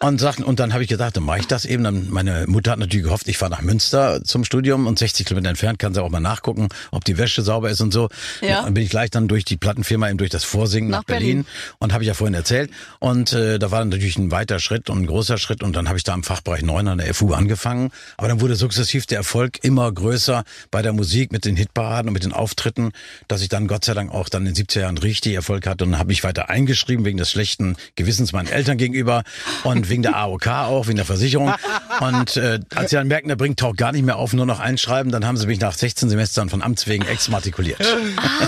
Und 0.00 0.20
sagten, 0.20 0.42
und 0.44 0.60
dann 0.60 0.72
habe 0.72 0.82
ich 0.82 0.88
gedacht, 0.88 1.16
dann 1.16 1.24
mache 1.24 1.40
ich 1.40 1.46
das 1.46 1.64
eben. 1.64 1.84
Dann 1.84 2.08
meine 2.10 2.44
Mutter 2.46 2.70
hat 2.72 2.78
natürlich 2.78 3.04
gehofft, 3.04 3.28
ich 3.28 3.38
fahre 3.38 3.50
nach 3.50 3.62
Münster 3.62 4.22
zum 4.24 4.44
Studium 4.44 4.86
und 4.86 4.98
60 4.98 5.26
Kilometer 5.26 5.48
entfernt 5.50 5.78
kann 5.78 5.94
sie 5.94 6.02
auch 6.02 6.10
mal 6.10 6.20
nachgucken, 6.20 6.68
ob 6.90 7.04
die 7.04 7.18
Wäsche 7.18 7.42
sauber 7.42 7.70
ist 7.70 7.80
und 7.80 7.92
so. 7.92 8.08
Ja. 8.40 8.62
Dann 8.62 8.74
bin 8.74 8.82
ich 8.84 8.90
gleich 8.90 9.10
dann 9.10 9.28
durch 9.28 9.44
die 9.44 9.56
Plattenfirma 9.56 10.08
eben 10.08 10.18
durch 10.18 10.30
das 10.30 10.44
Vorsingen 10.44 10.90
nach, 10.90 10.98
Nach 10.98 11.04
Berlin. 11.04 11.28
Berlin. 11.44 11.46
und 11.78 11.92
habe 11.92 12.02
ich 12.04 12.08
ja 12.08 12.14
vorhin 12.14 12.34
erzählt. 12.34 12.70
Und 12.98 13.32
äh, 13.32 13.58
da 13.58 13.70
war 13.70 13.80
dann 13.80 13.88
natürlich 13.88 14.07
ein 14.16 14.30
weiter 14.30 14.60
Schritt 14.60 14.88
und 14.90 15.02
ein 15.02 15.06
großer 15.06 15.38
Schritt 15.38 15.62
und 15.62 15.76
dann 15.76 15.88
habe 15.88 15.98
ich 15.98 16.04
da 16.04 16.14
im 16.14 16.22
Fachbereich 16.22 16.62
9 16.62 16.88
an 16.88 16.98
der 16.98 17.12
FU 17.14 17.32
angefangen. 17.34 17.90
Aber 18.16 18.28
dann 18.28 18.40
wurde 18.40 18.56
sukzessiv 18.56 19.06
der 19.06 19.18
Erfolg 19.18 19.58
immer 19.62 19.90
größer 19.90 20.44
bei 20.70 20.82
der 20.82 20.92
Musik 20.92 21.32
mit 21.32 21.44
den 21.44 21.56
Hitparaden 21.56 22.08
und 22.08 22.14
mit 22.14 22.24
den 22.24 22.32
Auftritten, 22.32 22.92
dass 23.26 23.42
ich 23.42 23.48
dann 23.48 23.66
Gott 23.66 23.84
sei 23.84 23.94
Dank 23.94 24.12
auch 24.12 24.28
dann 24.28 24.46
in 24.46 24.54
den 24.54 24.66
70er 24.66 24.80
Jahren 24.80 24.98
richtig 24.98 25.34
Erfolg 25.34 25.66
hatte 25.66 25.84
und 25.84 25.98
habe 25.98 26.08
mich 26.08 26.24
weiter 26.24 26.48
eingeschrieben 26.48 27.04
wegen 27.04 27.18
des 27.18 27.30
schlechten 27.30 27.76
Gewissens 27.96 28.32
meinen 28.32 28.48
Eltern 28.48 28.78
gegenüber 28.78 29.24
und 29.64 29.88
wegen 29.88 30.02
der 30.02 30.16
AOK 30.16 30.46
auch, 30.46 30.86
wegen 30.86 30.96
der 30.96 31.04
Versicherung. 31.06 31.52
Und 32.00 32.36
äh, 32.36 32.60
als 32.74 32.90
sie 32.90 32.96
dann 32.96 33.08
merken, 33.08 33.28
der 33.28 33.36
bringt 33.36 33.58
taucht 33.58 33.76
gar 33.76 33.92
nicht 33.92 34.04
mehr 34.04 34.16
auf, 34.16 34.32
nur 34.32 34.46
noch 34.46 34.60
einschreiben, 34.60 35.10
dann 35.12 35.26
haben 35.26 35.36
sie 35.36 35.46
mich 35.46 35.60
nach 35.60 35.74
16 35.74 36.08
Semestern 36.08 36.48
von 36.48 36.62
Amts 36.62 36.86
wegen 36.86 37.04
exmatrikuliert. 37.06 37.80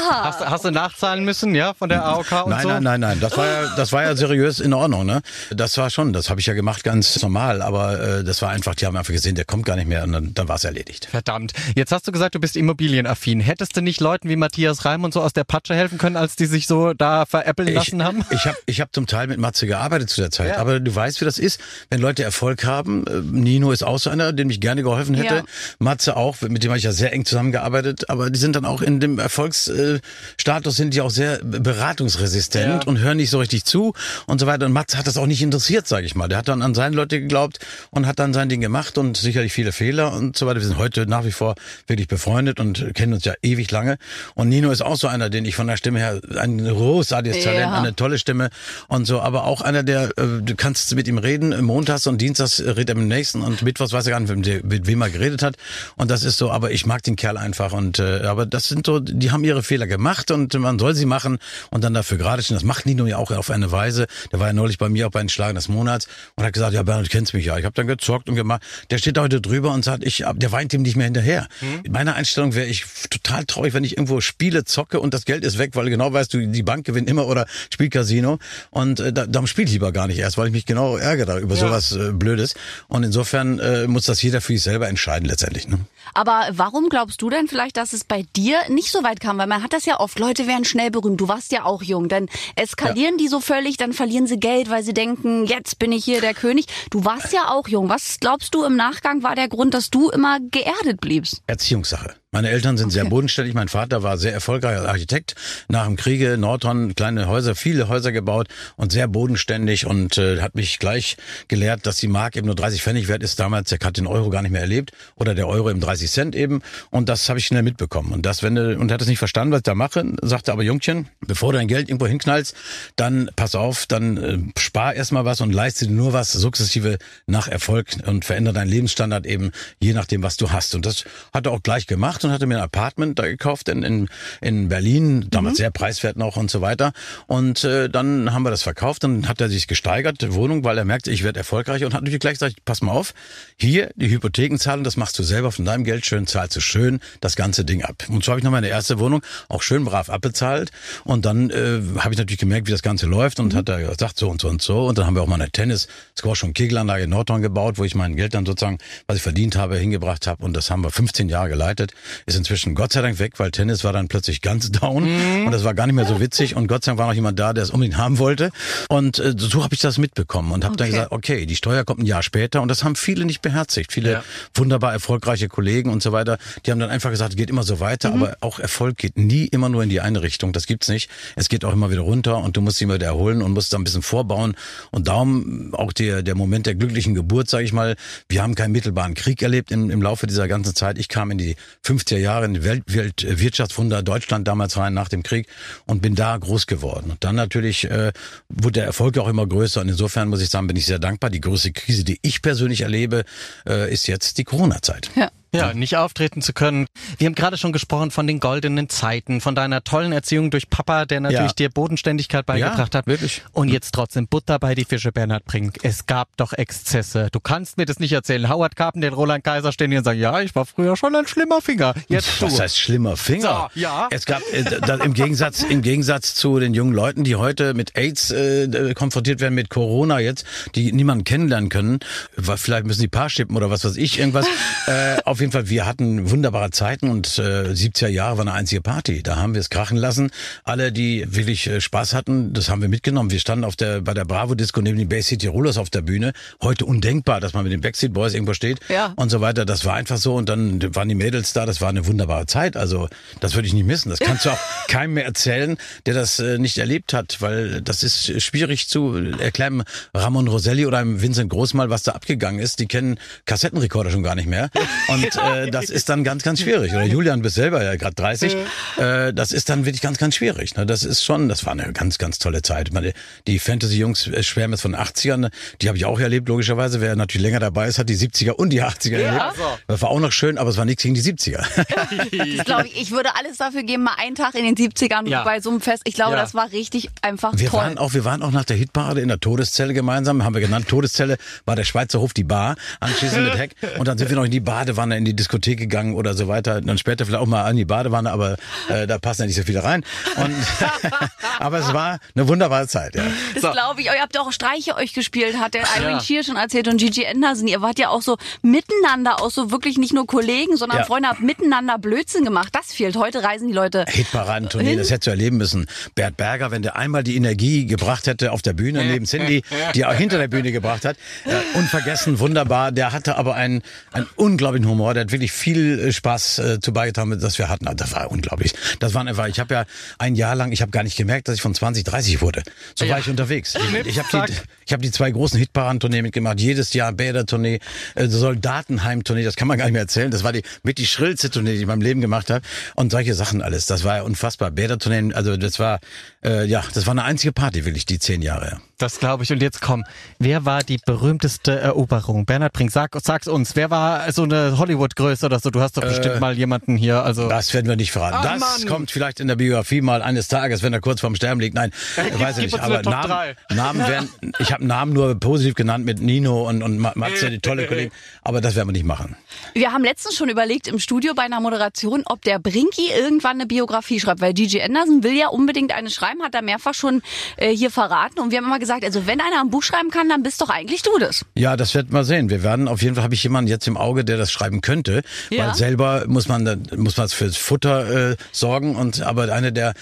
Hast, 0.08 0.40
hast 0.40 0.64
du 0.64 0.70
nachzahlen 0.70 1.24
müssen, 1.24 1.54
ja, 1.54 1.74
von 1.74 1.88
der 1.88 2.04
AOK 2.04 2.44
und 2.44 2.50
Nein, 2.50 2.62
so? 2.62 2.68
nein, 2.68 2.82
nein, 2.82 3.00
nein. 3.00 3.20
Das 3.20 3.36
war 3.36 3.46
ja, 3.46 3.74
das 3.76 3.92
war 3.92 4.02
ja 4.02 4.16
seriös 4.16 4.60
in 4.60 4.72
Ordnung, 4.72 5.06
ne? 5.06 5.20
Das 5.50 5.76
war 5.78 5.90
schon, 5.90 6.12
das 6.12 6.30
habe 6.30 6.40
ich 6.40 6.46
ja 6.46 6.54
gemacht, 6.54 6.84
ganz 6.84 7.20
normal. 7.22 7.62
Aber 7.62 8.00
äh, 8.18 8.24
das 8.24 8.40
war 8.42 8.50
einfach, 8.50 8.74
die 8.74 8.86
haben 8.86 8.96
einfach 8.96 9.12
gesehen, 9.12 9.34
der 9.34 9.44
kommt 9.44 9.64
gar 9.66 9.76
nicht 9.76 9.88
mehr 9.88 10.04
und 10.04 10.12
dann, 10.12 10.34
dann 10.34 10.48
war 10.48 10.56
es 10.56 10.64
erledigt. 10.64 11.08
Verdammt. 11.10 11.52
Jetzt 11.74 11.92
hast 11.92 12.06
du 12.06 12.12
gesagt, 12.12 12.34
du 12.34 12.40
bist 12.40 12.56
immobilienaffin. 12.56 13.40
Hättest 13.40 13.76
du 13.76 13.80
nicht 13.80 14.00
Leuten 14.00 14.28
wie 14.28 14.36
Matthias 14.36 14.84
Reim 14.84 15.04
und 15.04 15.12
so 15.14 15.20
aus 15.22 15.32
der 15.32 15.44
Patsche 15.44 15.74
helfen 15.74 15.98
können, 15.98 16.16
als 16.16 16.36
die 16.36 16.46
sich 16.46 16.66
so 16.66 16.92
da 16.94 17.26
veräppeln 17.26 17.68
Ich 17.68 17.74
gelassen 17.74 18.00
ich, 18.00 18.06
haben? 18.06 18.24
Ich 18.30 18.44
habe 18.46 18.56
ich 18.66 18.80
hab 18.80 18.94
zum 18.94 19.06
Teil 19.06 19.26
mit 19.26 19.38
Matze 19.38 19.66
gearbeitet 19.66 20.10
zu 20.10 20.20
der 20.20 20.30
Zeit, 20.30 20.50
Ja. 20.50 20.56
aber 20.58 20.80
du 20.80 20.94
weißt, 20.94 21.20
wie 21.20 21.24
das 21.24 21.38
ist, 21.38 21.60
wenn 21.90 22.00
Leute 22.00 22.22
Erfolg 22.22 22.64
haben. 22.64 23.06
Äh, 23.06 23.20
Nino 23.22 23.72
ist 23.72 23.82
auch 23.82 23.98
so 23.98 24.10
einer, 24.10 24.32
dem 24.32 24.50
ich 24.50 24.60
gerne 24.60 24.82
geholfen 24.82 25.14
hätte. 25.14 25.34
Ja. 25.36 25.44
Matze 25.78 26.16
auch, 26.16 26.40
mit 26.42 26.62
dem 26.62 26.70
habe 26.70 26.78
ich 26.78 26.84
ja 26.84 26.92
sehr 26.92 27.12
eng 27.12 27.24
zusammengearbeitet, 27.24 28.08
aber 28.08 28.30
die 28.30 28.38
sind 28.38 28.56
dann 28.56 28.64
auch 28.64 28.82
in 28.82 29.00
dem 29.00 29.18
Erfolgsstatus 29.18 30.76
sind 30.76 30.94
die 30.94 31.00
auch 31.00 31.10
sehr 31.10 31.38
beratungsresistent 31.42 32.84
Ja. 32.84 32.88
und 32.88 32.98
hören 32.98 33.16
nicht 33.16 33.30
so 33.30 33.38
richtig 33.38 33.64
zu 33.64 33.94
und 34.26 34.38
so 34.40 34.46
weiter. 34.46 34.66
Und 34.66 34.72
Matze 34.72 34.98
hat 34.98 35.06
das 35.06 35.16
auch 35.16 35.26
nicht 35.30 35.42
interessiert, 35.42 35.88
sage 35.88 36.04
ich 36.04 36.14
mal. 36.14 36.28
Der 36.28 36.38
hat 36.38 36.48
dann 36.48 36.60
an 36.60 36.74
seine 36.74 36.94
Leute 36.94 37.20
geglaubt 37.20 37.58
und 37.90 38.06
hat 38.06 38.18
dann 38.18 38.34
sein 38.34 38.48
Ding 38.48 38.60
gemacht 38.60 38.98
und 38.98 39.16
sicherlich 39.16 39.52
viele 39.52 39.72
Fehler 39.72 40.12
und 40.12 40.36
so 40.36 40.46
weiter. 40.46 40.60
Wir 40.60 40.66
sind 40.66 40.78
heute 40.78 41.06
nach 41.06 41.24
wie 41.24 41.32
vor 41.32 41.54
wirklich 41.86 42.08
befreundet 42.08 42.60
und 42.60 42.94
kennen 42.94 43.14
uns 43.14 43.24
ja 43.24 43.34
ewig 43.42 43.70
lange. 43.70 43.96
Und 44.34 44.48
Nino 44.48 44.70
ist 44.70 44.82
auch 44.82 44.96
so 44.96 45.08
einer, 45.08 45.30
den 45.30 45.44
ich 45.44 45.54
von 45.54 45.66
der 45.66 45.76
Stimme 45.76 46.00
her 46.00 46.20
ein 46.36 46.62
großartiges 46.62 47.38
Ja. 47.38 47.52
Talent, 47.52 47.72
eine 47.72 47.96
tolle 47.96 48.18
Stimme 48.18 48.50
und 48.88 49.06
so, 49.06 49.20
aber 49.20 49.44
auch 49.44 49.62
einer, 49.62 49.82
der, 49.82 50.10
äh, 50.18 50.42
du 50.42 50.54
kannst 50.56 50.94
mit 50.94 51.08
ihm 51.08 51.18
reden, 51.18 51.64
montags 51.64 52.06
und 52.06 52.20
dienstags 52.20 52.60
redet 52.60 52.90
er 52.90 52.94
mit 52.96 53.04
dem 53.04 53.08
nächsten 53.08 53.40
und 53.40 53.62
mittwochs 53.62 53.92
weiß 53.92 54.06
er 54.06 54.10
gar 54.10 54.20
nicht, 54.20 54.64
mit 54.64 54.86
wem 54.86 55.00
er 55.00 55.10
geredet 55.10 55.42
hat. 55.42 55.54
Und 55.96 56.10
das 56.10 56.24
ist 56.24 56.36
so, 56.36 56.50
aber 56.50 56.72
ich 56.72 56.86
mag 56.86 57.02
den 57.02 57.16
Kerl 57.16 57.36
einfach 57.36 57.72
und 57.72 57.98
äh, 57.98 58.22
aber 58.24 58.46
das 58.46 58.68
sind 58.68 58.86
so, 58.86 58.98
die 59.00 59.30
haben 59.30 59.44
ihre 59.44 59.62
Fehler 59.62 59.86
gemacht 59.86 60.30
und 60.30 60.52
man 60.54 60.78
soll 60.78 60.94
sie 60.94 61.06
machen 61.06 61.38
und 61.70 61.84
dann 61.84 61.94
dafür 61.94 62.18
gerade 62.18 62.42
stehen. 62.42 62.56
Das 62.56 62.64
macht 62.64 62.84
Nino 62.86 63.06
ja 63.06 63.16
auch 63.16 63.30
auf 63.30 63.50
eine 63.50 63.70
Weise. 63.70 64.06
Der 64.32 64.40
war 64.40 64.48
ja 64.48 64.52
neulich 64.52 64.78
bei 64.78 64.88
mir 64.88 65.06
auch 65.06 65.10
bei 65.10 65.19
den 65.20 65.28
Schlagen 65.28 65.54
des 65.54 65.68
Monats 65.68 66.08
und 66.36 66.44
hat 66.44 66.52
gesagt, 66.52 66.74
ja 66.74 66.82
Bernhard, 66.82 67.06
du 67.06 67.10
kennst 67.10 67.34
mich 67.34 67.44
ja. 67.44 67.58
Ich 67.58 67.64
habe 67.64 67.74
dann 67.74 67.86
gezockt 67.86 68.28
und 68.28 68.34
gemacht. 68.34 68.62
Der 68.90 68.98
steht 68.98 69.16
da 69.16 69.22
heute 69.22 69.40
drüber 69.40 69.72
und 69.72 69.84
sagt, 69.84 70.04
ich, 70.04 70.24
der 70.34 70.52
weint 70.52 70.72
ihm 70.72 70.82
nicht 70.82 70.96
mehr 70.96 71.06
hinterher. 71.06 71.48
In 71.82 71.92
meiner 71.92 72.14
Einstellung 72.14 72.54
wäre 72.54 72.66
ich 72.66 72.84
total 73.10 73.44
traurig, 73.44 73.74
wenn 73.74 73.84
ich 73.84 73.96
irgendwo 73.96 74.20
spiele, 74.20 74.64
zocke 74.64 75.00
und 75.00 75.14
das 75.14 75.24
Geld 75.24 75.44
ist 75.44 75.58
weg, 75.58 75.70
weil 75.74 75.90
genau 75.90 76.12
weißt, 76.12 76.32
du 76.34 76.46
die 76.46 76.62
Bank 76.62 76.86
gewinnt 76.86 77.08
immer 77.08 77.26
oder 77.26 77.46
spielt 77.70 77.92
Casino 77.92 78.38
und 78.70 79.00
äh, 79.00 79.12
da, 79.12 79.26
darum 79.26 79.46
spiele 79.46 79.66
ich 79.66 79.72
lieber 79.72 79.92
gar 79.92 80.06
nicht 80.06 80.18
erst, 80.18 80.38
weil 80.38 80.46
ich 80.46 80.52
mich 80.52 80.66
genau 80.66 80.96
ärgere 80.96 81.38
über 81.38 81.56
sowas 81.56 81.92
äh, 81.92 82.12
Blödes. 82.12 82.54
Und 82.88 83.02
insofern 83.02 83.58
äh, 83.58 83.86
muss 83.86 84.04
das 84.04 84.22
jeder 84.22 84.40
für 84.40 84.52
sich 84.52 84.62
selber 84.62 84.88
entscheiden 84.88 85.28
letztendlich. 85.28 85.68
Ne? 85.68 85.78
Aber 86.14 86.48
warum 86.52 86.88
glaubst 86.88 87.22
du 87.22 87.30
denn 87.30 87.48
vielleicht, 87.48 87.76
dass 87.76 87.92
es 87.92 88.04
bei 88.04 88.24
dir 88.36 88.58
nicht 88.68 88.90
so 88.90 89.02
weit 89.02 89.20
kam? 89.20 89.38
Weil 89.38 89.46
man 89.46 89.62
hat 89.62 89.72
das 89.72 89.86
ja 89.86 90.00
oft. 90.00 90.18
Leute 90.18 90.46
werden 90.46 90.64
schnell 90.64 90.90
berühmt. 90.90 91.20
Du 91.20 91.28
warst 91.28 91.52
ja 91.52 91.64
auch 91.64 91.82
jung. 91.82 92.08
Dann 92.08 92.28
eskalieren 92.56 93.16
die 93.16 93.28
so 93.28 93.40
völlig, 93.40 93.76
dann 93.76 93.92
verlieren 93.92 94.26
sie 94.26 94.38
Geld, 94.38 94.70
weil 94.70 94.82
sie 94.82 94.94
denken, 94.94 95.09
jetzt 95.46 95.78
bin 95.78 95.92
ich 95.92 96.04
hier 96.04 96.20
der 96.20 96.34
König. 96.34 96.66
Du 96.90 97.04
warst 97.04 97.32
ja 97.32 97.50
auch 97.50 97.68
jung. 97.68 97.88
Was 97.88 98.18
glaubst 98.20 98.54
du 98.54 98.64
im 98.64 98.76
Nachgang 98.76 99.22
war 99.22 99.34
der 99.34 99.48
Grund, 99.48 99.74
dass 99.74 99.90
du 99.90 100.10
immer 100.10 100.38
geerdet 100.40 101.00
bliebst? 101.00 101.42
Erziehungssache. 101.46 102.19
Meine 102.32 102.50
Eltern 102.50 102.76
sind 102.76 102.92
sehr 102.92 103.04
bodenständig. 103.06 103.54
Mein 103.54 103.66
Vater 103.66 104.04
war 104.04 104.16
sehr 104.16 104.32
erfolgreicher 104.32 104.88
Architekt. 104.88 105.34
Nach 105.66 105.86
dem 105.86 105.96
Kriege 105.96 106.38
Nordhorn 106.38 106.94
kleine 106.94 107.26
Häuser, 107.26 107.56
viele 107.56 107.88
Häuser 107.88 108.12
gebaut 108.12 108.46
und 108.76 108.92
sehr 108.92 109.08
bodenständig 109.08 109.84
und 109.84 110.16
äh, 110.16 110.40
hat 110.40 110.54
mich 110.54 110.78
gleich 110.78 111.16
gelehrt, 111.48 111.86
dass 111.86 111.96
die 111.96 112.06
Mark 112.06 112.36
eben 112.36 112.46
nur 112.46 112.54
30 112.54 112.84
Pfennig 112.84 113.08
wert 113.08 113.24
ist. 113.24 113.40
Damals, 113.40 113.70
der 113.70 113.80
hat 113.82 113.96
den 113.96 114.06
Euro 114.06 114.30
gar 114.30 114.42
nicht 114.42 114.52
mehr 114.52 114.60
erlebt 114.60 114.92
oder 115.16 115.34
der 115.34 115.48
Euro 115.48 115.70
eben 115.70 115.80
30 115.80 116.08
Cent 116.08 116.36
eben. 116.36 116.62
Und 116.90 117.08
das 117.08 117.28
habe 117.28 117.40
ich 117.40 117.46
schnell 117.46 117.64
mitbekommen. 117.64 118.12
Und 118.12 118.24
das, 118.24 118.44
wenn 118.44 118.54
du, 118.54 118.78
und 118.78 118.92
er 118.92 118.94
hat 118.94 119.02
es 119.02 119.08
nicht 119.08 119.18
verstanden, 119.18 119.50
was 119.50 119.58
ich 119.58 119.64
da 119.64 119.74
mache, 119.74 120.14
sagte 120.22 120.52
aber 120.52 120.62
Jungchen, 120.62 121.08
bevor 121.26 121.50
du 121.50 121.58
dein 121.58 121.66
Geld 121.66 121.88
irgendwo 121.88 122.06
hinknallst, 122.06 122.54
dann 122.94 123.28
pass 123.34 123.56
auf, 123.56 123.86
dann 123.86 124.16
äh, 124.16 124.38
spar 124.56 124.94
erstmal 124.94 125.24
was 125.24 125.40
und 125.40 125.52
leiste 125.52 125.88
dir 125.88 125.94
nur 125.94 126.12
was 126.12 126.30
sukzessive 126.30 126.98
nach 127.26 127.48
Erfolg 127.48 127.88
und 128.06 128.24
verändere 128.24 128.54
deinen 128.54 128.70
Lebensstandard 128.70 129.26
eben 129.26 129.50
je 129.80 129.94
nachdem, 129.94 130.22
was 130.22 130.36
du 130.36 130.52
hast. 130.52 130.76
Und 130.76 130.86
das 130.86 131.02
hat 131.32 131.46
er 131.46 131.52
auch 131.52 131.64
gleich 131.64 131.88
gemacht 131.88 132.19
und 132.24 132.32
hatte 132.32 132.46
mir 132.46 132.58
ein 132.58 132.62
Apartment 132.62 133.18
da 133.18 133.26
gekauft 133.26 133.68
in, 133.68 133.82
in, 133.82 134.08
in 134.40 134.68
Berlin, 134.68 135.26
damals 135.30 135.58
sehr 135.58 135.70
preiswert 135.70 136.16
noch 136.16 136.36
und 136.36 136.50
so 136.50 136.60
weiter. 136.60 136.92
Und 137.26 137.64
äh, 137.64 137.88
dann 137.88 138.32
haben 138.32 138.42
wir 138.42 138.50
das 138.50 138.62
verkauft, 138.62 139.04
dann 139.04 139.28
hat 139.28 139.40
er 139.40 139.48
sich 139.48 139.66
gesteigert, 139.66 140.22
die 140.22 140.32
Wohnung, 140.34 140.64
weil 140.64 140.78
er 140.78 140.84
merkte, 140.84 141.10
ich 141.10 141.22
werde 141.22 141.38
erfolgreich 141.38 141.84
und 141.84 141.94
hat 141.94 142.02
natürlich 142.02 142.20
gleich 142.20 142.34
gesagt, 142.34 142.64
pass 142.64 142.82
mal 142.82 142.92
auf, 142.92 143.14
hier 143.56 143.90
die 143.96 144.10
Hypothekenzahlung, 144.10 144.84
das 144.84 144.96
machst 144.96 145.18
du 145.18 145.22
selber 145.22 145.52
von 145.52 145.64
deinem 145.64 145.84
Geld 145.84 146.06
schön, 146.06 146.26
zahlst 146.26 146.56
du 146.56 146.60
schön 146.60 147.00
das 147.20 147.36
ganze 147.36 147.64
Ding 147.64 147.82
ab. 147.82 148.04
Und 148.08 148.24
so 148.24 148.32
habe 148.32 148.40
ich 148.40 148.44
noch 148.44 148.50
meine 148.50 148.68
erste 148.68 148.98
Wohnung 148.98 149.22
auch 149.48 149.62
schön 149.62 149.84
brav 149.84 150.10
abbezahlt 150.10 150.70
und 151.04 151.24
dann 151.24 151.50
äh, 151.50 151.80
habe 151.98 152.12
ich 152.12 152.18
natürlich 152.18 152.38
gemerkt, 152.38 152.66
wie 152.66 152.72
das 152.72 152.82
Ganze 152.82 153.06
läuft 153.06 153.40
und 153.40 153.54
hat 153.54 153.68
er 153.68 153.82
gesagt, 153.82 154.18
so 154.18 154.28
und 154.28 154.40
so 154.40 154.48
und 154.48 154.62
so 154.62 154.86
und 154.86 154.98
dann 154.98 155.06
haben 155.06 155.14
wir 155.14 155.22
auch 155.22 155.26
mal 155.26 155.40
eine 155.40 155.50
Tennis, 155.50 155.88
Squash 156.16 156.44
und 156.44 156.54
Kegelanlage 156.54 157.04
in 157.04 157.10
Nordhorn 157.10 157.42
gebaut, 157.42 157.78
wo 157.78 157.84
ich 157.84 157.94
mein 157.94 158.16
Geld 158.16 158.34
dann 158.34 158.46
sozusagen, 158.46 158.78
was 159.06 159.16
ich 159.16 159.22
verdient 159.22 159.56
habe, 159.56 159.76
hingebracht 159.76 160.26
habe 160.26 160.44
und 160.44 160.54
das 160.54 160.70
haben 160.70 160.82
wir 160.82 160.90
15 160.90 161.28
Jahre 161.28 161.48
geleitet, 161.48 161.92
ist 162.26 162.36
inzwischen 162.36 162.74
Gott 162.74 162.92
sei 162.92 163.02
Dank 163.02 163.18
weg, 163.18 163.34
weil 163.38 163.50
Tennis 163.50 163.84
war 163.84 163.92
dann 163.92 164.08
plötzlich 164.08 164.40
ganz 164.40 164.70
down 164.70 165.08
und 165.44 165.52
das 165.52 165.64
war 165.64 165.74
gar 165.74 165.86
nicht 165.86 165.96
mehr 165.96 166.06
so 166.06 166.20
witzig 166.20 166.56
und 166.56 166.66
Gott 166.68 166.84
sei 166.84 166.90
Dank 166.90 166.98
war 166.98 167.06
noch 167.06 167.14
jemand 167.14 167.38
da, 167.38 167.52
der 167.52 167.64
es 167.64 167.70
unbedingt 167.70 167.96
haben 167.98 168.18
wollte 168.18 168.50
und 168.88 169.18
äh, 169.18 169.34
so 169.36 169.62
habe 169.64 169.74
ich 169.74 169.80
das 169.80 169.98
mitbekommen 169.98 170.52
und 170.52 170.64
habe 170.64 170.76
dann 170.76 170.86
Okay. 170.88 170.96
gesagt, 170.96 171.12
okay, 171.12 171.46
die 171.46 171.56
Steuer 171.56 171.84
kommt 171.84 172.00
ein 172.00 172.06
Jahr 172.06 172.22
später 172.22 172.62
und 172.62 172.68
das 172.68 172.84
haben 172.84 172.96
viele 172.96 173.24
nicht 173.24 173.42
beherzigt. 173.42 173.92
Viele 173.92 174.10
Ja. 174.12 174.24
wunderbar 174.54 174.92
erfolgreiche 174.92 175.48
Kollegen 175.48 175.90
und 175.90 176.02
so 176.02 176.12
weiter, 176.12 176.38
die 176.66 176.70
haben 176.70 176.78
dann 176.80 176.90
einfach 176.90 177.10
gesagt, 177.10 177.36
geht 177.36 177.50
immer 177.50 177.62
so 177.62 177.80
weiter, 177.80 178.12
aber 178.12 178.36
auch 178.40 178.58
Erfolg 178.58 178.96
geht 178.96 179.18
nie 179.18 179.44
immer 179.46 179.68
nur 179.68 179.82
in 179.82 179.88
die 179.88 180.00
eine 180.00 180.22
Richtung, 180.22 180.52
das 180.52 180.66
gibt's 180.66 180.88
nicht. 180.88 181.10
Es 181.36 181.48
geht 181.48 181.64
auch 181.64 181.72
immer 181.72 181.90
wieder 181.90 182.00
runter 182.02 182.38
und 182.38 182.56
du 182.56 182.60
musst 182.60 182.78
dich 182.80 182.84
immer 182.84 182.94
wieder 182.94 183.06
erholen 183.06 183.42
und 183.42 183.52
musst 183.52 183.72
da 183.72 183.78
ein 183.78 183.84
bisschen 183.84 184.02
vorbauen 184.02 184.54
und 184.90 185.08
darum 185.08 185.74
auch 185.74 185.92
der, 185.92 186.22
der 186.22 186.34
Moment 186.34 186.66
der 186.66 186.74
glücklichen 186.74 187.14
Geburt, 187.14 187.48
sage 187.48 187.64
ich 187.64 187.72
mal, 187.72 187.96
wir 188.28 188.42
haben 188.42 188.54
keinen 188.54 188.72
mittelbaren 188.72 189.14
Krieg 189.14 189.42
erlebt 189.42 189.70
im, 189.70 189.90
im 189.90 190.02
Laufe 190.02 190.26
dieser 190.26 190.48
ganzen 190.48 190.74
Zeit. 190.74 190.98
Ich 190.98 191.08
kam 191.08 191.30
in 191.30 191.38
die 191.38 191.56
50er 192.00 192.18
Jahre 192.18 192.44
in 192.46 192.54
die 192.54 192.64
Welt, 192.64 192.82
Welt, 192.86 193.24
Wirtschaftswunder 193.28 194.02
Deutschland 194.02 194.48
damals 194.48 194.76
rein 194.76 194.94
nach 194.94 195.08
dem 195.08 195.22
Krieg 195.22 195.46
und 195.86 196.02
bin 196.02 196.14
da 196.14 196.36
groß 196.36 196.66
geworden. 196.66 197.10
Und 197.10 197.24
dann 197.24 197.36
natürlich 197.36 197.84
äh, 197.90 198.12
wurde 198.48 198.72
der 198.72 198.84
Erfolg 198.84 199.18
auch 199.18 199.28
immer 199.28 199.46
größer 199.46 199.80
und 199.80 199.88
insofern 199.88 200.28
muss 200.28 200.40
ich 200.40 200.48
sagen, 200.48 200.66
bin 200.66 200.76
ich 200.76 200.86
sehr 200.86 200.98
dankbar. 200.98 201.30
Die 201.30 201.40
größte 201.40 201.72
Krise, 201.72 202.04
die 202.04 202.18
ich 202.22 202.42
persönlich 202.42 202.82
erlebe, 202.82 203.24
äh, 203.66 203.92
ist 203.92 204.06
jetzt 204.06 204.38
die 204.38 204.44
Corona-Zeit. 204.44 205.10
Ja. 205.16 205.30
Ja, 205.52 205.74
nicht 205.74 205.96
auftreten 205.96 206.42
zu 206.42 206.52
können. 206.52 206.86
Wir 207.18 207.26
haben 207.26 207.34
gerade 207.34 207.56
schon 207.58 207.72
gesprochen 207.72 208.10
von 208.10 208.26
den 208.26 208.38
goldenen 208.40 208.88
Zeiten, 208.88 209.40
von 209.40 209.54
deiner 209.54 209.82
tollen 209.82 210.12
Erziehung 210.12 210.50
durch 210.50 210.70
Papa, 210.70 211.06
der 211.06 211.20
natürlich 211.20 211.50
Ja. 211.50 211.54
dir 211.54 211.70
Bodenständigkeit 211.70 212.46
beigebracht 212.46 212.94
hat. 212.94 213.06
wirklich. 213.06 213.42
Und 213.52 213.68
jetzt 213.68 213.92
trotzdem 213.92 214.28
Butter 214.28 214.58
bei 214.58 214.74
die 214.74 214.84
Fische, 214.84 215.10
Bernhard 215.12 215.44
Brink. 215.44 215.78
Es 215.82 216.06
gab 216.06 216.36
doch 216.36 216.52
Exzesse. 216.52 217.28
Du 217.32 217.40
kannst 217.40 217.76
mir 217.78 217.86
das 217.86 217.98
nicht 217.98 218.12
erzählen. 218.12 218.48
Howard 218.48 218.76
Carpen, 218.76 219.00
den 219.00 219.12
Roland 219.12 219.42
Kaiser 219.44 219.72
stehen 219.72 219.90
hier 219.90 219.98
und 219.98 220.04
sagen, 220.04 220.20
ja, 220.20 220.40
ich 220.40 220.54
war 220.54 220.66
früher 220.66 220.96
schon 220.96 221.14
ein 221.16 221.26
schlimmer 221.26 221.60
Finger. 221.60 221.94
Jetzt 222.08 222.40
du. 222.40 222.46
Was 222.46 222.60
heißt 222.60 222.78
schlimmer 222.78 223.16
Finger? 223.16 223.70
So, 223.74 223.80
ja. 223.80 224.08
Es 224.10 224.26
gab 224.26 224.42
äh, 224.52 224.62
da, 224.62 224.96
im 224.96 225.14
Gegensatz 225.14 225.62
im 225.62 225.82
Gegensatz 225.82 226.34
zu 226.34 226.58
den 226.60 226.74
jungen 226.74 226.92
Leuten, 226.92 227.24
die 227.24 227.36
heute 227.36 227.74
mit 227.74 227.96
AIDS 227.96 228.30
äh, 228.30 228.94
konfrontiert 228.94 229.40
werden 229.40 229.54
mit 229.54 229.70
Corona 229.70 230.20
jetzt, 230.20 230.44
die 230.74 230.92
niemanden 230.92 231.24
kennenlernen 231.24 231.68
können, 231.70 231.98
weil 232.36 232.56
vielleicht 232.56 232.86
müssen 232.86 233.00
die 233.00 233.08
Paar 233.08 233.28
schippen 233.30 233.56
oder 233.56 233.70
was 233.70 233.84
weiß 233.84 233.96
ich 233.96 234.18
irgendwas. 234.18 234.46
äh, 234.86 235.16
auf 235.24 235.39
jeden 235.40 235.52
Fall, 235.52 235.68
wir 235.68 235.86
hatten 235.86 236.30
wunderbare 236.30 236.70
Zeiten 236.70 237.10
und 237.10 237.38
äh, 237.38 237.70
70er 237.72 238.08
Jahre 238.08 238.36
war 238.38 238.42
eine 238.42 238.52
einzige 238.52 238.80
Party. 238.80 239.22
Da 239.22 239.36
haben 239.36 239.54
wir 239.54 239.60
es 239.60 239.70
krachen 239.70 239.96
lassen. 239.96 240.30
Alle, 240.64 240.92
die 240.92 241.24
wirklich 241.34 241.66
äh, 241.66 241.80
Spaß 241.80 242.14
hatten, 242.14 242.52
das 242.52 242.68
haben 242.68 242.82
wir 242.82 242.88
mitgenommen. 242.88 243.30
Wir 243.30 243.38
standen 243.40 243.64
auf 243.64 243.76
der 243.76 244.00
bei 244.00 244.14
der 244.14 244.24
Bravo 244.24 244.54
Disco 244.54 244.80
neben 244.80 244.98
den 244.98 245.08
Bay 245.08 245.22
City 245.22 245.46
Rollers 245.46 245.76
auf 245.78 245.90
der 245.90 246.02
Bühne. 246.02 246.32
Heute 246.62 246.84
undenkbar, 246.86 247.40
dass 247.40 247.52
man 247.52 247.64
mit 247.64 247.72
den 247.72 247.80
Backstreet 247.80 248.12
Boys 248.12 248.34
irgendwo 248.34 248.54
steht 248.54 248.78
Ja. 248.88 249.12
und 249.16 249.30
so 249.30 249.40
weiter. 249.40 249.64
Das 249.64 249.84
war 249.84 249.94
einfach 249.94 250.16
so 250.18 250.34
und 250.36 250.48
dann 250.48 250.94
waren 250.94 251.08
die 251.08 251.14
Mädels 251.14 251.52
da. 251.52 251.66
Das 251.66 251.80
war 251.80 251.88
eine 251.88 252.06
wunderbare 252.06 252.46
Zeit. 252.46 252.76
Also 252.76 253.08
das 253.40 253.54
würde 253.54 253.68
ich 253.68 253.74
nicht 253.74 253.86
missen. 253.86 254.10
Das 254.10 254.18
kannst 254.18 254.44
du 254.46 254.50
auch 254.50 254.58
keinem 254.88 255.14
mehr 255.14 255.24
erzählen, 255.24 255.76
der 256.06 256.14
das 256.14 256.38
äh, 256.40 256.58
nicht 256.58 256.78
erlebt 256.78 257.12
hat, 257.14 257.40
weil 257.40 257.80
das 257.82 258.02
ist 258.02 258.42
schwierig 258.42 258.88
zu 258.88 259.14
erklären. 259.38 259.82
Ramon 260.14 260.48
Roselli 260.48 260.86
oder 260.86 260.98
einem 260.98 261.20
Vincent 261.22 261.50
Großmal, 261.50 261.90
was 261.90 262.02
da 262.02 262.12
abgegangen 262.12 262.60
ist, 262.60 262.78
die 262.80 262.86
kennen 262.86 263.18
Kassettenrekorder 263.44 264.10
schon 264.10 264.22
gar 264.22 264.34
nicht 264.34 264.48
mehr. 264.48 264.70
Und 265.08 265.29
äh, 265.36 265.70
das 265.70 265.90
ist 265.90 266.08
dann 266.08 266.24
ganz, 266.24 266.42
ganz 266.42 266.60
schwierig. 266.60 266.92
Oder 266.92 267.04
Julian, 267.04 267.42
bist 267.42 267.54
selber 267.56 267.82
ja 267.82 267.96
gerade 267.96 268.14
30. 268.14 268.56
Äh, 268.98 269.32
das 269.32 269.52
ist 269.52 269.68
dann 269.68 269.84
wirklich 269.84 270.00
ganz, 270.02 270.18
ganz 270.18 270.34
schwierig. 270.36 270.74
Ne? 270.76 270.86
Das 270.86 271.02
ist 271.04 271.24
schon, 271.24 271.48
das 271.48 271.64
war 271.66 271.72
eine 271.72 271.92
ganz, 271.92 272.18
ganz 272.18 272.38
tolle 272.38 272.62
Zeit. 272.62 272.88
Ich 272.88 272.94
meine, 272.94 273.12
die 273.46 273.58
Fantasy-Jungs 273.58 274.26
äh, 274.28 274.42
schwärmen 274.42 274.72
jetzt 274.74 274.82
von 274.82 274.94
80ern. 274.94 275.50
Die 275.80 275.88
habe 275.88 275.98
ich 275.98 276.04
auch 276.04 276.20
erlebt, 276.20 276.48
logischerweise. 276.48 277.00
Wer 277.00 277.16
natürlich 277.16 277.42
länger 277.42 277.60
dabei 277.60 277.88
ist, 277.88 277.98
hat 277.98 278.08
die 278.08 278.16
70er 278.16 278.50
und 278.52 278.70
die 278.70 278.82
80er 278.82 279.16
erlebt. 279.18 279.44
Das 279.86 280.02
war 280.02 280.10
auch 280.10 280.20
noch 280.20 280.32
schön, 280.32 280.58
aber 280.58 280.70
es 280.70 280.76
war 280.76 280.84
nichts 280.84 281.02
gegen 281.02 281.14
die 281.14 281.22
70er. 281.22 281.64
Das 282.56 282.66
glaube 282.66 282.86
ich. 282.86 283.00
Ich 283.00 283.10
würde 283.10 283.30
alles 283.38 283.56
dafür 283.58 283.82
geben, 283.82 284.02
mal 284.04 284.14
einen 284.18 284.34
Tag 284.34 284.54
in 284.54 284.64
den 284.64 284.74
70ern 284.76 285.28
Ja. 285.28 285.42
bei 285.44 285.60
so 285.60 285.70
einem 285.70 285.80
Fest. 285.80 286.02
Ich 286.04 286.14
glaube, 286.14 286.32
Ja. 286.36 286.42
das 286.42 286.54
war 286.54 286.70
richtig 286.72 287.08
einfach 287.22 287.52
Wir 287.56 287.68
toll. 287.68 287.80
waren 287.80 287.98
auch, 287.98 288.14
wir 288.14 288.24
waren 288.24 288.42
auch 288.42 288.50
nach 288.50 288.64
der 288.64 288.76
Hitparade 288.76 289.20
in 289.20 289.28
der 289.28 289.40
Todeszelle 289.40 289.94
gemeinsam, 289.94 290.44
haben 290.44 290.54
wir 290.54 290.60
genannt. 290.60 290.88
Todeszelle 290.88 291.36
war 291.64 291.76
der 291.76 291.84
Schweizer 291.84 292.20
Hof, 292.20 292.32
die 292.34 292.44
Bar, 292.44 292.76
anschließend 293.00 293.44
mit 293.44 293.58
Heck. 293.58 293.74
Und 293.98 294.06
dann 294.08 294.18
sind 294.18 294.28
wir 294.30 294.36
noch 294.36 294.44
in 294.44 294.50
die 294.50 294.60
Badewanne 294.60 295.16
in 295.20 295.24
die 295.26 295.36
Diskothek 295.36 295.78
gegangen 295.78 296.14
oder 296.14 296.34
so 296.34 296.48
weiter. 296.48 296.80
Dann 296.80 296.98
später 296.98 297.26
vielleicht 297.26 297.42
auch 297.42 297.46
mal 297.46 297.64
an 297.64 297.76
die 297.76 297.84
Badewanne, 297.84 298.30
aber 298.32 298.56
äh, 298.88 299.06
da 299.06 299.18
passen 299.18 299.42
ja 299.42 299.46
nicht 299.46 299.56
so 299.56 299.62
viele 299.62 299.84
rein. 299.84 300.02
Und 300.36 300.54
aber 301.58 301.78
es 301.78 301.92
war 301.92 302.18
eine 302.34 302.48
wunderbare 302.48 302.88
Zeit, 302.88 303.14
ja. 303.14 303.22
Das 303.54 303.62
so. 303.62 303.70
glaube 303.70 304.00
ich. 304.00 304.06
Ihr 304.06 304.20
habt 304.20 304.38
auch 304.38 304.50
Streiche 304.50 304.96
euch 304.96 305.12
gespielt, 305.12 305.58
hat 305.58 305.74
der 305.74 305.82
Irene 305.82 306.12
ja. 306.12 306.20
Schier 306.20 306.42
schon 306.42 306.56
erzählt 306.56 306.88
und 306.88 306.96
Gigi 306.96 307.26
Anderson. 307.26 307.68
Ihr 307.68 307.82
wart 307.82 307.98
ja 307.98 308.08
auch 308.08 308.22
so 308.22 308.38
miteinander, 308.62 309.42
auch 309.42 309.50
so 309.50 309.70
wirklich 309.70 309.98
nicht 309.98 310.14
nur 310.14 310.26
Kollegen, 310.26 310.76
sondern 310.76 310.98
ja. 310.98 311.04
Freunde, 311.04 311.28
habt 311.28 311.40
miteinander 311.40 311.98
Blödsinn 311.98 312.44
gemacht. 312.44 312.70
Das 312.72 312.92
fehlt. 312.92 313.16
Heute 313.16 313.42
reisen 313.42 313.68
die 313.68 313.74
Leute. 313.74 314.06
Hitparadentournee, 314.08 314.96
das 314.96 315.10
hättest 315.10 315.26
du 315.26 315.30
erleben 315.30 315.58
müssen. 315.58 315.86
Bert 316.14 316.36
Berger, 316.36 316.70
wenn 316.70 316.82
der 316.82 316.96
einmal 316.96 317.22
die 317.22 317.36
Energie 317.36 317.86
gebracht 317.86 318.26
hätte 318.26 318.52
auf 318.52 318.62
der 318.62 318.72
Bühne 318.72 319.04
neben 319.04 319.26
Cindy, 319.26 319.62
die 319.94 320.04
auch 320.06 320.14
hinter 320.14 320.38
der 320.38 320.48
Bühne 320.48 320.72
gebracht 320.72 321.04
hat, 321.04 321.16
äh, 321.44 321.78
unvergessen, 321.78 322.38
wunderbar. 322.38 322.92
Der 322.92 323.12
hatte 323.12 323.36
aber 323.36 323.54
einen, 323.54 323.82
einen 324.12 324.26
unglaublichen 324.36 324.88
Humor. 324.88 325.09
Der 325.14 325.22
hat 325.22 325.32
wirklich 325.32 325.52
viel 325.52 325.98
äh, 325.98 326.12
Spaß 326.12 326.58
äh, 326.58 326.80
zu 326.80 326.92
beigetragen, 326.92 327.38
dass 327.38 327.58
wir 327.58 327.68
hatten. 327.68 327.86
Das 327.96 328.12
war 328.12 328.30
unglaublich. 328.30 328.72
Das 328.98 329.14
waren 329.14 329.28
einfach, 329.28 329.46
ich 329.46 329.60
habe 329.60 329.74
ja 329.74 329.84
ein 330.18 330.34
Jahr 330.34 330.54
lang, 330.54 330.72
ich 330.72 330.82
habe 330.82 330.90
gar 330.90 331.02
nicht 331.02 331.16
gemerkt, 331.16 331.48
dass 331.48 331.56
ich 331.56 331.62
von 331.62 331.74
20, 331.74 332.04
30 332.04 332.42
wurde. 332.42 332.62
So 332.94 333.04
ja. 333.04 333.12
war 333.12 333.18
ich 333.18 333.28
unterwegs. 333.28 333.74
Ich, 333.74 334.06
ich 334.06 334.18
habe 334.18 334.46
die, 334.46 334.52
ich 334.86 334.92
hab 334.92 335.02
die 335.02 335.10
zwei 335.10 335.30
großen 335.30 335.58
Hitparadentournee 335.58 336.22
mitgemacht. 336.22 336.60
Jedes 336.60 336.92
Jahr 336.92 337.12
Bädertournee, 337.12 337.80
äh, 338.14 338.28
Soldatenheim-Tournee, 338.28 339.44
das 339.44 339.56
kann 339.56 339.68
man 339.68 339.78
gar 339.78 339.84
nicht 339.84 339.92
mehr 339.92 340.02
erzählen. 340.02 340.30
Das 340.30 340.44
war 340.44 340.52
die 340.52 340.62
mit 340.82 340.98
die 340.98 341.06
schrillste 341.06 341.50
Tournee, 341.50 341.70
die 341.70 341.76
ich 341.76 341.82
in 341.82 341.88
meinem 341.88 342.02
Leben 342.02 342.20
gemacht 342.20 342.50
habe. 342.50 342.62
Und 342.94 343.10
solche 343.12 343.34
Sachen 343.34 343.62
alles. 343.62 343.86
Das 343.86 344.04
war 344.04 344.16
ja 344.16 344.22
unfassbar. 344.22 344.70
Bädertourneen, 344.70 345.32
also 345.32 345.56
das 345.56 345.78
war, 345.78 346.00
äh, 346.44 346.64
ja, 346.66 346.84
das 346.94 347.06
war 347.06 347.12
eine 347.12 347.24
einzige 347.24 347.52
Party, 347.52 347.84
wirklich, 347.84 348.06
die 348.06 348.18
zehn 348.18 348.42
Jahre. 348.42 348.80
Das 349.00 349.18
glaube 349.18 349.44
ich. 349.44 349.52
Und 349.52 349.62
jetzt 349.62 349.80
komm, 349.80 350.04
wer 350.38 350.66
war 350.66 350.82
die 350.82 350.98
berühmteste 350.98 351.78
Eroberung? 351.78 352.44
Bernhard 352.44 352.74
Brink, 352.74 352.90
sag, 352.90 353.16
sag's 353.22 353.48
uns. 353.48 353.74
Wer 353.74 353.90
war 353.90 354.30
so 354.30 354.42
eine 354.42 354.76
Hollywood-Größe 354.76 355.46
oder 355.46 355.58
so? 355.58 355.70
Du 355.70 355.80
hast 355.80 355.96
doch 355.96 356.02
bestimmt 356.02 356.36
äh, 356.36 356.40
mal 356.40 356.56
jemanden 356.56 356.98
hier. 356.98 357.22
Also 357.24 357.48
das 357.48 357.72
werden 357.72 357.88
wir 357.88 357.96
nicht 357.96 358.12
verraten. 358.12 358.46
Ah, 358.46 358.58
das 358.58 358.60
Mann. 358.60 358.88
kommt 358.88 359.10
vielleicht 359.10 359.40
in 359.40 359.48
der 359.48 359.56
Biografie 359.56 360.02
mal 360.02 360.20
eines 360.20 360.48
Tages, 360.48 360.82
wenn 360.82 360.92
er 360.92 361.00
kurz 361.00 361.22
vorm 361.22 361.34
Sterben 361.34 361.60
liegt. 361.60 361.74
Nein, 361.74 361.92
äh, 362.16 362.38
weiß 362.38 362.58
ich 362.58 362.72
nicht. 362.72 362.80
Aber 362.80 363.00
Namen, 363.00 363.56
Namen 363.70 364.06
werden, 364.06 364.28
ich 364.58 364.70
habe 364.70 364.84
Namen 364.84 365.14
nur 365.14 365.34
positiv 365.40 365.74
genannt 365.76 366.04
mit 366.04 366.20
Nino 366.20 366.68
und, 366.68 366.82
und 366.82 366.98
Matze, 366.98 367.48
die 367.48 367.60
tolle 367.60 367.86
Kollegen. 367.88 368.12
Aber 368.42 368.60
das 368.60 368.76
werden 368.76 368.88
wir 368.88 368.92
nicht 368.92 369.06
machen. 369.06 369.34
Wir 369.72 369.92
haben 369.92 370.04
letztens 370.04 370.36
schon 370.36 370.50
überlegt 370.50 370.88
im 370.88 370.98
Studio 370.98 371.32
bei 371.32 371.44
einer 371.44 371.60
Moderation, 371.60 372.22
ob 372.26 372.42
der 372.42 372.58
Brinky 372.58 373.08
irgendwann 373.16 373.52
eine 373.52 373.66
Biografie 373.66 374.20
schreibt, 374.20 374.42
weil 374.42 374.52
Gigi 374.52 374.82
Anderson 374.82 375.22
will 375.22 375.36
ja 375.36 375.48
unbedingt 375.48 375.92
eine 375.92 376.10
schreiben, 376.10 376.42
hat 376.42 376.54
er 376.54 376.60
mehrfach 376.60 376.92
schon 376.92 377.22
äh, 377.56 377.74
hier 377.74 377.90
verraten. 377.90 378.40
Und 378.40 378.50
wir 378.50 378.58
haben 378.58 378.66
immer 378.66 378.78
gesagt, 378.78 378.89
gesagt, 378.90 379.04
also 379.04 379.26
wenn 379.26 379.40
einer 379.40 379.60
ein 379.60 379.70
Buch 379.70 379.82
schreiben 379.82 380.10
kann, 380.10 380.28
dann 380.28 380.42
bist 380.42 380.60
doch 380.60 380.68
eigentlich 380.68 381.02
du 381.02 381.16
das. 381.18 381.44
Ja, 381.54 381.76
das 381.76 381.94
wird 381.94 382.10
mal 382.10 382.24
sehen. 382.24 382.50
Wir 382.50 382.62
werden 382.62 382.88
auf 382.88 383.02
jeden 383.02 383.14
Fall 383.14 383.24
habe 383.24 383.34
ich 383.34 383.42
jemanden 383.42 383.70
jetzt 383.70 383.86
im 383.86 383.96
Auge, 383.96 384.24
der 384.24 384.36
das 384.36 384.50
schreiben 384.50 384.80
könnte, 384.80 385.22
ja. 385.50 385.66
weil 385.66 385.74
selber 385.74 386.24
muss 386.26 386.48
man 386.48 386.88
muss 386.96 387.16
man 387.16 387.28
fürs 387.28 387.56
Futter 387.56 388.30
äh, 388.32 388.36
sorgen 388.52 388.96
und 388.96 389.22
aber 389.22 389.52
einer 389.52 389.70
der 389.70 389.94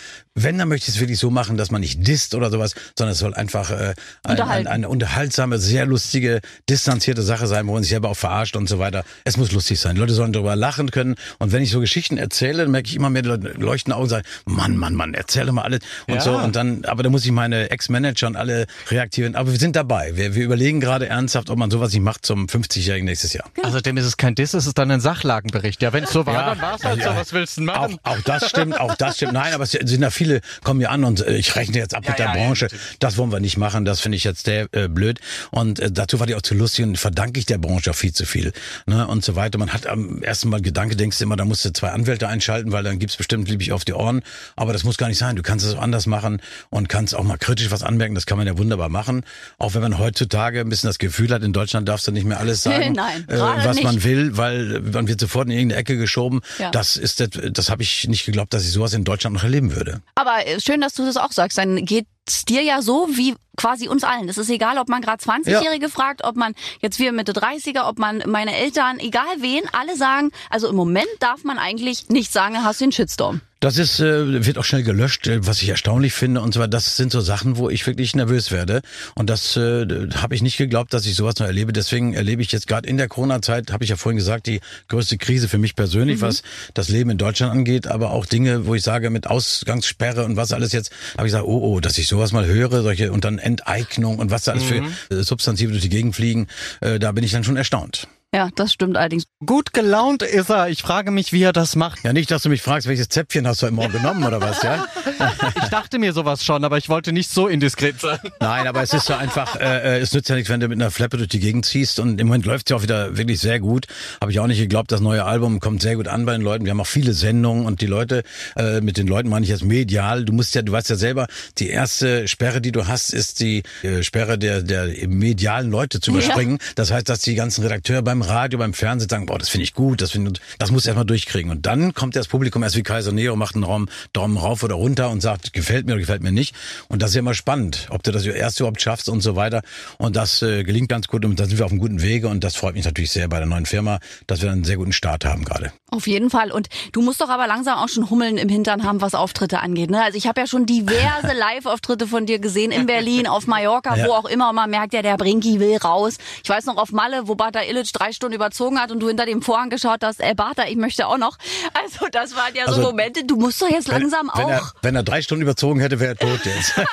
wenn, 0.43 0.59
dann 0.59 0.69
möchte 0.69 0.89
ich 0.89 0.97
es 0.97 1.01
wirklich 1.01 1.19
so 1.19 1.31
machen, 1.31 1.57
dass 1.57 1.71
man 1.71 1.81
nicht 1.81 2.07
disst 2.07 2.35
oder 2.35 2.51
sowas, 2.51 2.75
sondern 2.97 3.13
es 3.13 3.19
soll 3.19 3.35
einfach 3.35 3.71
äh, 3.71 3.95
ein, 4.25 4.41
ein, 4.41 4.67
eine 4.67 4.89
unterhaltsame, 4.89 5.59
sehr 5.59 5.87
lustige, 5.87 6.41
distanzierte 6.69 7.23
Sache 7.23 7.47
sein, 7.47 7.67
wo 7.67 7.73
man 7.73 7.83
sich 7.83 7.91
selber 7.91 8.11
auch 8.11 8.17
verarscht 8.17 8.57
und 8.57 8.69
so 8.69 8.79
weiter. 8.79 9.05
Es 9.25 9.37
muss 9.37 9.53
lustig 9.53 9.81
sein. 9.81 9.95
Die 9.95 10.01
Leute 10.01 10.15
sollen 10.15 10.33
darüber 10.33 10.57
lachen 10.57 10.91
können. 10.91 11.17
Und 11.39 11.53
wenn 11.53 11.63
ich 11.63 11.71
so 11.71 11.81
Geschichten 11.81 12.19
erzähle, 12.19 12.63
dann 12.63 12.71
merke 12.71 12.89
ich 12.89 12.97
immer 12.97 13.11
mehr 13.11 13.23
die 13.23 13.29
Leute 13.29 13.49
leuchten 13.59 13.93
Augen 13.93 14.05
und 14.05 14.09
sagen, 14.09 14.27
Mann, 14.47 14.77
Mann, 14.77 14.95
Mann, 14.95 15.15
erzähle 15.15 15.53
mal 15.53 15.63
alles 15.63 15.81
und 16.07 16.17
ja. 16.17 16.21
so. 16.21 16.37
Und 16.37 16.57
dann, 16.57 16.85
aber 16.85 17.03
da 17.03 17.11
muss 17.11 17.25
ich 17.25 17.33
meine 17.33 17.71
Ex-Manager 17.71 18.27
und 18.27 18.37
alle 18.37 18.67
reaktivieren. 18.91 19.35
Aber 19.35 19.53
wir 19.53 19.59
sind 19.59 19.77
dabei. 19.77 20.17
Wir, 20.17 20.35
wir 20.35 20.45
überlegen 20.45 20.81
gerade 20.81 21.09
ernsthaft, 21.09 21.51
ob 21.51 21.59
man 21.59 21.71
sowas 21.71 21.93
nicht 21.93 22.03
macht 22.03 22.25
zum 22.25 22.47
50-Jährigen 22.47 23.05
nächstes 23.05 23.33
Jahr. 23.33 23.51
Also 23.63 23.81
dem 23.81 23.97
ist 23.97 24.05
es 24.05 24.17
kein 24.17 24.35
Diss, 24.35 24.55
es 24.55 24.67
ist 24.67 24.79
dann 24.79 24.91
ein 24.91 25.01
Sachlagenbericht. 25.01 25.83
Ja, 25.83 25.93
wenn 25.93 26.05
es 26.05 26.11
so 26.11 26.27
war, 26.27 26.35
ja, 26.35 26.47
dann 26.51 26.61
war 26.61 26.75
es 26.77 26.85
halt 26.85 27.01
ja, 27.01 27.13
so. 27.13 27.19
Was 27.19 27.33
willst 27.33 27.57
du 27.57 27.63
machen? 27.63 27.99
Auch, 28.03 28.17
auch 28.17 28.21
das 28.23 28.49
stimmt, 28.49 28.81
auch 28.81 28.95
das 28.95 29.17
stimmt. 29.17 29.33
Nein, 29.33 29.53
aber 29.53 29.65
es 29.65 29.73
sind 29.73 30.03
ja 30.03 30.11
viele, 30.11 30.28
kommen 30.63 30.81
ja 30.81 30.91
an 30.91 31.05
und 31.05 31.27
äh, 31.27 31.37
ich 31.37 31.55
rechne 31.57 31.77
jetzt 31.77 31.95
ab 31.95 32.05
ja, 32.05 32.11
mit 32.11 32.19
der 32.19 32.29
Branche. 32.33 32.69
das 32.99 33.17
wollen 33.17 33.33
wir 33.33 33.41
nicht 33.41 33.57
machen. 33.57 33.85
Das 33.85 34.01
finde 34.01 34.17
ich 34.17 34.25
jetzt 34.25 34.45
sehr 34.45 34.69
äh, 34.73 34.89
blöd. 34.89 35.21
Und 35.51 35.81
äh, 35.81 35.91
dazu 35.91 36.21
war 36.21 36.27
die 36.27 36.35
auch 36.35 36.43
zu 36.43 36.55
lustig 36.55 36.85
und 36.85 36.99
verdanke 36.99 37.39
ich 37.39 37.47
der 37.47 37.59
Branche 37.59 37.91
auch 37.91 37.95
viel 37.95 38.13
zu 38.13 38.27
viel. 38.27 38.53
Ne, 38.87 39.07
und 39.07 39.25
so 39.25 39.37
weiter. 39.37 39.59
Man 39.59 39.73
hat 39.73 39.87
am 39.87 40.23
ersten 40.23 40.49
Mal 40.49 40.61
Gedanke, 40.61 40.97
denkst 40.97 41.19
du 41.19 41.25
immer, 41.25 41.37
da 41.37 41.45
musst 41.45 41.65
du 41.65 41.73
zwei 41.73 41.91
Anwälte 41.91 42.29
einschalten, 42.29 42.73
weil 42.73 42.83
dann 42.83 42.99
gibt's 42.99 43.17
bestimmt 43.17 43.49
liebig 43.49 43.73
auf 43.73 43.85
die 43.85 43.93
Ohren. 43.95 44.23
Aber 44.57 44.73
das 44.73 44.85
muss 44.85 44.97
gar 44.97 45.09
nicht 45.09 45.19
sein. 45.19 45.37
Du 45.37 45.43
kannst 45.43 45.65
es 45.65 45.75
auch 45.75 45.83
anders 45.83 46.07
machen 46.07 46.41
und 46.71 46.89
kannst 46.89 47.15
auch 47.15 47.25
mal 47.25 47.39
kritisch 47.39 47.71
was 47.71 47.83
anmerken. 47.83 48.15
Das 48.15 48.27
kann 48.27 48.39
man 48.39 48.47
ja 48.47 48.59
wunderbar 48.59 48.89
machen. 48.89 49.25
Auch 49.59 49.75
wenn 49.75 49.83
man 49.83 49.99
heutzutage 49.99 50.61
ein 50.61 50.69
bisschen 50.69 50.89
das 50.89 50.99
Gefühl 50.99 51.31
hat, 51.31 51.43
in 51.43 51.53
Deutschland 51.53 51.89
darfst 51.89 52.07
du 52.07 52.13
nicht 52.13 52.25
mehr 52.25 52.39
alles 52.39 52.63
sagen, 52.69 52.93
Nein, 52.93 53.25
äh, 53.29 53.39
was 53.39 53.77
nicht. 53.77 53.85
man 53.85 54.05
will, 54.05 54.37
weil 54.37 54.81
man 54.81 55.09
wird 55.09 55.21
sofort 55.21 55.47
in 55.47 55.53
irgendeine 55.53 55.81
Ecke 55.81 55.97
geschoben. 55.97 56.41
Ja. 56.59 56.71
Das 56.71 56.97
ist 56.97 57.21
das, 57.21 57.29
das 57.51 57.71
habe 57.71 57.83
ich 57.83 58.09
nicht 58.09 58.27
geglaubt, 58.27 58.53
dass 58.55 58.65
ich 58.65 58.73
sowas 58.73 58.93
in 58.95 59.05
Deutschland 59.05 59.35
noch 59.35 59.45
erleben 59.45 59.75
würde. 59.75 60.01
Aber 60.19 60.45
äh, 60.45 60.59
schön, 60.61 60.81
dass 60.81 60.95
du 60.95 61.05
das 61.05 61.17
auch 61.17 61.31
sagst. 61.31 61.59
Dann 61.59 61.85
geht 61.85 62.09
es 62.29 62.45
dir 62.45 62.63
ja 62.63 62.83
so 62.83 63.09
wie 63.11 63.35
quasi 63.57 63.89
uns 63.89 64.05
allen. 64.05 64.29
Es 64.29 64.39
ist 64.39 64.51
egal, 64.51 64.79
ob 64.79 64.89
man 64.89 65.03
gerade 65.03 65.23
20-Jährige 65.23 65.87
ja. 65.87 65.91
fragt, 65.91 66.25
ob 66.25 66.37
man 66.37 66.55
jetzt 66.81 66.99
wir 66.99 67.13
Mitte 67.13 67.33
30er, 67.33 67.89
ob 67.89 67.99
man 67.99 68.23
meine 68.27 68.57
Eltern, 68.57 68.99
egal 69.01 69.27
wen, 69.41 69.63
alle 69.73 69.97
sagen, 69.97 70.31
also 70.49 70.69
im 70.69 70.77
Moment 70.77 71.09
darf 71.21 71.45
man 71.45 71.59
eigentlich 71.59 72.09
nicht 72.09 72.33
sagen, 72.33 72.65
hast 72.65 72.81
du 72.81 72.87
den 72.87 72.93
Shitstorm. 72.93 73.41
Das 73.61 73.77
ist, 73.77 73.99
äh, 73.99 74.47
wird 74.47 74.57
auch 74.57 74.65
schnell 74.65 74.85
gelöscht, 74.85 75.27
äh, 75.27 75.45
was 75.45 75.61
ich 75.63 75.69
erstaunlich 75.69 76.13
finde 76.13 76.41
und 76.43 76.55
zwar, 76.55 76.69
das 76.69 76.97
sind 76.97 77.11
so 77.11 77.21
Sachen, 77.21 77.57
wo 77.57 77.69
ich 77.69 77.85
wirklich 77.89 78.15
nervös 78.15 78.53
werde 78.53 78.83
und 79.17 79.29
das 79.29 79.57
äh, 79.57 79.85
habe 80.15 80.37
ich 80.37 80.43
nicht 80.43 80.59
geglaubt, 80.59 80.95
dass 80.95 81.07
ich 81.07 81.17
sowas 81.17 81.35
noch 81.41 81.47
erlebe. 81.47 81.73
Deswegen 81.73 82.15
erlebe 82.15 82.41
ich 82.41 82.53
jetzt 82.53 82.69
gerade 82.69 82.89
in 82.89 82.99
der 82.99 83.09
Corona-Zeit, 83.09 83.73
habe 83.73 83.83
ich 83.83 83.91
ja 83.91 83.97
vorhin 83.97 84.17
gesagt, 84.17 84.47
die 84.47 84.61
größte 84.87 85.19
Krise 85.19 85.49
für 85.49 85.59
mich 85.59 85.75
persönlich, 85.75 86.19
mhm. 86.19 86.23
was 86.23 86.43
das 86.75 86.89
Leben 86.89 87.11
in 87.11 87.19
Deutschland 87.19 87.51
angeht, 87.51 87.89
aber 87.89 88.13
auch 88.13 88.27
Dinge, 88.27 88.67
wo 88.67 88.77
ich 88.77 88.85
sage, 88.85 89.11
mit 89.11 89.27
Ausgangssperre 89.27 90.25
und 90.25 90.37
was 90.37 90.53
alles 90.53 90.73
jetzt, 90.73 90.93
habe 91.17 91.27
ich 91.27 91.33
gesagt, 91.33 91.45
oh, 91.45 91.59
oh, 91.61 91.81
dass 91.81 91.99
ich 91.99 92.07
sowas 92.19 92.33
mal 92.33 92.47
höre, 92.47 92.83
solche 92.83 93.13
und 93.13 93.25
dann 93.25 93.39
Enteignung 93.39 94.19
und 94.19 94.33
was 94.33 94.43
da 94.43 94.53
alles 94.53 94.65
mhm. 94.69 94.93
für 95.09 95.23
Substantive 95.23 95.71
durch 95.71 95.83
die 95.83 95.89
Gegend 95.89 96.17
fliegen, 96.17 96.49
äh, 96.81 96.99
da 96.99 97.13
bin 97.13 97.23
ich 97.23 97.31
dann 97.31 97.45
schon 97.45 97.57
erstaunt. 97.57 98.09
Ja, 98.35 98.51
das 98.55 98.75
stimmt 98.75 98.99
allerdings. 98.99 99.25
Gut 99.47 99.73
gelaunt 99.73 100.23
ist 100.23 100.51
er. 100.51 100.69
Ich 100.69 100.83
frage 100.83 101.11
mich, 101.11 101.33
wie 101.33 101.43
er 101.43 101.55
das 101.55 101.77
macht. 101.77 102.05
Ja, 102.05 102.13
nicht, 102.13 102.31
dass 102.31 102.43
du 102.43 102.51
mich 102.51 102.61
fragst, 102.61 102.87
welches 102.87 103.09
Zäpfchen 103.09 103.47
hast 103.47 103.63
du 103.63 103.67
heute 103.67 103.75
Morgen 103.75 103.93
genommen 103.93 104.23
oder 104.23 104.39
was, 104.39 104.63
ja? 104.63 104.85
ich 105.63 105.69
dachte 105.71 105.99
mir 105.99 106.13
sowas 106.13 106.45
schon, 106.45 106.63
aber 106.63 106.77
ich 106.77 106.91
wollte 106.91 107.15
nicht 107.15 107.31
so 107.31 107.49
indiskret 107.49 107.99
sein. 107.99 108.19
Nein, 108.39 108.67
aber 108.67 108.83
es 108.83 108.93
ist 108.93 109.07
so 109.07 109.15
einfach, 109.15 109.57
äh, 109.57 109.97
äh 109.97 110.01
es 110.01 110.13
nützt 110.13 110.29
ja 110.29 110.35
nichts, 110.35 110.51
wenn 110.51 110.61
du 110.61 110.69
mit 110.69 110.79
einer 110.79 110.91
Flappe 110.91 111.17
durch 111.17 111.31
die 111.31 111.41
Gegend 111.41 111.65
ziehst 111.65 112.01
und 112.01 112.21
im 112.21 112.27
Moment 112.27 112.45
läuft 112.45 112.69
es 112.69 112.71
ja 112.71 112.77
auch 112.77 112.83
wieder 112.83 113.17
wirklich 113.17 113.41
sehr 113.41 113.61
gut. 113.61 113.87
Habe 114.21 114.31
ich 114.31 114.41
auch 114.41 114.47
nicht 114.47 114.59
geglaubt, 114.59 114.93
das 114.93 115.01
neue 115.01 115.25
Album 115.25 115.59
kommt 115.59 115.81
sehr 115.81 115.97
gut 115.97 116.07
an 116.07 116.27
bei 116.27 116.33
den 116.33 116.43
Leuten. 116.43 116.67
Wir 116.67 116.73
haben 116.73 116.81
auch 116.83 116.87
viele 116.87 117.15
Sendungen 117.15 117.65
und 117.65 117.81
die 117.81 117.87
Leute, 117.87 118.25
äh, 118.57 118.83
mit 118.83 118.99
den 118.99 119.07
Leuten 119.07 119.31
meine 119.31 119.45
ich 119.45 119.51
jetzt 119.51 119.65
medial. 119.65 120.27
Du 120.27 120.35
musst 120.35 120.55
ja, 120.55 120.61
du 120.61 120.73
weißt 120.73 120.91
ja 120.91 120.97
selber, 120.97 121.29
die 121.57 121.71
erste 121.71 122.29
Sperre, 122.29 122.61
die 122.61 122.73
du 122.73 122.87
hast, 122.87 123.15
ist 123.15 123.41
die 123.41 123.63
äh, 123.83 124.03
Sperre 124.03 124.37
der, 124.37 124.61
der 124.63 125.09
medialen 125.09 125.71
Leute 125.71 126.01
zu 126.01 126.11
überspringen. 126.11 126.59
Ja. 126.61 126.73
Das 126.75 126.91
heißt, 126.91 127.09
dass 127.09 127.21
die 127.21 127.35
ganzen 127.35 127.63
Redakteure 127.63 128.03
beim 128.03 128.18
Radio, 128.23 128.59
beim 128.59 128.75
Fernsehen 128.75 129.09
sagen, 129.09 129.27
boah, 129.27 129.39
das 129.39 129.49
finde 129.49 129.65
ich 129.65 129.75
gut, 129.75 130.01
das, 130.01 130.13
find, 130.13 130.41
das 130.59 130.71
muss 130.71 130.87
erstmal 130.87 131.07
durchkriegen. 131.07 131.51
Und 131.51 131.67
dann 131.67 131.95
kommt 131.95 132.17
das 132.17 132.29
Publikum 132.29 132.63
erst 132.63 132.77
wie 132.77 132.83
Kaiser 132.83 133.13
Nero, 133.13 133.37
macht 133.37 133.55
einen 133.55 133.65
Raum, 133.65 133.89
Daumen 134.13 134.37
rauf 134.37 134.63
oder 134.63 134.75
runter 134.75 135.11
und 135.11 135.21
sagt, 135.21 135.53
gefällt 135.53 135.87
mir 135.87 135.93
oder 135.93 136.01
gefällt 136.01 136.23
mir 136.23 136.33
nicht. 136.33 136.55
Und 136.89 137.03
das 137.03 137.11
ist 137.11 137.15
ja 137.17 137.21
immer 137.21 137.35
spannend, 137.35 137.87
ob 137.91 138.03
du 138.03 138.13
das 138.13 138.25
erst 138.27 138.61
überhaupt 138.61 138.81
schaffst 138.81 139.09
und 139.09 139.21
so 139.21 139.37
weiter. 139.37 139.63
Und 139.99 140.17
das 140.17 140.43
äh, 140.43 140.65
gelingt 140.65 140.89
ganz 140.89 141.09
gut 141.09 141.25
und 141.25 141.39
da 141.39 141.47
sind 141.47 141.59
wir 141.59 141.65
auf 141.65 141.73
einem 141.73 141.81
guten 141.81 142.03
Wege 142.03 142.29
und 142.29 142.45
das 142.45 142.57
freut 142.57 142.75
mich 142.75 142.85
natürlich 142.85 143.11
sehr 143.11 143.29
bei 143.29 143.39
der 143.39 143.47
neuen 143.47 143.67
Firma, 143.67 143.99
dass 144.27 144.43
wir 144.43 144.51
einen 144.51 144.65
sehr 144.65 144.77
guten 144.77 144.93
Start 144.93 145.25
haben 145.25 145.45
gerade. 145.45 145.73
Auf 145.91 146.07
jeden 146.07 146.29
Fall. 146.29 146.53
Und 146.53 146.69
du 146.93 147.01
musst 147.01 147.21
doch 147.21 147.31
aber 147.31 147.47
langsam 147.47 147.79
auch 147.79 147.89
schon 147.89 148.11
Hummeln 148.11 148.37
im 148.37 148.49
Hintern 148.49 148.85
haben, 148.85 149.01
was 149.01 149.15
Auftritte 149.15 149.61
angeht. 149.61 149.91
Ne? 149.91 150.03
Also 150.03 150.19
ich 150.19 150.27
habe 150.27 150.41
ja 150.41 150.47
schon 150.47 150.67
diverse 150.67 151.33
Live-Auftritte 151.39 152.07
von 152.07 152.27
dir 152.27 152.39
gesehen 152.39 152.73
in 152.73 152.87
Berlin, 152.87 153.27
auf 153.27 153.47
Mallorca, 153.47 153.97
ja. 153.97 154.07
wo 154.07 154.13
auch 154.13 154.27
immer. 154.27 154.51
Und 154.51 154.57
man 154.57 154.69
merkt 154.71 154.93
ja, 154.93 155.03
der 155.03 155.17
Brinki 155.17 155.61
will 155.61 155.77
raus. 155.79 156.19
Ich 156.43 156.51
weiß 156.51 156.67
noch 156.67 156.77
auf 156.77 156.93
Malle, 156.93 157.27
wo 157.27 157.35
Bata 157.35 157.63
Illich 157.63 157.93
drei 157.93 158.08
Stunden 158.13 158.35
überzogen 158.35 158.81
hat 158.81 158.91
und 158.91 159.01
du 159.01 159.09
hinter 159.09 159.27
dem 159.27 159.43
Vorhang 159.43 159.71
geschaut 159.71 160.01
hast, 160.03 160.21
ey 160.21 160.35
Bata, 160.35 160.65
ich 160.69 160.77
möchte 160.77 161.07
auch 161.07 161.19
noch. 161.19 161.37
Also 161.75 162.07
das 162.11 162.35
waren 162.35 162.55
ja 162.55 162.65
also, 162.67 162.81
so 162.81 162.89
Momente, 162.89 163.25
du 163.25 163.37
musst 163.37 163.61
doch 163.63 163.71
jetzt 163.71 163.89
langsam 163.89 164.31
wenn, 164.35 164.45
auch. 164.45 164.49
Wenn 164.49 164.55
er, 164.55 164.73
wenn 164.83 164.95
er 164.97 165.03
drei 165.03 165.23
Stunden 165.23 165.43
überzogen 165.43 165.81
hätte, 165.81 166.01
wäre 166.01 166.13
er 166.13 166.17
tot 166.17 166.41
jetzt. 166.45 166.75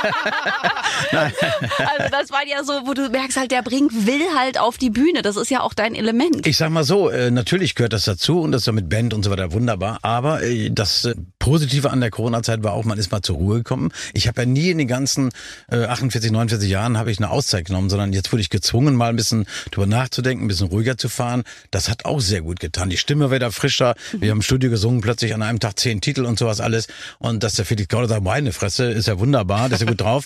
also 1.11 2.09
das 2.11 2.31
war 2.31 2.45
ja 2.47 2.63
so, 2.63 2.73
wo 2.85 2.93
du 2.93 3.09
merkst 3.09 3.37
halt, 3.37 3.51
der 3.51 3.61
Brink 3.61 3.91
will 3.93 4.21
halt 4.37 4.59
auf 4.59 4.77
die 4.77 4.89
Bühne. 4.89 5.21
Das 5.21 5.35
ist 5.35 5.49
ja 5.49 5.61
auch 5.61 5.73
dein 5.73 5.95
Element. 5.95 6.45
Ich 6.47 6.57
sag 6.57 6.69
mal 6.69 6.83
so, 6.83 7.09
äh, 7.09 7.31
natürlich 7.31 7.75
gehört 7.75 7.93
das 7.93 8.05
dazu 8.05 8.41
und 8.41 8.51
das 8.51 8.63
ist 8.63 8.67
ja 8.67 8.73
mit 8.73 8.89
Band 8.89 9.13
und 9.13 9.23
so 9.23 9.31
weiter 9.31 9.51
wunderbar, 9.51 9.99
aber 10.01 10.43
äh, 10.43 10.69
das 10.71 11.05
äh, 11.05 11.15
Positive 11.39 11.91
an 11.91 12.01
der 12.01 12.09
Corona-Zeit 12.09 12.63
war 12.63 12.73
auch, 12.73 12.85
man 12.85 12.97
ist 12.97 13.11
mal 13.11 13.21
zur 13.21 13.37
Ruhe 13.37 13.57
gekommen. 13.57 13.91
Ich 14.13 14.27
habe 14.27 14.41
ja 14.41 14.45
nie 14.45 14.69
in 14.71 14.77
den 14.77 14.87
ganzen 14.87 15.31
äh, 15.69 15.85
48, 15.85 16.31
49 16.31 16.69
Jahren 16.69 16.97
habe 16.97 17.11
ich 17.11 17.19
eine 17.19 17.29
Auszeit 17.29 17.65
genommen, 17.65 17.89
sondern 17.89 18.13
jetzt 18.13 18.31
wurde 18.31 18.41
ich 18.41 18.49
gezwungen, 18.49 18.95
mal 18.95 19.09
ein 19.09 19.15
bisschen 19.15 19.45
drüber 19.71 19.87
nachzudenken, 19.87 20.45
ein 20.45 20.47
bisschen 20.47 20.67
ruhiger 20.67 20.97
zu 20.97 21.04
fahren. 21.09 21.43
Das 21.71 21.89
hat 21.89 22.05
auch 22.05 22.19
sehr 22.19 22.41
gut 22.41 22.59
getan. 22.59 22.89
Die 22.89 22.97
Stimme 22.97 23.31
wieder 23.31 23.51
frischer. 23.51 23.95
Wir 24.13 24.31
haben 24.31 24.39
im 24.39 24.41
Studio 24.41 24.69
gesungen, 24.69 25.01
plötzlich 25.01 25.33
an 25.33 25.41
einem 25.41 25.59
Tag 25.59 25.79
zehn 25.79 26.01
Titel 26.01 26.25
und 26.25 26.39
sowas 26.39 26.59
alles. 26.59 26.87
Und 27.19 27.43
dass 27.43 27.55
der 27.55 27.65
Felix 27.65 27.87
Gauder 27.89 28.07
sagt, 28.07 28.23
meine 28.23 28.51
Fresse, 28.51 28.85
ist 28.85 29.07
ja 29.07 29.19
wunderbar, 29.19 29.69
der 29.69 29.75
ist 29.75 29.81
ja 29.81 29.87
gut 29.87 30.01
drauf. 30.01 30.25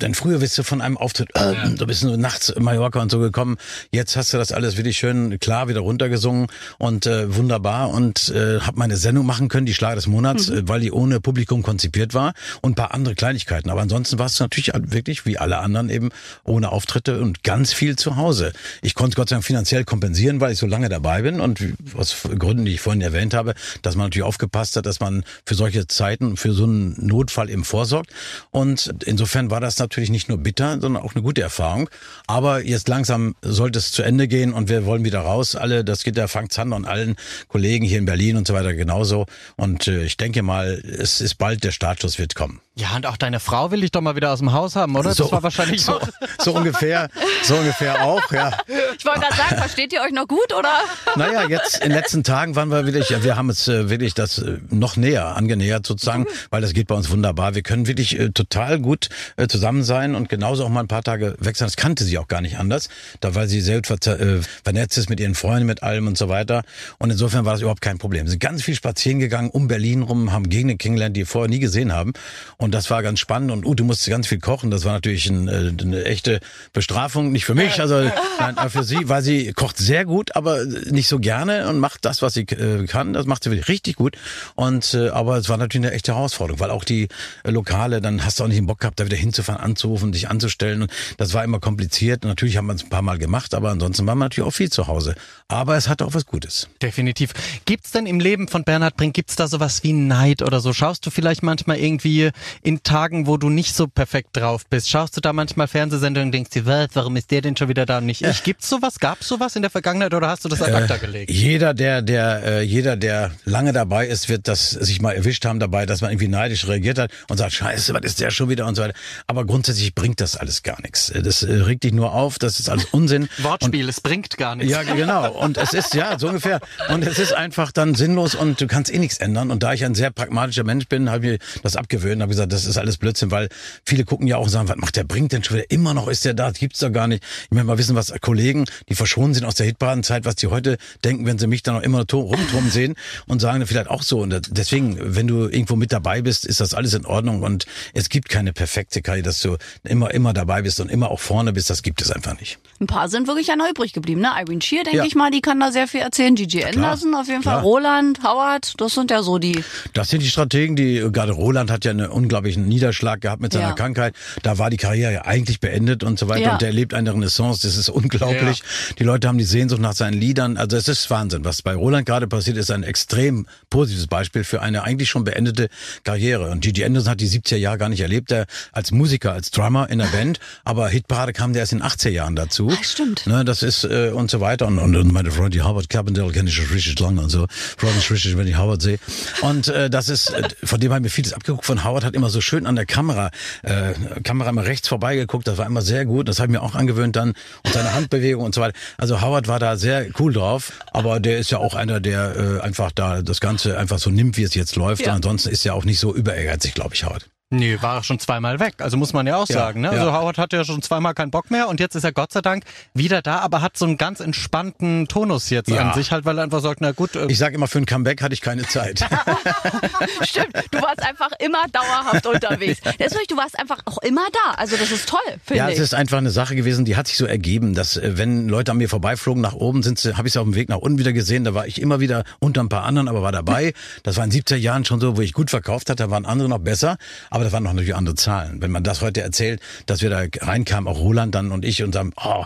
Denn 0.00 0.14
früher 0.14 0.38
bist 0.38 0.56
du 0.58 0.62
von 0.62 0.80
einem 0.80 0.96
Auftritt, 0.96 1.30
äh, 1.34 1.54
du 1.76 1.86
bist 1.86 2.04
nur 2.04 2.16
nachts 2.16 2.48
in 2.48 2.62
Mallorca 2.62 3.00
und 3.00 3.10
so 3.10 3.18
gekommen. 3.18 3.56
Jetzt 3.92 4.16
hast 4.16 4.32
du 4.32 4.38
das 4.38 4.52
alles 4.52 4.76
wirklich 4.76 4.98
schön 4.98 5.38
klar 5.40 5.68
wieder 5.68 5.80
runtergesungen 5.80 6.48
und 6.78 7.06
äh, 7.06 7.34
wunderbar 7.34 7.90
und 7.90 8.28
äh, 8.30 8.60
habe 8.60 8.78
meine 8.78 8.96
Sendung 8.96 9.26
machen 9.26 9.48
können, 9.48 9.66
die 9.66 9.74
Schlager 9.74 9.96
des 9.96 10.06
Monats, 10.06 10.48
mhm. 10.48 10.58
äh, 10.58 10.68
weil 10.68 10.80
die 10.80 10.92
ohne 10.92 11.20
Publikum 11.20 11.62
konzipiert 11.62 12.14
war 12.14 12.34
und 12.62 12.74
paar 12.74 12.94
andere 12.94 13.14
Kleinigkeiten. 13.14 13.70
Aber 13.70 13.80
ansonsten 13.80 14.18
war 14.18 14.26
es 14.26 14.38
natürlich 14.40 14.72
wirklich 14.74 15.26
wie 15.26 15.38
alle 15.38 15.58
anderen 15.58 15.90
eben 15.90 16.10
ohne 16.44 16.70
Auftritte 16.72 17.20
und 17.20 17.42
ganz 17.42 17.72
viel 17.72 17.96
zu 17.96 18.16
Hause. 18.16 18.52
Ich 18.82 18.94
konnte 18.94 19.16
Gott 19.16 19.28
sei 19.28 19.36
Dank 19.36 19.44
finanziell 19.44 19.84
kompensieren, 19.84 20.17
weil 20.18 20.52
ich 20.52 20.58
so 20.58 20.66
lange 20.66 20.88
dabei 20.88 21.22
bin 21.22 21.40
und 21.40 21.60
aus 21.94 22.16
Gründen, 22.38 22.64
die 22.64 22.74
ich 22.74 22.80
vorhin 22.80 23.00
erwähnt 23.00 23.34
habe, 23.34 23.54
dass 23.82 23.96
man 23.96 24.06
natürlich 24.06 24.26
aufgepasst 24.26 24.76
hat, 24.76 24.86
dass 24.86 25.00
man 25.00 25.24
für 25.44 25.54
solche 25.54 25.86
Zeiten, 25.86 26.36
für 26.36 26.52
so 26.52 26.64
einen 26.64 26.94
Notfall 27.06 27.50
eben 27.50 27.64
vorsorgt. 27.64 28.10
Und 28.50 28.94
insofern 29.04 29.50
war 29.50 29.60
das 29.60 29.78
natürlich 29.78 30.10
nicht 30.10 30.28
nur 30.28 30.38
bitter, 30.38 30.80
sondern 30.80 31.02
auch 31.02 31.14
eine 31.14 31.22
gute 31.22 31.42
Erfahrung. 31.42 31.88
Aber 32.26 32.64
jetzt 32.64 32.88
langsam 32.88 33.34
sollte 33.42 33.78
es 33.78 33.92
zu 33.92 34.02
Ende 34.02 34.28
gehen 34.28 34.52
und 34.52 34.68
wir 34.68 34.84
wollen 34.84 35.04
wieder 35.04 35.20
raus. 35.20 35.54
Alle, 35.54 35.84
das 35.84 36.04
geht 36.04 36.16
der 36.16 36.28
Frank 36.28 36.52
Zander 36.52 36.76
und 36.76 36.84
allen 36.84 37.16
Kollegen 37.48 37.84
hier 37.84 37.98
in 37.98 38.04
Berlin 38.04 38.36
und 38.36 38.46
so 38.46 38.54
weiter 38.54 38.74
genauso. 38.74 39.26
Und 39.56 39.86
äh, 39.86 40.04
ich 40.04 40.16
denke 40.16 40.42
mal, 40.42 40.82
es 40.84 41.20
ist 41.20 41.36
bald 41.36 41.64
der 41.64 41.72
Startschuss 41.72 42.18
wird 42.18 42.34
kommen. 42.34 42.60
Ja, 42.78 42.94
und 42.94 43.06
auch 43.06 43.16
deine 43.16 43.40
Frau 43.40 43.72
will 43.72 43.82
ich 43.82 43.90
doch 43.90 44.00
mal 44.00 44.14
wieder 44.14 44.32
aus 44.32 44.38
dem 44.38 44.52
Haus 44.52 44.76
haben, 44.76 44.94
oder? 44.94 45.12
So, 45.12 45.24
das 45.24 45.32
war 45.32 45.42
wahrscheinlich 45.42 45.82
so, 45.84 45.98
so 46.38 46.54
ungefähr, 46.54 47.08
so 47.42 47.56
ungefähr 47.56 48.04
auch, 48.04 48.30
ja. 48.30 48.52
Ich 48.96 49.04
wollte 49.04 49.18
gerade 49.20 49.36
sagen, 49.36 49.56
versteht 49.56 49.92
ihr 49.92 50.00
euch 50.00 50.12
noch 50.12 50.28
gut, 50.28 50.54
oder? 50.56 50.70
Naja, 51.16 51.48
jetzt 51.48 51.78
in 51.78 51.88
den 51.88 51.98
letzten 51.98 52.22
Tagen 52.22 52.54
waren 52.54 52.68
wir 52.68 52.86
wirklich, 52.86 53.10
wir 53.24 53.36
haben 53.36 53.50
es 53.50 53.66
äh, 53.66 53.90
wirklich 53.90 54.14
das 54.14 54.38
äh, 54.38 54.58
noch 54.70 54.96
näher 54.96 55.34
angenähert 55.34 55.86
sozusagen, 55.86 56.22
mhm. 56.22 56.28
weil 56.50 56.62
das 56.62 56.72
geht 56.72 56.86
bei 56.86 56.94
uns 56.94 57.10
wunderbar. 57.10 57.56
Wir 57.56 57.62
können 57.62 57.88
wirklich 57.88 58.16
äh, 58.16 58.30
total 58.30 58.78
gut 58.78 59.08
äh, 59.36 59.48
zusammen 59.48 59.82
sein 59.82 60.14
und 60.14 60.28
genauso 60.28 60.64
auch 60.64 60.68
mal 60.68 60.80
ein 60.80 60.88
paar 60.88 61.02
Tage 61.02 61.34
weg 61.40 61.56
sein. 61.56 61.66
Das 61.66 61.76
kannte 61.76 62.04
sie 62.04 62.16
auch 62.16 62.28
gar 62.28 62.42
nicht 62.42 62.58
anders, 62.58 62.90
da 63.18 63.34
weil 63.34 63.48
sie 63.48 63.60
selbst 63.60 63.90
äh, 64.06 64.40
vernetzt 64.62 64.96
ist 64.98 65.10
mit 65.10 65.18
ihren 65.18 65.34
Freunden, 65.34 65.66
mit 65.66 65.82
allem 65.82 66.06
und 66.06 66.16
so 66.16 66.28
weiter. 66.28 66.62
Und 66.98 67.10
insofern 67.10 67.44
war 67.44 67.54
das 67.54 67.60
überhaupt 67.60 67.80
kein 67.80 67.98
Problem. 67.98 68.26
Sie 68.26 68.32
sind 68.32 68.40
ganz 68.40 68.62
viel 68.62 68.76
spazieren 68.76 69.18
gegangen 69.18 69.50
um 69.50 69.66
Berlin 69.66 70.02
rum, 70.02 70.30
haben 70.30 70.48
Gegenden 70.48 70.78
kennengelernt, 70.78 71.16
die 71.16 71.22
wir 71.22 71.26
vorher 71.26 71.48
nie 71.48 71.58
gesehen 71.58 71.92
haben. 71.92 72.12
Und 72.56 72.67
das 72.70 72.90
war 72.90 73.02
ganz 73.02 73.20
spannend. 73.20 73.50
Und 73.50 73.64
Ute 73.64 73.84
musste 73.84 74.10
ganz 74.10 74.26
viel 74.26 74.38
kochen. 74.40 74.70
Das 74.70 74.84
war 74.84 74.92
natürlich 74.92 75.28
ein, 75.28 75.48
äh, 75.48 75.72
eine 75.80 76.04
echte 76.04 76.40
Bestrafung. 76.72 77.32
Nicht 77.32 77.44
für 77.44 77.54
mich, 77.54 77.80
also 77.80 78.10
nein, 78.38 78.56
für 78.68 78.84
sie, 78.84 79.08
weil 79.08 79.22
sie 79.22 79.52
kocht 79.52 79.78
sehr 79.78 80.04
gut, 80.04 80.36
aber 80.36 80.64
nicht 80.64 81.08
so 81.08 81.18
gerne 81.18 81.68
und 81.68 81.78
macht 81.78 82.04
das, 82.04 82.22
was 82.22 82.34
sie 82.34 82.42
äh, 82.42 82.86
kann. 82.86 83.12
Das 83.12 83.26
macht 83.26 83.44
sie 83.44 83.50
wirklich 83.50 83.68
richtig 83.68 83.96
gut. 83.96 84.16
Und 84.54 84.94
äh, 84.94 85.08
aber 85.08 85.36
es 85.36 85.48
war 85.48 85.56
natürlich 85.56 85.86
eine 85.86 85.94
echte 85.94 86.14
Herausforderung, 86.14 86.60
weil 86.60 86.70
auch 86.70 86.84
die 86.84 87.08
Lokale, 87.44 88.00
dann 88.00 88.24
hast 88.24 88.40
du 88.40 88.44
auch 88.44 88.48
nicht 88.48 88.58
den 88.58 88.66
Bock 88.66 88.80
gehabt, 88.80 89.00
da 89.00 89.04
wieder 89.04 89.16
hinzufahren, 89.16 89.60
anzurufen, 89.60 90.12
dich 90.12 90.28
anzustellen. 90.28 90.82
Und 90.82 90.90
das 91.16 91.34
war 91.34 91.44
immer 91.44 91.60
kompliziert. 91.60 92.24
natürlich 92.24 92.56
haben 92.56 92.66
wir 92.66 92.74
es 92.74 92.84
ein 92.84 92.90
paar 92.90 93.02
Mal 93.02 93.18
gemacht, 93.18 93.54
aber 93.54 93.70
ansonsten 93.70 94.06
waren 94.06 94.18
wir 94.18 94.24
natürlich 94.24 94.48
auch 94.48 94.54
viel 94.54 94.70
zu 94.70 94.86
Hause. 94.86 95.14
Aber 95.48 95.76
es 95.76 95.88
hat 95.88 96.02
auch 96.02 96.14
was 96.14 96.26
Gutes. 96.26 96.68
Definitiv. 96.82 97.32
Gibt's 97.64 97.90
denn 97.90 98.06
im 98.06 98.20
Leben 98.20 98.48
von 98.48 98.64
Bernhard 98.64 98.96
Brink, 98.96 99.14
gibt's 99.14 99.36
da 99.36 99.48
sowas 99.48 99.82
wie 99.82 99.92
Neid 99.92 100.42
oder 100.42 100.60
so? 100.60 100.72
Schaust 100.72 101.04
du 101.06 101.10
vielleicht 101.10 101.42
manchmal 101.42 101.78
irgendwie 101.78 102.30
in 102.62 102.82
Tagen, 102.82 103.26
wo 103.26 103.36
du 103.36 103.48
nicht 103.48 103.74
so 103.74 103.86
perfekt 103.86 104.36
drauf 104.36 104.66
bist, 104.66 104.88
schaust 104.90 105.16
du 105.16 105.20
da 105.20 105.32
manchmal 105.32 105.68
Fernsehsendungen 105.68 106.28
und 106.28 106.32
denkst 106.32 106.50
dir, 106.50 106.66
was, 106.66 106.88
warum 106.94 107.16
ist 107.16 107.30
der 107.30 107.40
denn 107.40 107.56
schon 107.56 107.68
wieder 107.68 107.86
da 107.86 107.98
und 107.98 108.06
nicht 108.06 108.22
ich? 108.22 108.42
Gibt's 108.42 108.68
sowas? 108.68 108.98
Gab's 108.98 109.28
sowas 109.28 109.56
in 109.56 109.62
der 109.62 109.70
Vergangenheit 109.70 110.14
oder 110.14 110.28
hast 110.28 110.44
du 110.44 110.48
das 110.48 110.62
ad 110.62 110.74
acta 110.74 110.96
äh, 110.96 110.98
gelegt? 110.98 111.30
Jeder, 111.30 111.74
der, 111.74 112.02
der, 112.02 112.42
äh, 112.44 112.62
jeder, 112.62 112.96
der 112.96 113.32
lange 113.44 113.72
dabei 113.72 114.06
ist, 114.06 114.28
wird 114.28 114.48
das 114.48 114.70
sich 114.70 115.00
mal 115.00 115.12
erwischt 115.12 115.44
haben 115.44 115.60
dabei, 115.60 115.86
dass 115.86 116.00
man 116.00 116.10
irgendwie 116.10 116.28
neidisch 116.28 116.66
reagiert 116.66 116.98
hat 116.98 117.10
und 117.28 117.36
sagt, 117.38 117.52
scheiße, 117.52 117.94
was 117.94 118.02
ist 118.02 118.20
der 118.20 118.30
schon 118.30 118.48
wieder 118.48 118.66
und 118.66 118.74
so 118.74 118.82
weiter. 118.82 118.94
Aber 119.26 119.44
grundsätzlich 119.44 119.94
bringt 119.94 120.20
das 120.20 120.36
alles 120.36 120.62
gar 120.62 120.80
nichts. 120.82 121.12
Das 121.14 121.42
äh, 121.42 121.52
regt 121.52 121.84
dich 121.84 121.92
nur 121.92 122.12
auf, 122.14 122.38
das 122.38 122.60
ist 122.60 122.68
alles 122.68 122.86
Unsinn. 122.86 123.28
Wortspiel, 123.38 123.84
und, 123.84 123.90
es 123.90 124.00
bringt 124.00 124.36
gar 124.36 124.56
nichts. 124.56 124.72
Ja, 124.72 124.82
genau. 124.82 125.32
Und 125.38 125.56
es 125.56 125.72
ist, 125.72 125.94
ja, 125.94 126.18
so 126.18 126.28
ungefähr. 126.28 126.60
Und 126.88 127.06
es 127.06 127.18
ist 127.18 127.32
einfach 127.32 127.72
dann 127.72 127.94
sinnlos 127.94 128.34
und 128.34 128.60
du 128.60 128.66
kannst 128.66 128.92
eh 128.92 128.98
nichts 128.98 129.18
ändern. 129.18 129.50
Und 129.50 129.62
da 129.62 129.72
ich 129.72 129.84
ein 129.84 129.94
sehr 129.94 130.10
pragmatischer 130.10 130.64
Mensch 130.64 130.88
bin, 130.88 131.10
habe 131.10 131.24
ich 131.24 131.32
mir 131.32 131.38
das 131.62 131.76
abgewöhnt, 131.76 132.20
habe 132.20 132.30
gesagt, 132.30 132.37
das 132.46 132.64
ist 132.64 132.76
alles 132.76 132.96
Blödsinn, 132.96 133.30
weil 133.30 133.48
viele 133.84 134.04
gucken 134.04 134.26
ja 134.26 134.36
auch 134.36 134.44
und 134.44 134.50
sagen, 134.50 134.68
was 134.68 134.76
macht 134.76 134.96
der 134.96 135.04
bringt 135.04 135.32
denn 135.32 135.44
schon 135.44 135.56
wieder? 135.56 135.70
Immer 135.70 135.94
noch 135.94 136.08
ist 136.08 136.24
der 136.24 136.34
da, 136.34 136.48
das 136.48 136.58
gibt's 136.58 136.80
doch 136.80 136.92
gar 136.92 137.06
nicht. 137.08 137.22
Ich 137.44 137.50
möchte 137.50 137.66
mal 137.66 137.78
wissen, 137.78 137.96
was 137.96 138.12
Kollegen, 138.20 138.64
die 138.88 138.94
verschont 138.94 139.34
sind 139.34 139.44
aus 139.44 139.54
der 139.54 139.66
Hitparadenzeit, 139.66 140.24
was 140.24 140.36
die 140.36 140.48
heute 140.48 140.78
denken, 141.04 141.26
wenn 141.26 141.38
sie 141.38 141.46
mich 141.46 141.62
dann 141.62 141.74
noch 141.74 141.82
immer 141.82 142.04
rumtrum 142.12 142.70
sehen 142.70 142.94
und 143.26 143.40
sagen 143.40 143.66
vielleicht 143.66 143.88
auch 143.88 144.02
so. 144.02 144.20
Und 144.20 144.48
deswegen, 144.50 144.96
wenn 145.00 145.26
du 145.26 145.48
irgendwo 145.48 145.76
mit 145.76 145.92
dabei 145.92 146.22
bist, 146.22 146.46
ist 146.46 146.60
das 146.60 146.74
alles 146.74 146.94
in 146.94 147.06
Ordnung 147.06 147.42
und 147.42 147.66
es 147.94 148.08
gibt 148.08 148.28
keine 148.28 148.52
perfekte 148.52 149.02
Karriere, 149.02 149.24
dass 149.24 149.40
du 149.40 149.56
immer, 149.84 150.12
immer 150.12 150.32
dabei 150.32 150.62
bist 150.62 150.80
und 150.80 150.90
immer 150.90 151.10
auch 151.10 151.20
vorne 151.20 151.52
bist, 151.52 151.70
das 151.70 151.82
gibt 151.82 152.00
es 152.02 152.10
einfach 152.10 152.38
nicht. 152.38 152.58
Ein 152.80 152.86
paar 152.86 153.08
sind 153.08 153.26
wirklich 153.26 153.48
ja 153.48 153.56
noch 153.56 153.68
übrig 153.68 153.92
geblieben, 153.92 154.20
ne? 154.20 154.30
Irene 154.38 154.62
Shear, 154.62 154.84
denke 154.84 154.98
ja. 154.98 155.04
ich 155.04 155.14
mal, 155.14 155.30
die 155.30 155.40
kann 155.40 155.58
da 155.60 155.72
sehr 155.72 155.88
viel 155.88 156.00
erzählen. 156.00 156.34
Gigi 156.34 156.64
Anderson 156.64 157.14
auf 157.14 157.26
jeden 157.26 157.42
Fall, 157.42 157.54
klar. 157.54 157.62
Roland, 157.62 158.22
Howard, 158.22 158.74
das 158.78 158.94
sind 158.94 159.10
ja 159.10 159.22
so 159.22 159.38
die. 159.38 159.64
Das 159.94 160.08
sind 160.08 160.22
die 160.22 160.28
Strategen, 160.28 160.76
die, 160.76 161.04
gerade 161.12 161.32
Roland 161.32 161.70
hat 161.70 161.84
ja 161.84 161.90
einen 161.90 162.08
unglaublichen 162.28 162.68
Niederschlag 162.68 163.22
gehabt 163.22 163.40
mit 163.40 163.54
seiner 163.54 163.68
ja. 163.68 163.72
Krankheit. 163.72 164.14
Da 164.42 164.58
war 164.58 164.68
die 164.68 164.76
Karriere 164.76 165.14
ja 165.14 165.24
eigentlich 165.24 165.60
beendet 165.60 166.04
und 166.04 166.18
so 166.18 166.28
weiter. 166.28 166.42
Ja. 166.42 166.52
Und 166.52 166.60
der 166.60 166.68
erlebt 166.68 166.92
eine 166.92 167.12
Renaissance. 167.12 167.66
Das 167.66 167.76
ist 167.76 167.88
unglaublich. 167.88 168.58
Ja. 168.58 168.94
Die 168.98 169.04
Leute 169.04 169.28
haben 169.28 169.38
die 169.38 169.44
Sehnsucht 169.44 169.80
nach 169.80 169.94
seinen 169.94 170.20
Liedern. 170.20 170.58
Also 170.58 170.76
es 170.76 170.88
ist 170.88 171.08
Wahnsinn. 171.10 171.44
Was 171.44 171.62
bei 171.62 171.74
Roland 171.74 172.06
gerade 172.06 172.28
passiert, 172.28 172.58
ist 172.58 172.70
ein 172.70 172.82
extrem 172.82 173.46
positives 173.70 174.06
Beispiel 174.06 174.44
für 174.44 174.60
eine 174.60 174.82
eigentlich 174.82 175.08
schon 175.08 175.24
beendete 175.24 175.68
Karriere. 176.04 176.50
Und 176.50 176.60
Gigi 176.60 176.84
Anderson 176.84 177.12
hat 177.12 177.20
die 177.20 177.28
70er 177.28 177.56
Jahre 177.56 177.78
gar 177.78 177.88
nicht 177.88 178.00
erlebt. 178.00 178.30
Er 178.30 178.46
als 178.72 178.90
Musiker, 178.90 179.32
als 179.32 179.50
Drummer 179.50 179.88
in 179.88 179.98
der 179.98 180.06
Band. 180.06 180.38
Aber 180.64 180.88
Hitparade 180.88 181.32
kam 181.32 181.54
der 181.54 181.60
erst 181.60 181.72
in 181.72 181.78
den 181.78 181.86
80er 181.88 182.10
Jahren 182.10 182.36
dazu. 182.36 182.70
Ach, 182.70 182.84
stimmt. 182.84 183.26
Ne, 183.26 183.44
das 183.44 183.62
ist 183.62 183.84
äh, 183.84 184.10
und 184.14 184.30
so 184.30 184.40
weiter. 184.40 184.66
Und, 184.66 184.78
und, 184.78 184.94
und 184.94 185.12
meine 185.12 185.30
Freundin 185.30 185.58
die 185.58 185.62
Howard 185.62 185.88
Carpendale 185.88 186.32
kenne 186.32 186.50
ich 186.50 186.56
schon 186.56 186.66
richtig 186.66 186.98
lange 187.00 187.22
und 187.22 187.30
so. 187.30 187.46
Freue 187.50 187.94
mich 187.94 188.10
richtig, 188.10 188.36
wenn 188.36 188.46
ich 188.46 188.58
Howard 188.58 188.82
sehe. 188.82 188.98
Und 189.40 189.68
äh, 189.68 189.88
das 189.88 190.08
ist, 190.08 190.30
äh, 190.30 190.48
von 190.62 190.78
dem 190.80 190.92
haben 190.92 191.04
wir 191.04 191.10
vieles 191.10 191.32
abgeguckt. 191.32 191.64
Von 191.64 191.84
Howard 191.84 192.04
hat 192.04 192.14
immer 192.18 192.30
so 192.30 192.40
schön 192.40 192.66
an 192.66 192.76
der 192.76 192.86
Kamera, 192.86 193.30
äh, 193.62 193.94
Kamera 194.22 194.50
immer 194.50 194.66
rechts 194.66 194.88
vorbeigeguckt, 194.88 195.46
das 195.46 195.58
war 195.58 195.66
immer 195.66 195.82
sehr 195.82 196.04
gut, 196.04 196.28
das 196.28 196.38
habe 196.38 196.52
ich 196.52 196.58
mir 196.58 196.62
auch 196.62 196.74
angewöhnt 196.74 197.16
dann 197.16 197.30
und 197.64 197.72
seine 197.72 197.94
Handbewegung 197.94 198.44
und 198.44 198.54
so 198.54 198.60
weiter. 198.60 198.78
Also 198.98 199.20
Howard 199.22 199.48
war 199.48 199.58
da 199.58 199.76
sehr 199.76 200.06
cool 200.18 200.32
drauf, 200.32 200.72
aber 200.92 201.20
der 201.20 201.38
ist 201.38 201.50
ja 201.50 201.58
auch 201.58 201.74
einer, 201.74 202.00
der 202.00 202.36
äh, 202.36 202.60
einfach 202.60 202.92
da 202.92 203.22
das 203.22 203.40
Ganze 203.40 203.78
einfach 203.78 203.98
so 203.98 204.10
nimmt, 204.10 204.36
wie 204.36 204.42
es 204.42 204.54
jetzt 204.54 204.76
läuft 204.76 205.06
ja. 205.06 205.14
ansonsten 205.14 205.48
ist 205.50 205.64
er 205.66 205.74
auch 205.74 205.84
nicht 205.84 205.98
so 205.98 206.14
überehrgeizig, 206.14 206.74
glaube 206.74 206.94
ich, 206.94 207.04
Howard. 207.04 207.28
Nee, 207.50 207.78
war 207.80 208.02
schon 208.04 208.18
zweimal 208.18 208.60
weg. 208.60 208.74
Also 208.78 208.98
muss 208.98 209.14
man 209.14 209.26
ja 209.26 209.36
auch 209.36 209.48
ja, 209.48 209.54
sagen. 209.54 209.80
Ne? 209.80 209.88
Also 209.88 210.06
ja. 210.06 210.12
Howard 210.12 210.36
hat 210.36 210.52
ja 210.52 210.66
schon 210.66 210.82
zweimal 210.82 211.14
keinen 211.14 211.30
Bock 211.30 211.50
mehr 211.50 211.68
und 211.68 211.80
jetzt 211.80 211.94
ist 211.94 212.04
er 212.04 212.12
Gott 212.12 212.30
sei 212.30 212.42
Dank 212.42 212.64
wieder 212.92 213.22
da, 213.22 213.38
aber 213.38 213.62
hat 213.62 213.78
so 213.78 213.86
einen 213.86 213.96
ganz 213.96 214.20
entspannten 214.20 215.08
Tonus 215.08 215.48
jetzt 215.48 215.70
ja. 215.70 215.80
an 215.80 215.94
sich 215.94 216.12
halt, 216.12 216.26
weil 216.26 216.36
er 216.38 216.44
einfach 216.44 216.60
sagt, 216.60 216.82
na 216.82 216.92
gut. 216.92 217.16
Äh 217.16 217.26
ich 217.28 217.38
sage 217.38 217.54
immer, 217.54 217.66
für 217.66 217.78
ein 217.78 217.86
Comeback 217.86 218.20
hatte 218.20 218.34
ich 218.34 218.42
keine 218.42 218.66
Zeit. 218.66 219.00
Stimmt, 220.22 220.54
du 220.70 220.82
warst 220.82 221.02
einfach 221.02 221.30
immer 221.38 221.64
dauerhaft 221.72 222.26
unterwegs. 222.26 222.80
Deswegen, 222.98 223.26
du 223.30 223.36
warst 223.38 223.58
einfach 223.58 223.78
auch 223.86 223.98
immer 223.98 224.26
da. 224.30 224.52
Also 224.56 224.76
das 224.76 224.90
ist 224.90 225.08
toll, 225.08 225.18
finde 225.42 225.58
ja, 225.58 225.68
ich. 225.68 225.76
Ja, 225.76 225.82
es 225.82 225.88
ist 225.88 225.94
einfach 225.94 226.18
eine 226.18 226.30
Sache 226.30 226.54
gewesen, 226.54 226.84
die 226.84 226.96
hat 226.96 227.06
sich 227.06 227.16
so 227.16 227.24
ergeben, 227.24 227.74
dass 227.74 227.96
äh, 227.96 228.18
wenn 228.18 228.48
Leute 228.48 228.72
an 228.72 228.76
mir 228.76 228.90
vorbeiflogen 228.90 229.40
nach 229.40 229.54
oben, 229.54 229.82
sind 229.82 229.98
sie, 229.98 230.18
habe 230.18 230.28
ich 230.28 230.34
sie 230.34 230.38
auf 230.38 230.44
dem 230.44 230.54
Weg 230.54 230.68
nach 230.68 230.76
unten 230.76 230.98
wieder 230.98 231.14
gesehen. 231.14 231.44
Da 231.44 231.54
war 231.54 231.66
ich 231.66 231.80
immer 231.80 231.98
wieder 231.98 232.24
unter 232.40 232.60
ein 232.62 232.68
paar 232.68 232.84
anderen, 232.84 233.08
aber 233.08 233.22
war 233.22 233.32
dabei. 233.32 233.72
Das 234.02 234.16
war 234.16 234.24
in 234.24 234.30
70er 234.30 234.56
Jahren 234.56 234.84
schon 234.84 235.00
so, 235.00 235.16
wo 235.16 235.20
ich 235.20 235.32
gut 235.32 235.50
verkauft 235.50 235.90
hatte, 235.90 236.04
da 236.04 236.10
waren 236.10 236.24
andere 236.24 236.48
noch 236.48 236.58
besser, 236.58 236.96
aber 237.30 237.37
das 237.44 237.52
waren 237.52 237.62
noch 237.62 237.72
natürlich 237.72 237.94
andere 237.94 238.14
Zahlen. 238.14 238.60
Wenn 238.62 238.70
man 238.70 238.82
das 238.82 239.02
heute 239.02 239.22
erzählt, 239.22 239.60
dass 239.86 240.02
wir 240.02 240.10
da 240.10 240.24
reinkamen, 240.40 240.92
auch 240.92 240.98
Roland 240.98 241.34
dann 241.34 241.50
und 241.50 241.64
ich 241.64 241.82
und 241.82 241.92
sagen, 241.92 242.12
oh, 242.16 242.44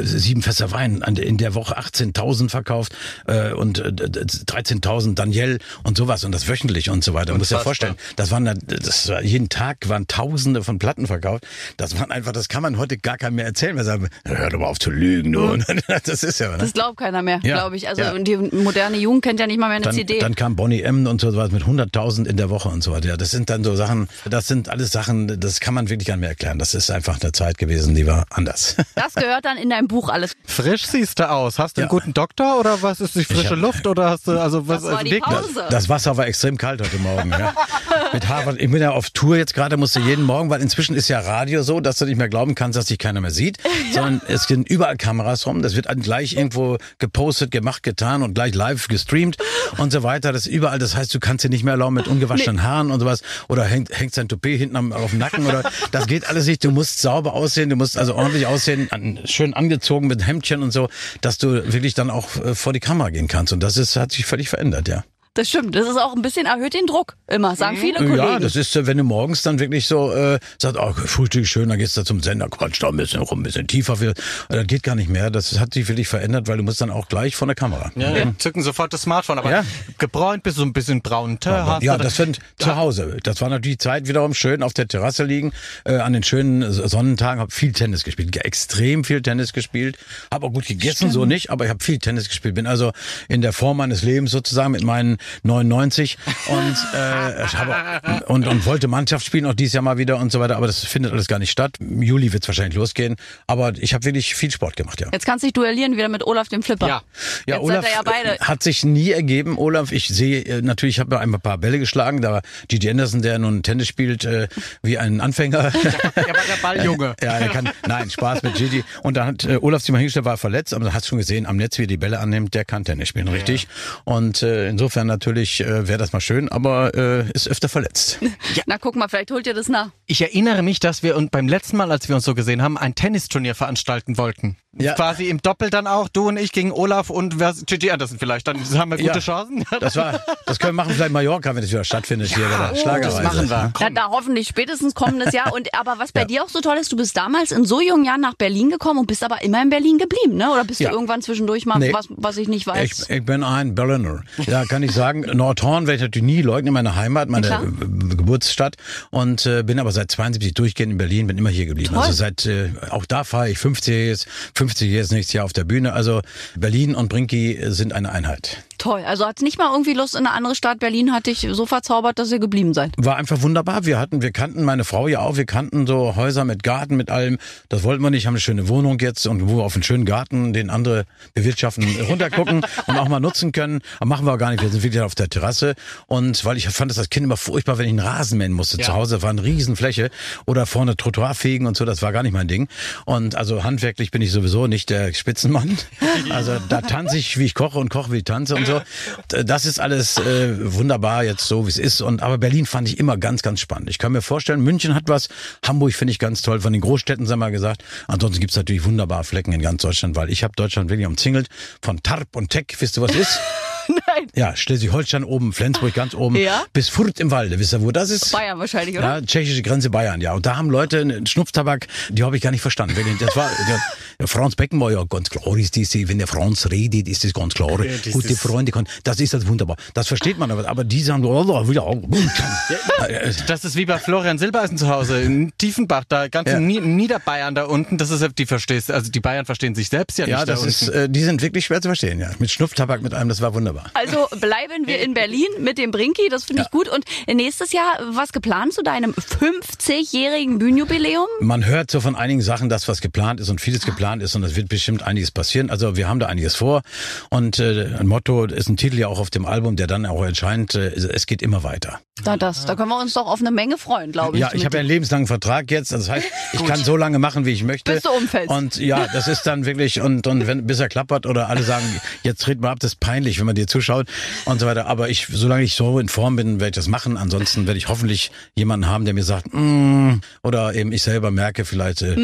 sieben 0.00 0.42
Fässer 0.42 0.72
Wein 0.72 1.02
in 1.02 1.38
der 1.38 1.54
Woche 1.54 1.78
18.000 1.78 2.50
verkauft 2.50 2.94
äh, 3.26 3.52
und 3.52 3.78
äh, 3.78 3.88
13.000 3.88 5.14
Daniel 5.14 5.58
und 5.82 5.96
sowas 5.96 6.24
und 6.24 6.32
das 6.32 6.48
wöchentlich 6.48 6.90
und 6.90 7.04
so 7.04 7.14
weiter. 7.14 7.32
Man 7.32 7.38
muss 7.38 7.50
ja 7.50 7.58
vorstellen, 7.58 7.96
das 8.16 8.30
waren 8.30 8.44
das 8.66 9.08
war, 9.08 9.22
jeden 9.22 9.48
Tag 9.48 9.88
waren 9.88 10.06
Tausende 10.06 10.62
von 10.62 10.78
Platten 10.78 11.06
verkauft. 11.06 11.46
Das 11.76 11.98
waren 11.98 12.10
einfach, 12.10 12.32
das 12.32 12.48
kann 12.48 12.62
man 12.62 12.78
heute 12.78 12.98
gar 12.98 13.16
keinem 13.16 13.36
mehr 13.36 13.46
erzählen. 13.46 13.76
Wir 13.76 13.84
sagen, 13.84 14.08
hör 14.24 14.50
doch 14.50 14.58
mal 14.58 14.66
auf 14.66 14.78
zu 14.78 14.90
lügen, 14.90 15.32
du. 15.32 15.40
Mhm. 15.40 15.64
Das 16.04 16.22
ist 16.22 16.40
ja. 16.40 16.52
Ne? 16.52 16.58
Das 16.58 16.72
glaubt 16.72 16.98
keiner 16.98 17.22
mehr, 17.22 17.40
ja. 17.42 17.56
glaube 17.56 17.76
ich. 17.76 17.88
Also 17.88 18.02
ja. 18.02 18.18
die 18.18 18.36
moderne 18.36 18.96
Jugend 18.96 19.22
kennt 19.22 19.40
ja 19.40 19.46
nicht 19.46 19.58
mal 19.58 19.68
mehr 19.68 19.76
eine 19.76 19.84
dann, 19.84 19.94
CD. 19.94 20.18
Dann 20.18 20.34
kam 20.34 20.56
Bonnie 20.56 20.82
M 20.82 21.06
und 21.06 21.20
so 21.20 21.34
was 21.36 21.50
mit 21.50 21.62
100.000 21.62 22.26
in 22.26 22.36
der 22.36 22.50
Woche 22.50 22.68
und 22.68 22.82
so 22.82 22.92
weiter. 22.92 23.08
Ja, 23.08 23.16
das 23.16 23.30
sind 23.30 23.50
dann 23.50 23.64
so 23.64 23.76
Sachen, 23.76 24.08
das 24.34 24.46
sind 24.48 24.68
alles 24.68 24.90
Sachen, 24.92 25.38
das 25.40 25.60
kann 25.60 25.74
man 25.74 25.88
wirklich 25.88 26.06
gar 26.08 26.14
nicht 26.16 26.20
mehr 26.20 26.30
erklären. 26.30 26.58
Das 26.58 26.74
ist 26.74 26.90
einfach 26.90 27.20
eine 27.20 27.32
Zeit 27.32 27.58
gewesen, 27.58 27.94
die 27.94 28.06
war 28.06 28.26
anders. 28.30 28.76
Das 28.94 29.14
gehört 29.14 29.44
dann 29.44 29.58
in 29.58 29.70
dein 29.70 29.86
Buch 29.86 30.08
alles. 30.08 30.32
Frisch 30.44 30.86
siehst 30.86 31.18
du 31.18 31.28
aus. 31.28 31.58
Hast 31.58 31.76
du 31.76 31.82
einen 31.82 31.86
Ja. 31.86 31.90
guten 31.90 32.14
Doktor 32.14 32.58
oder 32.58 32.80
was 32.82 33.00
ist 33.00 33.14
die 33.14 33.24
frische 33.24 33.50
hab- 33.50 33.58
Luft 33.58 33.86
oder 33.86 34.10
hast 34.10 34.26
du 34.26 34.32
also 34.40 34.66
was 34.66 34.82
Das 34.82 34.90
war 34.92 34.98
also 34.98 35.10
die 35.10 35.20
Pause. 35.20 35.64
Das 35.70 35.88
Wasser 35.88 36.16
war 36.16 36.26
extrem 36.26 36.56
kalt 36.56 36.80
heute 36.80 36.96
Morgen. 36.98 37.30
Ja. 37.30 37.54
Mit 38.12 38.28
Harvard. 38.28 38.60
Ich 38.60 38.70
bin 38.70 38.80
ja 38.80 38.90
auf 38.92 39.10
Tour 39.10 39.36
jetzt 39.36 39.54
gerade, 39.54 39.76
musste 39.76 40.00
jeden 40.00 40.24
Morgen, 40.24 40.48
weil 40.50 40.60
inzwischen 40.62 40.94
ist 40.96 41.08
ja 41.08 41.20
Radio 41.20 41.62
so, 41.62 41.80
dass 41.80 41.96
du 41.98 42.04
nicht 42.06 42.16
mehr 42.16 42.28
glauben 42.28 42.54
kannst, 42.54 42.76
dass 42.78 42.86
dich 42.86 42.98
keiner 42.98 43.20
mehr 43.20 43.30
sieht, 43.30 43.58
sondern 43.92 44.20
es 44.28 44.44
sind 44.44 44.68
überall 44.68 44.96
Kameras 44.96 45.46
rum. 45.46 45.62
Das 45.62 45.74
wird 45.76 45.86
dann 45.86 46.00
gleich 46.00 46.34
irgendwo 46.34 46.78
gepostet, 46.98 47.50
gemacht, 47.50 47.82
getan 47.82 48.22
und 48.22 48.34
gleich 48.34 48.54
live 48.54 48.88
gestreamt 48.88 49.36
und 49.78 49.92
so 49.92 50.02
weiter. 50.02 50.32
Das 50.32 50.46
ist 50.46 50.52
überall. 50.52 50.78
Das 50.78 50.96
heißt, 50.96 51.12
du 51.14 51.20
kannst 51.20 51.44
dir 51.44 51.48
nicht 51.50 51.64
mehr 51.64 51.72
erlauben 51.72 51.94
mit 51.94 52.08
ungewaschenen 52.08 52.62
Haaren 52.62 52.90
und 52.90 53.00
sowas 53.00 53.20
oder 53.48 53.64
hängt, 53.64 53.90
hängt 53.98 54.14
sein 54.24 54.28
Toupet 54.28 54.58
hinten 54.58 54.76
am, 54.76 54.92
auf 54.92 55.10
dem 55.10 55.18
Nacken 55.18 55.46
oder 55.46 55.62
das 55.92 56.06
geht 56.06 56.26
alles 56.26 56.46
nicht. 56.46 56.64
Du 56.64 56.70
musst 56.70 57.00
sauber 57.00 57.34
aussehen, 57.34 57.70
du 57.70 57.76
musst 57.76 57.98
also 57.98 58.14
ordentlich 58.14 58.46
aussehen, 58.46 58.88
an, 58.90 59.20
schön 59.24 59.54
angezogen 59.54 60.06
mit 60.06 60.26
Hemdchen 60.26 60.62
und 60.62 60.72
so, 60.72 60.88
dass 61.20 61.38
du 61.38 61.72
wirklich 61.72 61.94
dann 61.94 62.10
auch 62.10 62.36
äh, 62.36 62.54
vor 62.54 62.72
die 62.72 62.80
Kamera 62.80 63.10
gehen 63.10 63.28
kannst. 63.28 63.52
Und 63.52 63.62
das 63.62 63.76
ist, 63.76 63.96
hat 63.96 64.12
sich 64.12 64.26
völlig 64.26 64.48
verändert, 64.48 64.88
ja. 64.88 65.04
Das 65.34 65.48
stimmt. 65.48 65.74
Das 65.74 65.88
ist 65.88 65.96
auch 65.96 66.14
ein 66.14 66.22
bisschen 66.22 66.46
erhöht 66.46 66.74
den 66.74 66.86
Druck. 66.86 67.16
Immer, 67.26 67.56
sagen 67.56 67.76
viele 67.76 67.96
Kollegen. 67.98 68.16
Ja, 68.16 68.38
das 68.38 68.54
ist, 68.54 68.74
wenn 68.86 68.96
du 68.96 69.02
morgens 69.02 69.42
dann 69.42 69.58
wirklich 69.58 69.86
so 69.88 70.12
äh, 70.12 70.38
sagst, 70.60 70.78
oh, 70.80 70.92
Frühstück 70.92 71.44
schön, 71.46 71.68
dann 71.68 71.78
gehst 71.78 71.96
du 71.96 72.04
zum 72.04 72.22
Sender, 72.22 72.48
quatsch 72.48 72.80
da 72.80 72.88
ein 72.88 72.96
bisschen 72.96 73.20
rum, 73.20 73.40
ein 73.40 73.42
bisschen 73.42 73.66
tiefer. 73.66 74.00
Äh, 74.00 74.14
Das 74.48 74.66
geht 74.68 74.84
gar 74.84 74.94
nicht 74.94 75.08
mehr. 75.08 75.30
Das 75.30 75.58
hat 75.58 75.74
sich 75.74 75.88
wirklich 75.88 76.06
verändert, 76.06 76.46
weil 76.46 76.58
du 76.58 76.62
musst 76.62 76.80
dann 76.80 76.90
auch 76.90 77.08
gleich 77.08 77.34
von 77.34 77.48
der 77.48 77.56
Kamera. 77.56 77.90
Ja, 77.96 78.16
ja. 78.16 78.32
Zücken 78.38 78.62
sofort 78.62 78.92
das 78.92 79.02
Smartphone, 79.02 79.38
aber 79.38 79.50
Ja. 79.50 79.64
gebräunt 79.98 80.44
bist 80.44 80.58
du 80.58 80.62
ein 80.62 80.72
bisschen 80.72 81.02
braun 81.02 81.38
ja, 81.44 81.96
du 81.96 82.04
das 82.04 82.14
sind 82.16 82.38
zu 82.58 82.76
Hause. 82.76 83.16
Das 83.24 83.40
war 83.40 83.48
natürlich 83.48 83.80
Zeit 83.80 84.06
wiederum 84.06 84.34
schön 84.34 84.62
auf 84.62 84.72
der 84.72 84.86
Terrasse 84.86 85.24
liegen, 85.24 85.52
äh, 85.84 85.96
an 85.96 86.12
den 86.12 86.22
schönen 86.22 86.70
Sonnentagen, 86.72 87.40
habe 87.40 87.50
viel 87.50 87.72
Tennis 87.72 88.04
gespielt, 88.04 88.36
extrem 88.36 89.02
viel 89.02 89.20
Tennis 89.20 89.52
gespielt, 89.52 89.98
habe 90.32 90.46
auch 90.46 90.52
gut 90.52 90.66
gegessen, 90.66 91.10
so 91.10 91.24
nicht, 91.24 91.50
aber 91.50 91.64
ich 91.64 91.70
habe 91.70 91.82
viel 91.82 91.98
Tennis 91.98 92.28
gespielt, 92.28 92.54
bin 92.54 92.68
also 92.68 92.92
in 93.28 93.42
der 93.42 93.52
Form 93.52 93.78
meines 93.78 94.02
Lebens 94.02 94.30
sozusagen 94.30 94.70
mit 94.72 94.82
meinen 94.84 95.18
99 95.42 96.18
und, 96.46 96.76
äh, 96.94 97.44
ich 97.44 97.56
habe, 97.56 98.24
und, 98.26 98.46
und 98.46 98.66
wollte 98.66 98.88
Mannschaft 98.88 99.26
spielen, 99.26 99.46
auch 99.46 99.54
dieses 99.54 99.74
Jahr 99.74 99.82
mal 99.82 99.98
wieder 99.98 100.18
und 100.18 100.32
so 100.32 100.40
weiter, 100.40 100.56
aber 100.56 100.66
das 100.66 100.84
findet 100.84 101.12
alles 101.12 101.26
gar 101.28 101.38
nicht 101.38 101.50
statt. 101.50 101.76
Im 101.80 102.02
Juli 102.02 102.32
wird 102.32 102.44
es 102.44 102.48
wahrscheinlich 102.48 102.76
losgehen, 102.76 103.16
aber 103.46 103.72
ich 103.76 103.94
habe 103.94 104.04
wirklich 104.04 104.34
viel 104.34 104.50
Sport 104.50 104.76
gemacht, 104.76 105.00
ja. 105.00 105.08
Jetzt 105.12 105.26
kannst 105.26 105.42
du 105.42 105.46
dich 105.46 105.52
duellieren 105.54 105.96
wieder 105.96 106.08
mit 106.08 106.26
Olaf 106.26 106.48
dem 106.48 106.62
Flipper. 106.62 106.88
Ja. 106.88 107.02
Ja, 107.46 107.56
Jetzt 107.56 107.64
Olaf 107.64 107.84
ja 107.84 108.02
beide. 108.02 108.38
hat 108.40 108.62
sich 108.62 108.84
nie 108.84 109.10
ergeben. 109.10 109.58
Olaf, 109.58 109.92
ich 109.92 110.08
sehe 110.08 110.42
äh, 110.42 110.62
natürlich, 110.62 110.96
ich 110.96 111.00
habe 111.00 111.18
ein 111.18 111.32
paar 111.40 111.58
Bälle 111.58 111.78
geschlagen. 111.78 112.20
Da 112.20 112.32
war 112.32 112.42
Gigi 112.68 112.90
Anderson, 112.90 113.22
der 113.22 113.38
nun 113.38 113.62
Tennis 113.62 113.88
spielt, 113.88 114.24
äh, 114.24 114.48
wie 114.82 114.98
ein 114.98 115.20
Anfänger. 115.20 115.58
Er 115.58 115.72
war 115.72 115.72
der 116.14 116.62
Balljunge. 116.62 117.14
ja, 117.22 117.38
er 117.38 117.48
kann, 117.48 117.68
nein, 117.86 118.10
Spaß 118.10 118.42
mit 118.42 118.54
Gigi. 118.54 118.84
Und 119.02 119.16
dann 119.16 119.26
hat 119.26 119.44
äh, 119.44 119.58
Olaf 119.60 119.82
sich 119.82 119.90
mal 119.92 119.98
hingestellt, 119.98 120.24
war 120.24 120.36
verletzt, 120.36 120.74
aber 120.74 120.84
du 120.84 120.92
hast 120.92 121.06
schon 121.06 121.18
gesehen, 121.18 121.46
am 121.46 121.56
Netz, 121.56 121.78
wie 121.78 121.84
er 121.84 121.86
die 121.86 121.96
Bälle 121.96 122.20
annimmt, 122.20 122.54
der 122.54 122.64
kann 122.64 122.84
Tennis 122.84 123.08
spielen, 123.08 123.28
richtig. 123.28 123.68
Und 124.04 124.42
äh, 124.42 124.68
insofern 124.68 125.08
natürlich 125.14 125.60
äh, 125.60 125.86
wäre 125.88 125.98
das 125.98 126.12
mal 126.12 126.20
schön, 126.20 126.48
aber 126.50 126.94
äh, 126.94 127.30
ist 127.32 127.48
öfter 127.48 127.68
verletzt. 127.68 128.18
Na 128.66 128.78
guck 128.78 128.96
mal, 128.96 129.08
vielleicht 129.08 129.30
holt 129.30 129.46
ihr 129.46 129.54
das 129.54 129.68
nach. 129.68 129.90
Ich 130.06 130.20
erinnere 130.20 130.62
mich, 130.62 130.80
dass 130.80 131.02
wir 131.02 131.16
und 131.16 131.30
beim 131.30 131.48
letzten 131.48 131.76
Mal, 131.76 131.90
als 131.90 132.08
wir 132.08 132.16
uns 132.16 132.24
so 132.24 132.34
gesehen 132.34 132.60
haben, 132.62 132.76
ein 132.76 132.94
Tennisturnier 132.94 133.54
veranstalten 133.54 134.18
wollten. 134.18 134.56
Ja. 134.76 134.94
Quasi 134.94 135.28
im 135.28 135.40
Doppel 135.40 135.70
dann 135.70 135.86
auch, 135.86 136.08
du 136.08 136.26
und 136.28 136.36
ich 136.36 136.50
gegen 136.50 136.72
Olaf 136.72 137.08
und 137.08 137.36
Gigi 137.66 137.92
Anderson 137.92 138.18
vielleicht. 138.18 138.48
Dann 138.48 138.58
haben 138.76 138.90
wir 138.90 138.98
gute 138.98 139.10
Ja. 139.14 139.18
Chancen. 139.20 139.64
Das 139.80 139.94
war, 139.96 140.20
das 140.46 140.58
können 140.58 140.74
wir 140.76 140.82
machen, 140.84 140.94
vielleicht 140.94 141.12
Mallorca, 141.12 141.54
wenn 141.54 141.62
es 141.62 141.70
wieder 141.70 141.84
stattfindet 141.84 142.34
hier 142.34 142.44
bei 142.48 142.68
der 142.70 142.76
Schlagerreise. 142.76 143.22
das 143.22 143.34
machen 143.34 143.50
wir. 143.50 143.72
Ja, 143.78 143.90
da 143.90 144.08
hoffentlich 144.10 144.48
spätestens 144.48 144.94
kommendes 144.94 145.32
Jahr. 145.32 145.52
Und 145.54 145.68
aber 145.78 145.98
was 145.98 146.10
bei 146.10 146.24
dir 146.24 146.42
auch 146.42 146.48
so 146.48 146.60
toll 146.60 146.76
ist, 146.80 146.90
du 146.90 146.96
bist 146.96 147.16
damals 147.16 147.52
in 147.52 147.64
so 147.64 147.80
jungen 147.80 148.04
Jahren 148.04 148.20
nach 148.20 148.34
Berlin 148.34 148.70
gekommen 148.70 148.98
und 149.00 149.06
bist 149.06 149.22
aber 149.22 149.42
immer 149.42 149.62
in 149.62 149.70
Berlin 149.70 149.98
geblieben, 149.98 150.36
ne? 150.36 150.50
Oder 150.50 150.64
bist 150.64 150.80
Ja. 150.80 150.88
du 150.90 150.94
irgendwann 150.96 151.22
zwischendurch 151.22 151.66
mal 151.66 151.78
Nee. 151.78 151.92
was, 151.92 152.06
was 152.10 152.36
ich 152.36 152.48
nicht 152.48 152.66
weiß? 152.66 153.06
Ich, 153.08 153.10
ich 153.10 153.24
bin 153.24 153.44
ein 153.44 153.74
Berliner. 153.76 154.22
Ja, 154.46 154.64
kann 154.64 154.82
ich 154.82 154.90
sagen. 154.92 155.03
Nordhorn 155.12 155.86
werde 155.86 155.96
ich 155.96 156.02
natürlich 156.02 156.26
nie 156.26 156.42
leugnen, 156.42 156.72
meine 156.72 156.96
Heimat, 156.96 157.28
meine 157.28 157.46
Klar. 157.46 157.62
Geburtsstadt. 157.64 158.76
Und 159.10 159.46
äh, 159.46 159.62
bin 159.62 159.78
aber 159.78 159.92
seit 159.92 160.10
72 160.10 160.54
durchgehend 160.54 160.92
in 160.92 160.98
Berlin, 160.98 161.26
bin 161.26 161.38
immer 161.38 161.50
hier 161.50 161.66
geblieben. 161.66 161.94
Toll. 161.94 162.02
Also 162.02 162.12
seit, 162.12 162.46
äh, 162.46 162.70
auch 162.90 163.04
da 163.04 163.24
fahre 163.24 163.50
ich 163.50 163.58
50 163.58 163.94
jetzt, 164.08 164.26
50 164.54 164.90
jetzt 164.90 165.12
nächstes 165.12 165.32
Jahr 165.32 165.44
auf 165.44 165.52
der 165.52 165.64
Bühne. 165.64 165.92
Also 165.92 166.22
Berlin 166.56 166.94
und 166.94 167.08
Brinki 167.08 167.58
sind 167.66 167.92
eine 167.92 168.10
Einheit. 168.12 168.64
Toll. 168.78 169.02
Also 169.06 169.24
hat's 169.24 169.40
nicht 169.42 169.56
mal 169.56 169.70
irgendwie 169.70 169.94
Lust 169.94 170.14
in 170.14 170.26
eine 170.26 170.32
andere 170.32 170.54
Stadt. 170.54 170.78
Berlin 170.78 171.12
hat 171.12 171.26
dich 171.26 171.46
so 171.50 171.64
verzaubert, 171.64 172.18
dass 172.18 172.30
ihr 172.32 172.38
geblieben 172.38 172.74
seid. 172.74 172.92
War 172.96 173.16
einfach 173.16 173.40
wunderbar. 173.42 173.86
Wir 173.86 173.98
hatten, 173.98 174.20
wir 174.20 174.32
kannten 174.32 174.62
meine 174.64 174.84
Frau 174.84 175.08
ja 175.08 175.20
auch, 175.20 175.36
wir 175.36 175.46
kannten 175.46 175.86
so 175.86 176.16
Häuser 176.16 176.44
mit 176.44 176.62
Garten, 176.62 176.96
mit 176.96 177.10
allem. 177.10 177.38
Das 177.68 177.82
wollten 177.82 178.02
wir 178.02 178.10
nicht, 178.10 178.26
haben 178.26 178.34
eine 178.34 178.40
schöne 178.40 178.68
Wohnung 178.68 178.98
jetzt 178.98 179.26
und 179.26 179.48
wo 179.48 179.56
wir 179.56 179.64
auf 179.64 179.74
einen 179.74 179.84
schönen 179.84 180.04
Garten, 180.04 180.52
den 180.52 180.70
andere 180.70 181.04
bewirtschaften, 181.34 181.84
runtergucken 182.08 182.64
und 182.86 182.98
auch 182.98 183.08
mal 183.08 183.20
nutzen 183.20 183.52
können. 183.52 183.80
Aber 184.00 184.06
machen 184.06 184.26
wir 184.26 184.34
auch 184.34 184.38
gar 184.38 184.50
nicht. 184.50 184.62
Wir 184.62 184.68
sind 184.68 184.82
wirklich 184.82 184.93
auf 185.02 185.14
der 185.14 185.28
Terrasse. 185.28 185.74
Und 186.06 186.44
weil 186.44 186.56
ich 186.56 186.68
fand 186.68 186.90
das 186.90 186.98
als 186.98 187.10
Kind 187.10 187.24
immer 187.24 187.36
furchtbar, 187.36 187.78
wenn 187.78 187.86
ich 187.86 187.90
einen 187.90 188.00
Rasen 188.00 188.38
mähen 188.38 188.52
musste. 188.52 188.78
Zu 188.78 188.92
Hause 188.92 189.22
war 189.22 189.30
eine 189.30 189.42
Riesenfläche 189.42 190.10
oder 190.46 190.66
vorne 190.66 190.96
Trottoir 190.96 191.34
fegen 191.34 191.66
und 191.66 191.76
so. 191.76 191.84
Das 191.84 192.02
war 192.02 192.12
gar 192.12 192.22
nicht 192.22 192.32
mein 192.32 192.48
Ding. 192.48 192.68
Und 193.04 193.34
also 193.34 193.64
handwerklich 193.64 194.10
bin 194.10 194.22
ich 194.22 194.30
sowieso 194.30 194.66
nicht 194.66 194.90
der 194.90 195.12
Spitzenmann. 195.12 195.78
Also 196.30 196.58
da 196.68 196.80
tanze 196.80 197.18
ich, 197.18 197.38
wie 197.38 197.44
ich 197.44 197.54
koche 197.54 197.78
und 197.78 197.88
koche, 197.88 198.12
wie 198.12 198.18
ich 198.18 198.24
tanze 198.24 198.54
und 198.54 198.66
so. 198.66 198.80
Das 199.28 199.66
ist 199.66 199.80
alles 199.80 200.16
äh, 200.18 200.72
wunderbar 200.72 201.24
jetzt 201.24 201.46
so, 201.46 201.66
wie 201.66 201.70
es 201.70 201.78
ist. 201.78 202.00
Und 202.00 202.22
aber 202.22 202.38
Berlin 202.38 202.66
fand 202.66 202.88
ich 202.88 202.98
immer 202.98 203.16
ganz, 203.16 203.42
ganz 203.42 203.60
spannend. 203.60 203.90
Ich 203.90 203.98
kann 203.98 204.12
mir 204.12 204.22
vorstellen, 204.22 204.60
München 204.60 204.94
hat 204.94 205.04
was, 205.06 205.28
Hamburg 205.64 205.92
finde 205.94 206.12
ich 206.12 206.18
ganz 206.18 206.42
toll. 206.42 206.60
Von 206.60 206.72
den 206.72 206.82
Großstädten 206.82 207.26
sind 207.26 207.38
wir 207.38 207.50
gesagt. 207.50 207.84
Ansonsten 208.06 208.40
gibt's 208.40 208.56
natürlich 208.56 208.84
wunderbare 208.84 209.24
Flecken 209.24 209.52
in 209.52 209.62
ganz 209.62 209.82
Deutschland, 209.82 210.16
weil 210.16 210.30
ich 210.30 210.44
habe 210.44 210.54
Deutschland 210.56 210.90
wirklich 210.90 211.06
umzingelt 211.06 211.48
von 211.82 212.02
Tarp 212.02 212.36
und 212.36 212.50
Teck. 212.50 212.76
Wisst 212.78 212.98
ihr, 212.98 213.02
was 213.02 213.14
ist? 213.14 213.40
Nein. 213.88 214.26
Ja, 214.34 214.54
Schleswig-Holstein 214.56 215.24
oben, 215.24 215.52
Flensburg 215.52 215.94
ganz 215.94 216.14
oben, 216.14 216.36
Ja. 216.36 216.64
bis 216.72 216.88
Furt 216.88 217.20
im 217.20 217.30
Walde. 217.30 217.58
Wisst 217.58 217.72
ihr, 217.74 217.82
wo 217.82 217.90
das 217.90 218.10
ist? 218.10 218.32
Bayern 218.32 218.58
wahrscheinlich, 218.58 218.96
oder? 218.98 219.18
Ja, 219.18 219.20
tschechische 219.20 219.62
Grenze 219.62 219.90
Bayern, 219.90 220.20
ja. 220.20 220.32
Und 220.34 220.46
da 220.46 220.56
haben 220.56 220.70
Leute 220.70 221.00
einen 221.00 221.26
Schnupftabak, 221.26 221.86
die 222.10 222.22
habe 222.22 222.36
ich 222.36 222.42
gar 222.42 222.50
nicht 222.50 222.60
verstanden. 222.62 222.94
Das 223.20 223.36
war, 223.36 223.50
der, 223.68 223.80
der 224.20 224.28
Franz 224.28 224.56
Beckenbauer, 224.56 224.92
ja, 224.92 225.04
ganz 225.04 225.30
klar 225.30 225.44
ist 225.56 225.76
das, 225.76 225.94
wenn 226.08 226.18
der 226.18 226.26
Franz 226.26 226.70
redet, 226.70 227.08
ist 227.08 227.24
das 227.24 227.32
ganz 227.32 227.54
klar. 227.54 227.78
das 227.78 228.12
Gute 228.12 228.34
Freunde, 228.36 228.72
das 229.02 229.20
ist 229.20 229.34
das 229.34 229.46
wunderbar. 229.46 229.76
Das 229.94 230.08
versteht 230.08 230.38
man 230.38 230.50
aber. 230.50 230.68
Aber 230.68 230.84
die 230.84 231.02
sagen, 231.02 231.24
oh, 231.24 231.44
oh, 231.46 231.68
wieder, 231.68 231.86
oh, 231.86 232.00
Das 233.46 233.64
ist 233.64 233.76
wie 233.76 233.84
bei 233.86 233.98
Florian 233.98 234.38
Silbereisen 234.38 234.78
zu 234.78 234.88
Hause 234.88 235.20
in 235.20 235.52
Tiefenbach, 235.58 236.04
da 236.08 236.28
ganz 236.28 236.48
Ja. 236.50 236.60
Niederbayern 236.60 237.54
da 237.54 237.64
unten. 237.64 237.98
Das 237.98 238.10
ist 238.10 238.24
die 238.38 238.46
verstehst, 238.46 238.90
also 238.90 239.10
die 239.10 239.20
Bayern 239.20 239.44
verstehen 239.46 239.74
sich 239.74 239.88
selbst 239.88 240.18
ja 240.18 240.26
nicht. 240.26 240.32
ja, 240.32 240.38
da 240.40 240.52
das 240.52 240.60
unten. 240.60 240.70
ist, 240.70 240.88
äh, 240.88 241.08
die 241.08 241.22
sind 241.22 241.42
wirklich 241.42 241.64
schwer 241.66 241.80
zu 241.80 241.88
verstehen, 241.88 242.20
ja. 242.20 242.30
Mit 242.38 242.50
Schnupftabak, 242.50 243.02
mit 243.02 243.14
allem, 243.14 243.28
das 243.28 243.40
war 243.40 243.54
wunderbar. 243.54 243.73
Also 243.94 244.28
bleiben 244.38 244.86
wir 244.86 245.00
in 245.00 245.14
Berlin 245.14 245.46
mit 245.58 245.78
dem 245.78 245.90
Brinki, 245.90 246.28
das 246.30 246.44
finde 246.44 246.62
ich 246.62 246.70
gut. 246.70 246.88
Und 246.88 247.04
nächstes 247.32 247.72
Jahr, 247.72 247.98
was 248.10 248.32
geplant 248.32 248.72
zu 248.72 248.82
deinem 248.82 249.12
50-jährigen 249.12 250.58
Bühnenjubiläum? 250.58 251.26
Man 251.40 251.66
hört 251.66 251.90
so 251.90 252.00
von 252.00 252.16
einigen 252.16 252.42
Sachen, 252.42 252.68
dass 252.68 252.88
was 252.88 253.00
geplant 253.00 253.40
ist 253.40 253.48
und 253.48 253.60
vieles 253.60 253.84
geplant 253.84 254.22
ist 254.22 254.34
und 254.34 254.44
es 254.44 254.56
wird 254.56 254.68
bestimmt 254.68 255.02
einiges 255.02 255.30
passieren. 255.30 255.70
Also 255.70 255.96
wir 255.96 256.08
haben 256.08 256.20
da 256.20 256.26
einiges 256.26 256.54
vor 256.54 256.82
und 257.30 257.58
äh, 257.58 257.94
ein 257.98 258.06
Motto 258.06 258.44
ist 258.44 258.68
ein 258.68 258.76
Titel 258.76 258.98
ja 258.98 259.08
auch 259.08 259.18
auf 259.18 259.30
dem 259.30 259.46
Album, 259.46 259.76
der 259.76 259.86
dann 259.86 260.06
auch 260.06 260.22
erscheint. 260.22 260.74
Äh, 260.74 260.88
es 260.94 261.26
geht 261.26 261.42
immer 261.42 261.62
weiter. 261.62 262.00
Na 262.24 262.36
das, 262.36 262.64
da 262.64 262.76
können 262.76 262.90
wir 262.90 263.00
uns 263.00 263.14
doch 263.14 263.26
auf 263.26 263.40
eine 263.40 263.50
Menge 263.50 263.76
freuen, 263.76 264.12
glaube 264.12 264.36
ich. 264.36 264.40
Ja, 264.40 264.50
ich 264.52 264.64
habe 264.64 264.76
ja 264.76 264.80
einen 264.80 264.88
lebenslangen 264.88 265.26
Vertrag 265.26 265.70
jetzt. 265.70 265.92
Das 265.92 266.08
heißt, 266.08 266.26
ich 266.52 266.64
kann 266.64 266.82
so 266.82 266.96
lange 266.96 267.18
machen, 267.18 267.44
wie 267.44 267.50
ich 267.50 267.64
möchte. 267.64 267.92
Bis 267.92 268.02
du 268.02 268.10
umfällst. 268.10 268.50
Und 268.50 268.76
ja, 268.76 269.06
das 269.12 269.28
ist 269.28 269.42
dann 269.42 269.66
wirklich 269.66 270.00
und 270.00 270.26
und 270.26 270.46
wenn 270.46 270.66
bis 270.66 270.80
er 270.80 270.88
klappert 270.88 271.26
oder 271.26 271.48
alle 271.48 271.62
sagen, 271.62 271.84
jetzt 272.22 272.42
tritt 272.42 272.60
mal 272.60 272.70
ab, 272.70 272.80
das 272.80 272.92
ist 272.92 273.00
peinlich, 273.00 273.38
wenn 273.38 273.46
man 273.46 273.54
dir 273.64 273.66
zuschaut 273.66 274.06
und 274.44 274.60
so 274.60 274.66
weiter. 274.66 274.86
Aber 274.86 275.08
ich, 275.08 275.26
solange 275.30 275.64
ich 275.64 275.74
so 275.74 275.98
in 275.98 276.08
Form 276.08 276.36
bin, 276.36 276.60
werde 276.60 276.68
ich 276.68 276.74
das 276.76 276.88
machen. 276.88 277.16
Ansonsten 277.16 277.66
werde 277.66 277.78
ich 277.78 277.88
hoffentlich 277.88 278.30
jemanden 278.56 278.86
haben, 278.86 279.04
der 279.04 279.14
mir 279.14 279.24
sagt, 279.24 279.52
mm, 279.52 280.20
oder 280.42 280.74
eben 280.74 280.92
ich 280.92 281.02
selber 281.02 281.30
merke 281.30 281.64
vielleicht, 281.64 282.02
äh, 282.02 282.14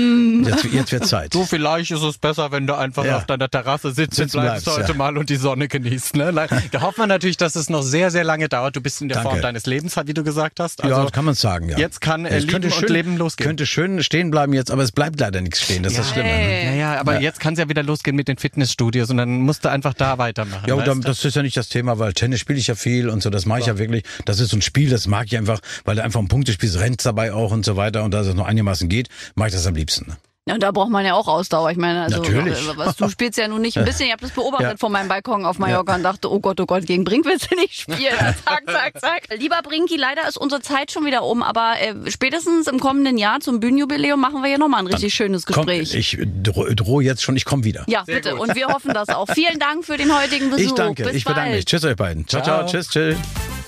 jetzt, 0.44 0.64
jetzt 0.64 0.92
wird 0.92 1.06
Zeit. 1.06 1.30
Du, 1.40 1.44
vielleicht 1.44 1.90
ist 1.90 2.02
es 2.02 2.18
besser, 2.18 2.50
wenn 2.50 2.66
du 2.66 2.74
einfach 2.74 3.04
Ja. 3.04 3.18
auf 3.18 3.26
deiner 3.26 3.48
Terrasse 3.48 3.92
sitzen, 3.92 4.22
Sitzen 4.22 4.40
bleibst, 4.40 4.64
bleibst, 4.64 4.80
heute 4.80 4.92
ja. 4.92 4.98
mal 4.98 5.16
und 5.16 5.30
die 5.30 5.36
Sonne 5.36 5.68
genießt. 5.68 6.16
Ne? 6.16 6.32
Nein, 6.32 6.48
Da 6.72 6.82
hofft 6.82 6.98
man 6.98 7.08
natürlich, 7.08 7.36
dass 7.36 7.56
es 7.56 7.70
noch 7.70 7.82
sehr, 7.82 8.10
sehr 8.10 8.24
lange 8.24 8.48
dauert. 8.48 8.76
Du 8.76 8.80
bist 8.80 9.00
in 9.00 9.08
der 9.08 9.16
Danke. 9.18 9.30
Form 9.30 9.42
deines 9.42 9.66
Lebens, 9.66 9.96
wie 10.04 10.14
du 10.14 10.22
gesagt 10.24 10.60
hast. 10.60 10.82
Also 10.82 10.96
ja, 10.96 11.02
das 11.02 11.12
kann 11.12 11.24
man 11.24 11.34
sagen, 11.34 11.68
ja. 11.68 11.78
jetzt 11.78 12.00
kann, 12.00 12.24
äh, 12.24 12.36
Es 12.36 12.44
Lieben 12.44 12.64
und 12.72 12.88
Leben 12.90 13.16
losgehen. 13.16 13.46
Könnte 13.46 13.66
schön 13.66 14.02
stehen 14.02 14.30
bleiben 14.30 14.52
jetzt, 14.52 14.70
aber 14.70 14.82
es 14.82 14.92
bleibt 14.92 15.20
leider 15.20 15.40
nichts 15.40 15.62
stehen. 15.62 15.82
Das 15.82 15.92
ist 15.92 16.00
das 16.00 16.10
Schlimme. 16.10 16.28
Ne? 16.28 16.64
ja, 16.66 16.74
ja, 16.74 17.00
aber 17.00 17.20
jetzt 17.20 17.40
kann 17.40 17.54
es 17.54 17.60
ja 17.60 17.68
wieder 17.68 17.82
losgehen 17.82 18.16
mit 18.16 18.28
den 18.28 18.36
Fitnessstudios 18.38 19.10
und 19.10 19.16
dann 19.16 19.40
musst 19.40 19.64
du 19.64 19.70
einfach 19.70 19.94
da 19.94 20.18
weitermachen. 20.18 20.64
Ja, 20.66 20.74
und 20.74 20.86
dann, 20.86 21.00
das 21.00 21.24
ist 21.24 21.29
ja 21.36 21.42
nicht 21.42 21.56
das 21.56 21.68
Thema, 21.68 21.98
weil 21.98 22.12
Tennis 22.12 22.40
spiele 22.40 22.58
ich 22.58 22.66
ja 22.66 22.74
viel 22.74 23.08
und 23.08 23.22
so, 23.22 23.30
das 23.30 23.46
mache 23.46 23.60
ich 23.60 23.66
ja 23.66 23.78
wirklich. 23.78 24.04
Das 24.24 24.40
ist 24.40 24.50
so 24.50 24.56
ein 24.56 24.62
Spiel, 24.62 24.90
das 24.90 25.06
mag 25.06 25.26
ich 25.26 25.36
einfach, 25.36 25.60
weil 25.84 25.96
du 25.96 26.02
einfach 26.02 26.20
um 26.20 26.28
Punkte 26.28 26.52
spielst, 26.52 26.78
rennst 26.78 27.06
dabei 27.06 27.32
auch 27.32 27.52
und 27.52 27.64
so 27.64 27.76
weiter 27.76 28.04
und 28.04 28.12
da 28.12 28.20
es 28.20 28.34
noch 28.34 28.46
einigermaßen 28.46 28.88
geht, 28.88 29.08
mache 29.34 29.48
ich 29.48 29.54
das 29.54 29.66
am 29.66 29.74
liebsten. 29.74 30.16
Ja, 30.50 30.54
und 30.54 30.62
da 30.62 30.70
braucht 30.72 30.90
man 30.90 31.04
ja 31.04 31.14
auch 31.14 31.28
Ausdauer. 31.28 31.70
Ich 31.70 31.76
meine, 31.76 32.02
also 32.02 32.16
Natürlich. 32.18 32.58
was, 32.76 32.96
du 32.96 33.08
spielst 33.08 33.38
ja 33.38 33.48
nun 33.48 33.62
nicht 33.62 33.78
ein 33.78 33.84
bisschen. 33.84 34.06
Ich 34.06 34.12
habe 34.12 34.22
das 34.22 34.32
beobachtet 34.32 34.70
Ja. 34.72 34.76
von 34.76 34.90
meinem 34.92 35.08
Balkon 35.08 35.44
auf 35.46 35.58
Mallorca 35.58 35.94
und 35.94 36.02
dachte, 36.02 36.30
oh 36.30 36.40
Gott, 36.40 36.60
oh 36.60 36.66
Gott, 36.66 36.86
gegen 36.86 37.04
Brink 37.04 37.24
willst 37.24 37.50
du 37.50 37.54
nicht 37.56 37.80
spielen. 37.80 37.98
zack, 38.44 38.62
zack, 38.66 39.00
zack. 39.00 39.22
Lieber 39.38 39.60
Brinki, 39.62 39.96
leider 39.96 40.26
ist 40.28 40.36
unsere 40.36 40.60
Zeit 40.60 40.90
schon 40.90 41.04
wieder 41.06 41.22
um, 41.24 41.42
aber 41.42 41.74
äh, 41.80 41.94
spätestens 42.10 42.66
im 42.66 42.80
kommenden 42.80 43.16
Jahr 43.18 43.40
zum 43.40 43.60
Bühnenjubiläum 43.60 44.20
machen 44.20 44.42
wir 44.42 44.48
hier 44.48 44.58
nochmal 44.58 44.80
ein 44.80 44.86
richtig 44.88 45.14
schönes 45.14 45.46
Komm, 45.46 45.66
Gespräch. 45.66 45.94
ich 45.94 46.18
drohe 46.42 46.74
droh 46.74 47.00
jetzt 47.00 47.22
schon, 47.22 47.36
ich 47.36 47.44
komme 47.44 47.64
wieder. 47.64 47.84
ja, 47.88 48.02
bitte. 48.04 48.36
Und 48.36 48.54
wir 48.54 48.66
hoffen 48.68 48.92
das 48.92 49.08
auch. 49.08 49.28
Vielen 49.32 49.58
Dank 49.58 49.84
für 49.84 49.96
den 49.96 50.12
heutigen 50.16 50.50
Besuch. 50.50 50.64
Ich 50.64 50.72
danke, 50.72 51.04
Bis 51.04 51.14
ich 51.14 51.24
bedanke 51.24 51.50
bald. 51.50 51.56
mich. 51.56 51.64
Tschüss 51.66 51.84
euch 51.84 51.96
beiden. 51.96 52.26
Ciao, 52.26 52.42
ciao, 52.42 52.58
Ciao. 52.66 52.68
tschüss, 52.68 52.88
tschüss. 52.88 53.59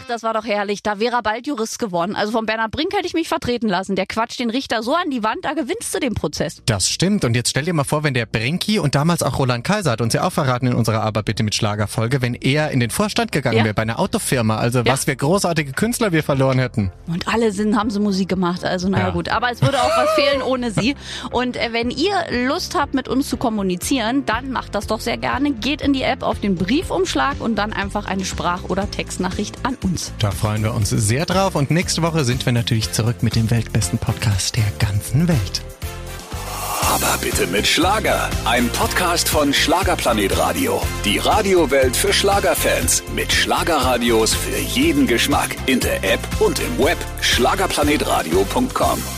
Ach, 0.00 0.06
das 0.06 0.22
war 0.22 0.34
doch 0.34 0.44
herrlich. 0.44 0.82
Da 0.82 1.00
wäre 1.00 1.16
er 1.16 1.22
bald 1.22 1.46
Jurist 1.46 1.78
geworden. 1.78 2.14
Also 2.16 2.32
von 2.32 2.46
Bernhard 2.46 2.70
Brink 2.70 2.92
hätte 2.94 3.06
ich 3.06 3.14
mich 3.14 3.28
vertreten 3.28 3.68
lassen. 3.68 3.96
Der 3.96 4.06
quatscht 4.06 4.38
den 4.40 4.50
Richter 4.50 4.82
so 4.82 4.94
an 4.94 5.10
die 5.10 5.22
Wand, 5.22 5.38
da 5.44 5.52
gewinnst 5.54 5.94
du 5.94 5.98
den 6.00 6.14
Prozess. 6.14 6.62
Das 6.66 6.88
stimmt. 6.88 7.24
Und 7.24 7.34
jetzt 7.34 7.50
stell 7.50 7.64
dir 7.64 7.72
mal 7.72 7.84
vor, 7.84 8.04
wenn 8.04 8.14
der 8.14 8.26
Brinki 8.26 8.78
und 8.78 8.94
damals 8.94 9.22
auch 9.22 9.38
Roland 9.38 9.64
Kaiser 9.64 9.92
hat 9.92 10.00
uns 10.00 10.14
ja 10.14 10.24
auch 10.26 10.32
verraten 10.32 10.66
in 10.66 10.74
unserer 10.74 11.02
Aber 11.02 11.22
bitte 11.22 11.42
mit 11.42 11.54
Schlagerfolge, 11.54 12.22
wenn 12.22 12.34
er 12.34 12.70
in 12.70 12.80
den 12.80 12.90
Vorstand 12.90 13.32
gegangen 13.32 13.58
Ja. 13.58 13.64
wäre 13.64 13.74
bei 13.74 13.82
einer 13.82 13.98
Autofirma. 13.98 14.56
Also 14.56 14.84
was 14.86 15.04
für 15.04 15.16
großartige 15.16 15.72
Künstler 15.72 16.12
wir 16.12 16.22
verloren 16.22 16.58
hätten. 16.58 16.92
Und 17.06 17.26
alle 17.28 17.52
sind, 17.52 17.76
haben 17.76 17.90
sie 17.90 18.00
Musik 18.00 18.28
gemacht. 18.28 18.64
Also 18.64 18.88
naja 18.88 19.06
Ja. 19.08 19.10
gut. 19.12 19.28
Aber 19.28 19.50
es 19.50 19.62
würde 19.62 19.80
auch 19.82 19.96
was 19.96 20.10
fehlen 20.14 20.42
ohne 20.42 20.70
sie. 20.70 20.94
Und 21.30 21.56
äh, 21.56 21.72
wenn 21.72 21.90
ihr 21.90 22.14
Lust 22.46 22.74
habt, 22.76 22.94
mit 22.94 23.08
uns 23.08 23.28
zu 23.28 23.36
kommunizieren, 23.36 24.24
dann 24.26 24.50
macht 24.52 24.74
das 24.74 24.86
doch 24.86 25.00
sehr 25.00 25.16
gerne. 25.16 25.52
Geht 25.52 25.80
in 25.82 25.92
die 25.92 26.02
App 26.02 26.22
auf 26.22 26.40
den 26.40 26.54
Briefumschlag 26.54 27.40
und 27.40 27.56
dann 27.56 27.72
einfach 27.72 28.06
eine 28.06 28.24
Sprach- 28.24 28.64
oder 28.64 28.90
Textnachricht 28.90 29.56
an 29.64 29.76
uns. 29.88 30.12
Da 30.18 30.30
freuen 30.30 30.62
wir 30.62 30.74
uns 30.74 30.90
sehr 30.90 31.26
drauf. 31.26 31.54
Und 31.54 31.70
nächste 31.70 32.02
Woche 32.02 32.24
sind 32.24 32.44
wir 32.46 32.52
natürlich 32.52 32.92
zurück 32.92 33.22
mit 33.22 33.34
dem 33.34 33.50
weltbesten 33.50 33.98
Podcast 33.98 34.56
der 34.56 34.70
ganzen 34.78 35.28
Welt. 35.28 35.62
Aber 36.82 37.18
bitte 37.20 37.46
mit 37.46 37.66
Schlager. 37.66 38.30
Ein 38.44 38.68
Podcast 38.70 39.28
von 39.28 39.52
Schlagerplanet 39.52 40.38
Radio. 40.38 40.80
Die 41.04 41.18
Radiowelt 41.18 41.96
für 41.96 42.12
Schlagerfans. 42.12 43.02
Mit 43.14 43.32
Schlagerradios 43.32 44.34
für 44.34 44.58
jeden 44.58 45.06
Geschmack. 45.06 45.56
In 45.66 45.80
der 45.80 46.02
App 46.02 46.20
und 46.40 46.58
im 46.60 46.78
Web. 46.78 46.98
Schlagerplanetradio.com. 47.20 49.17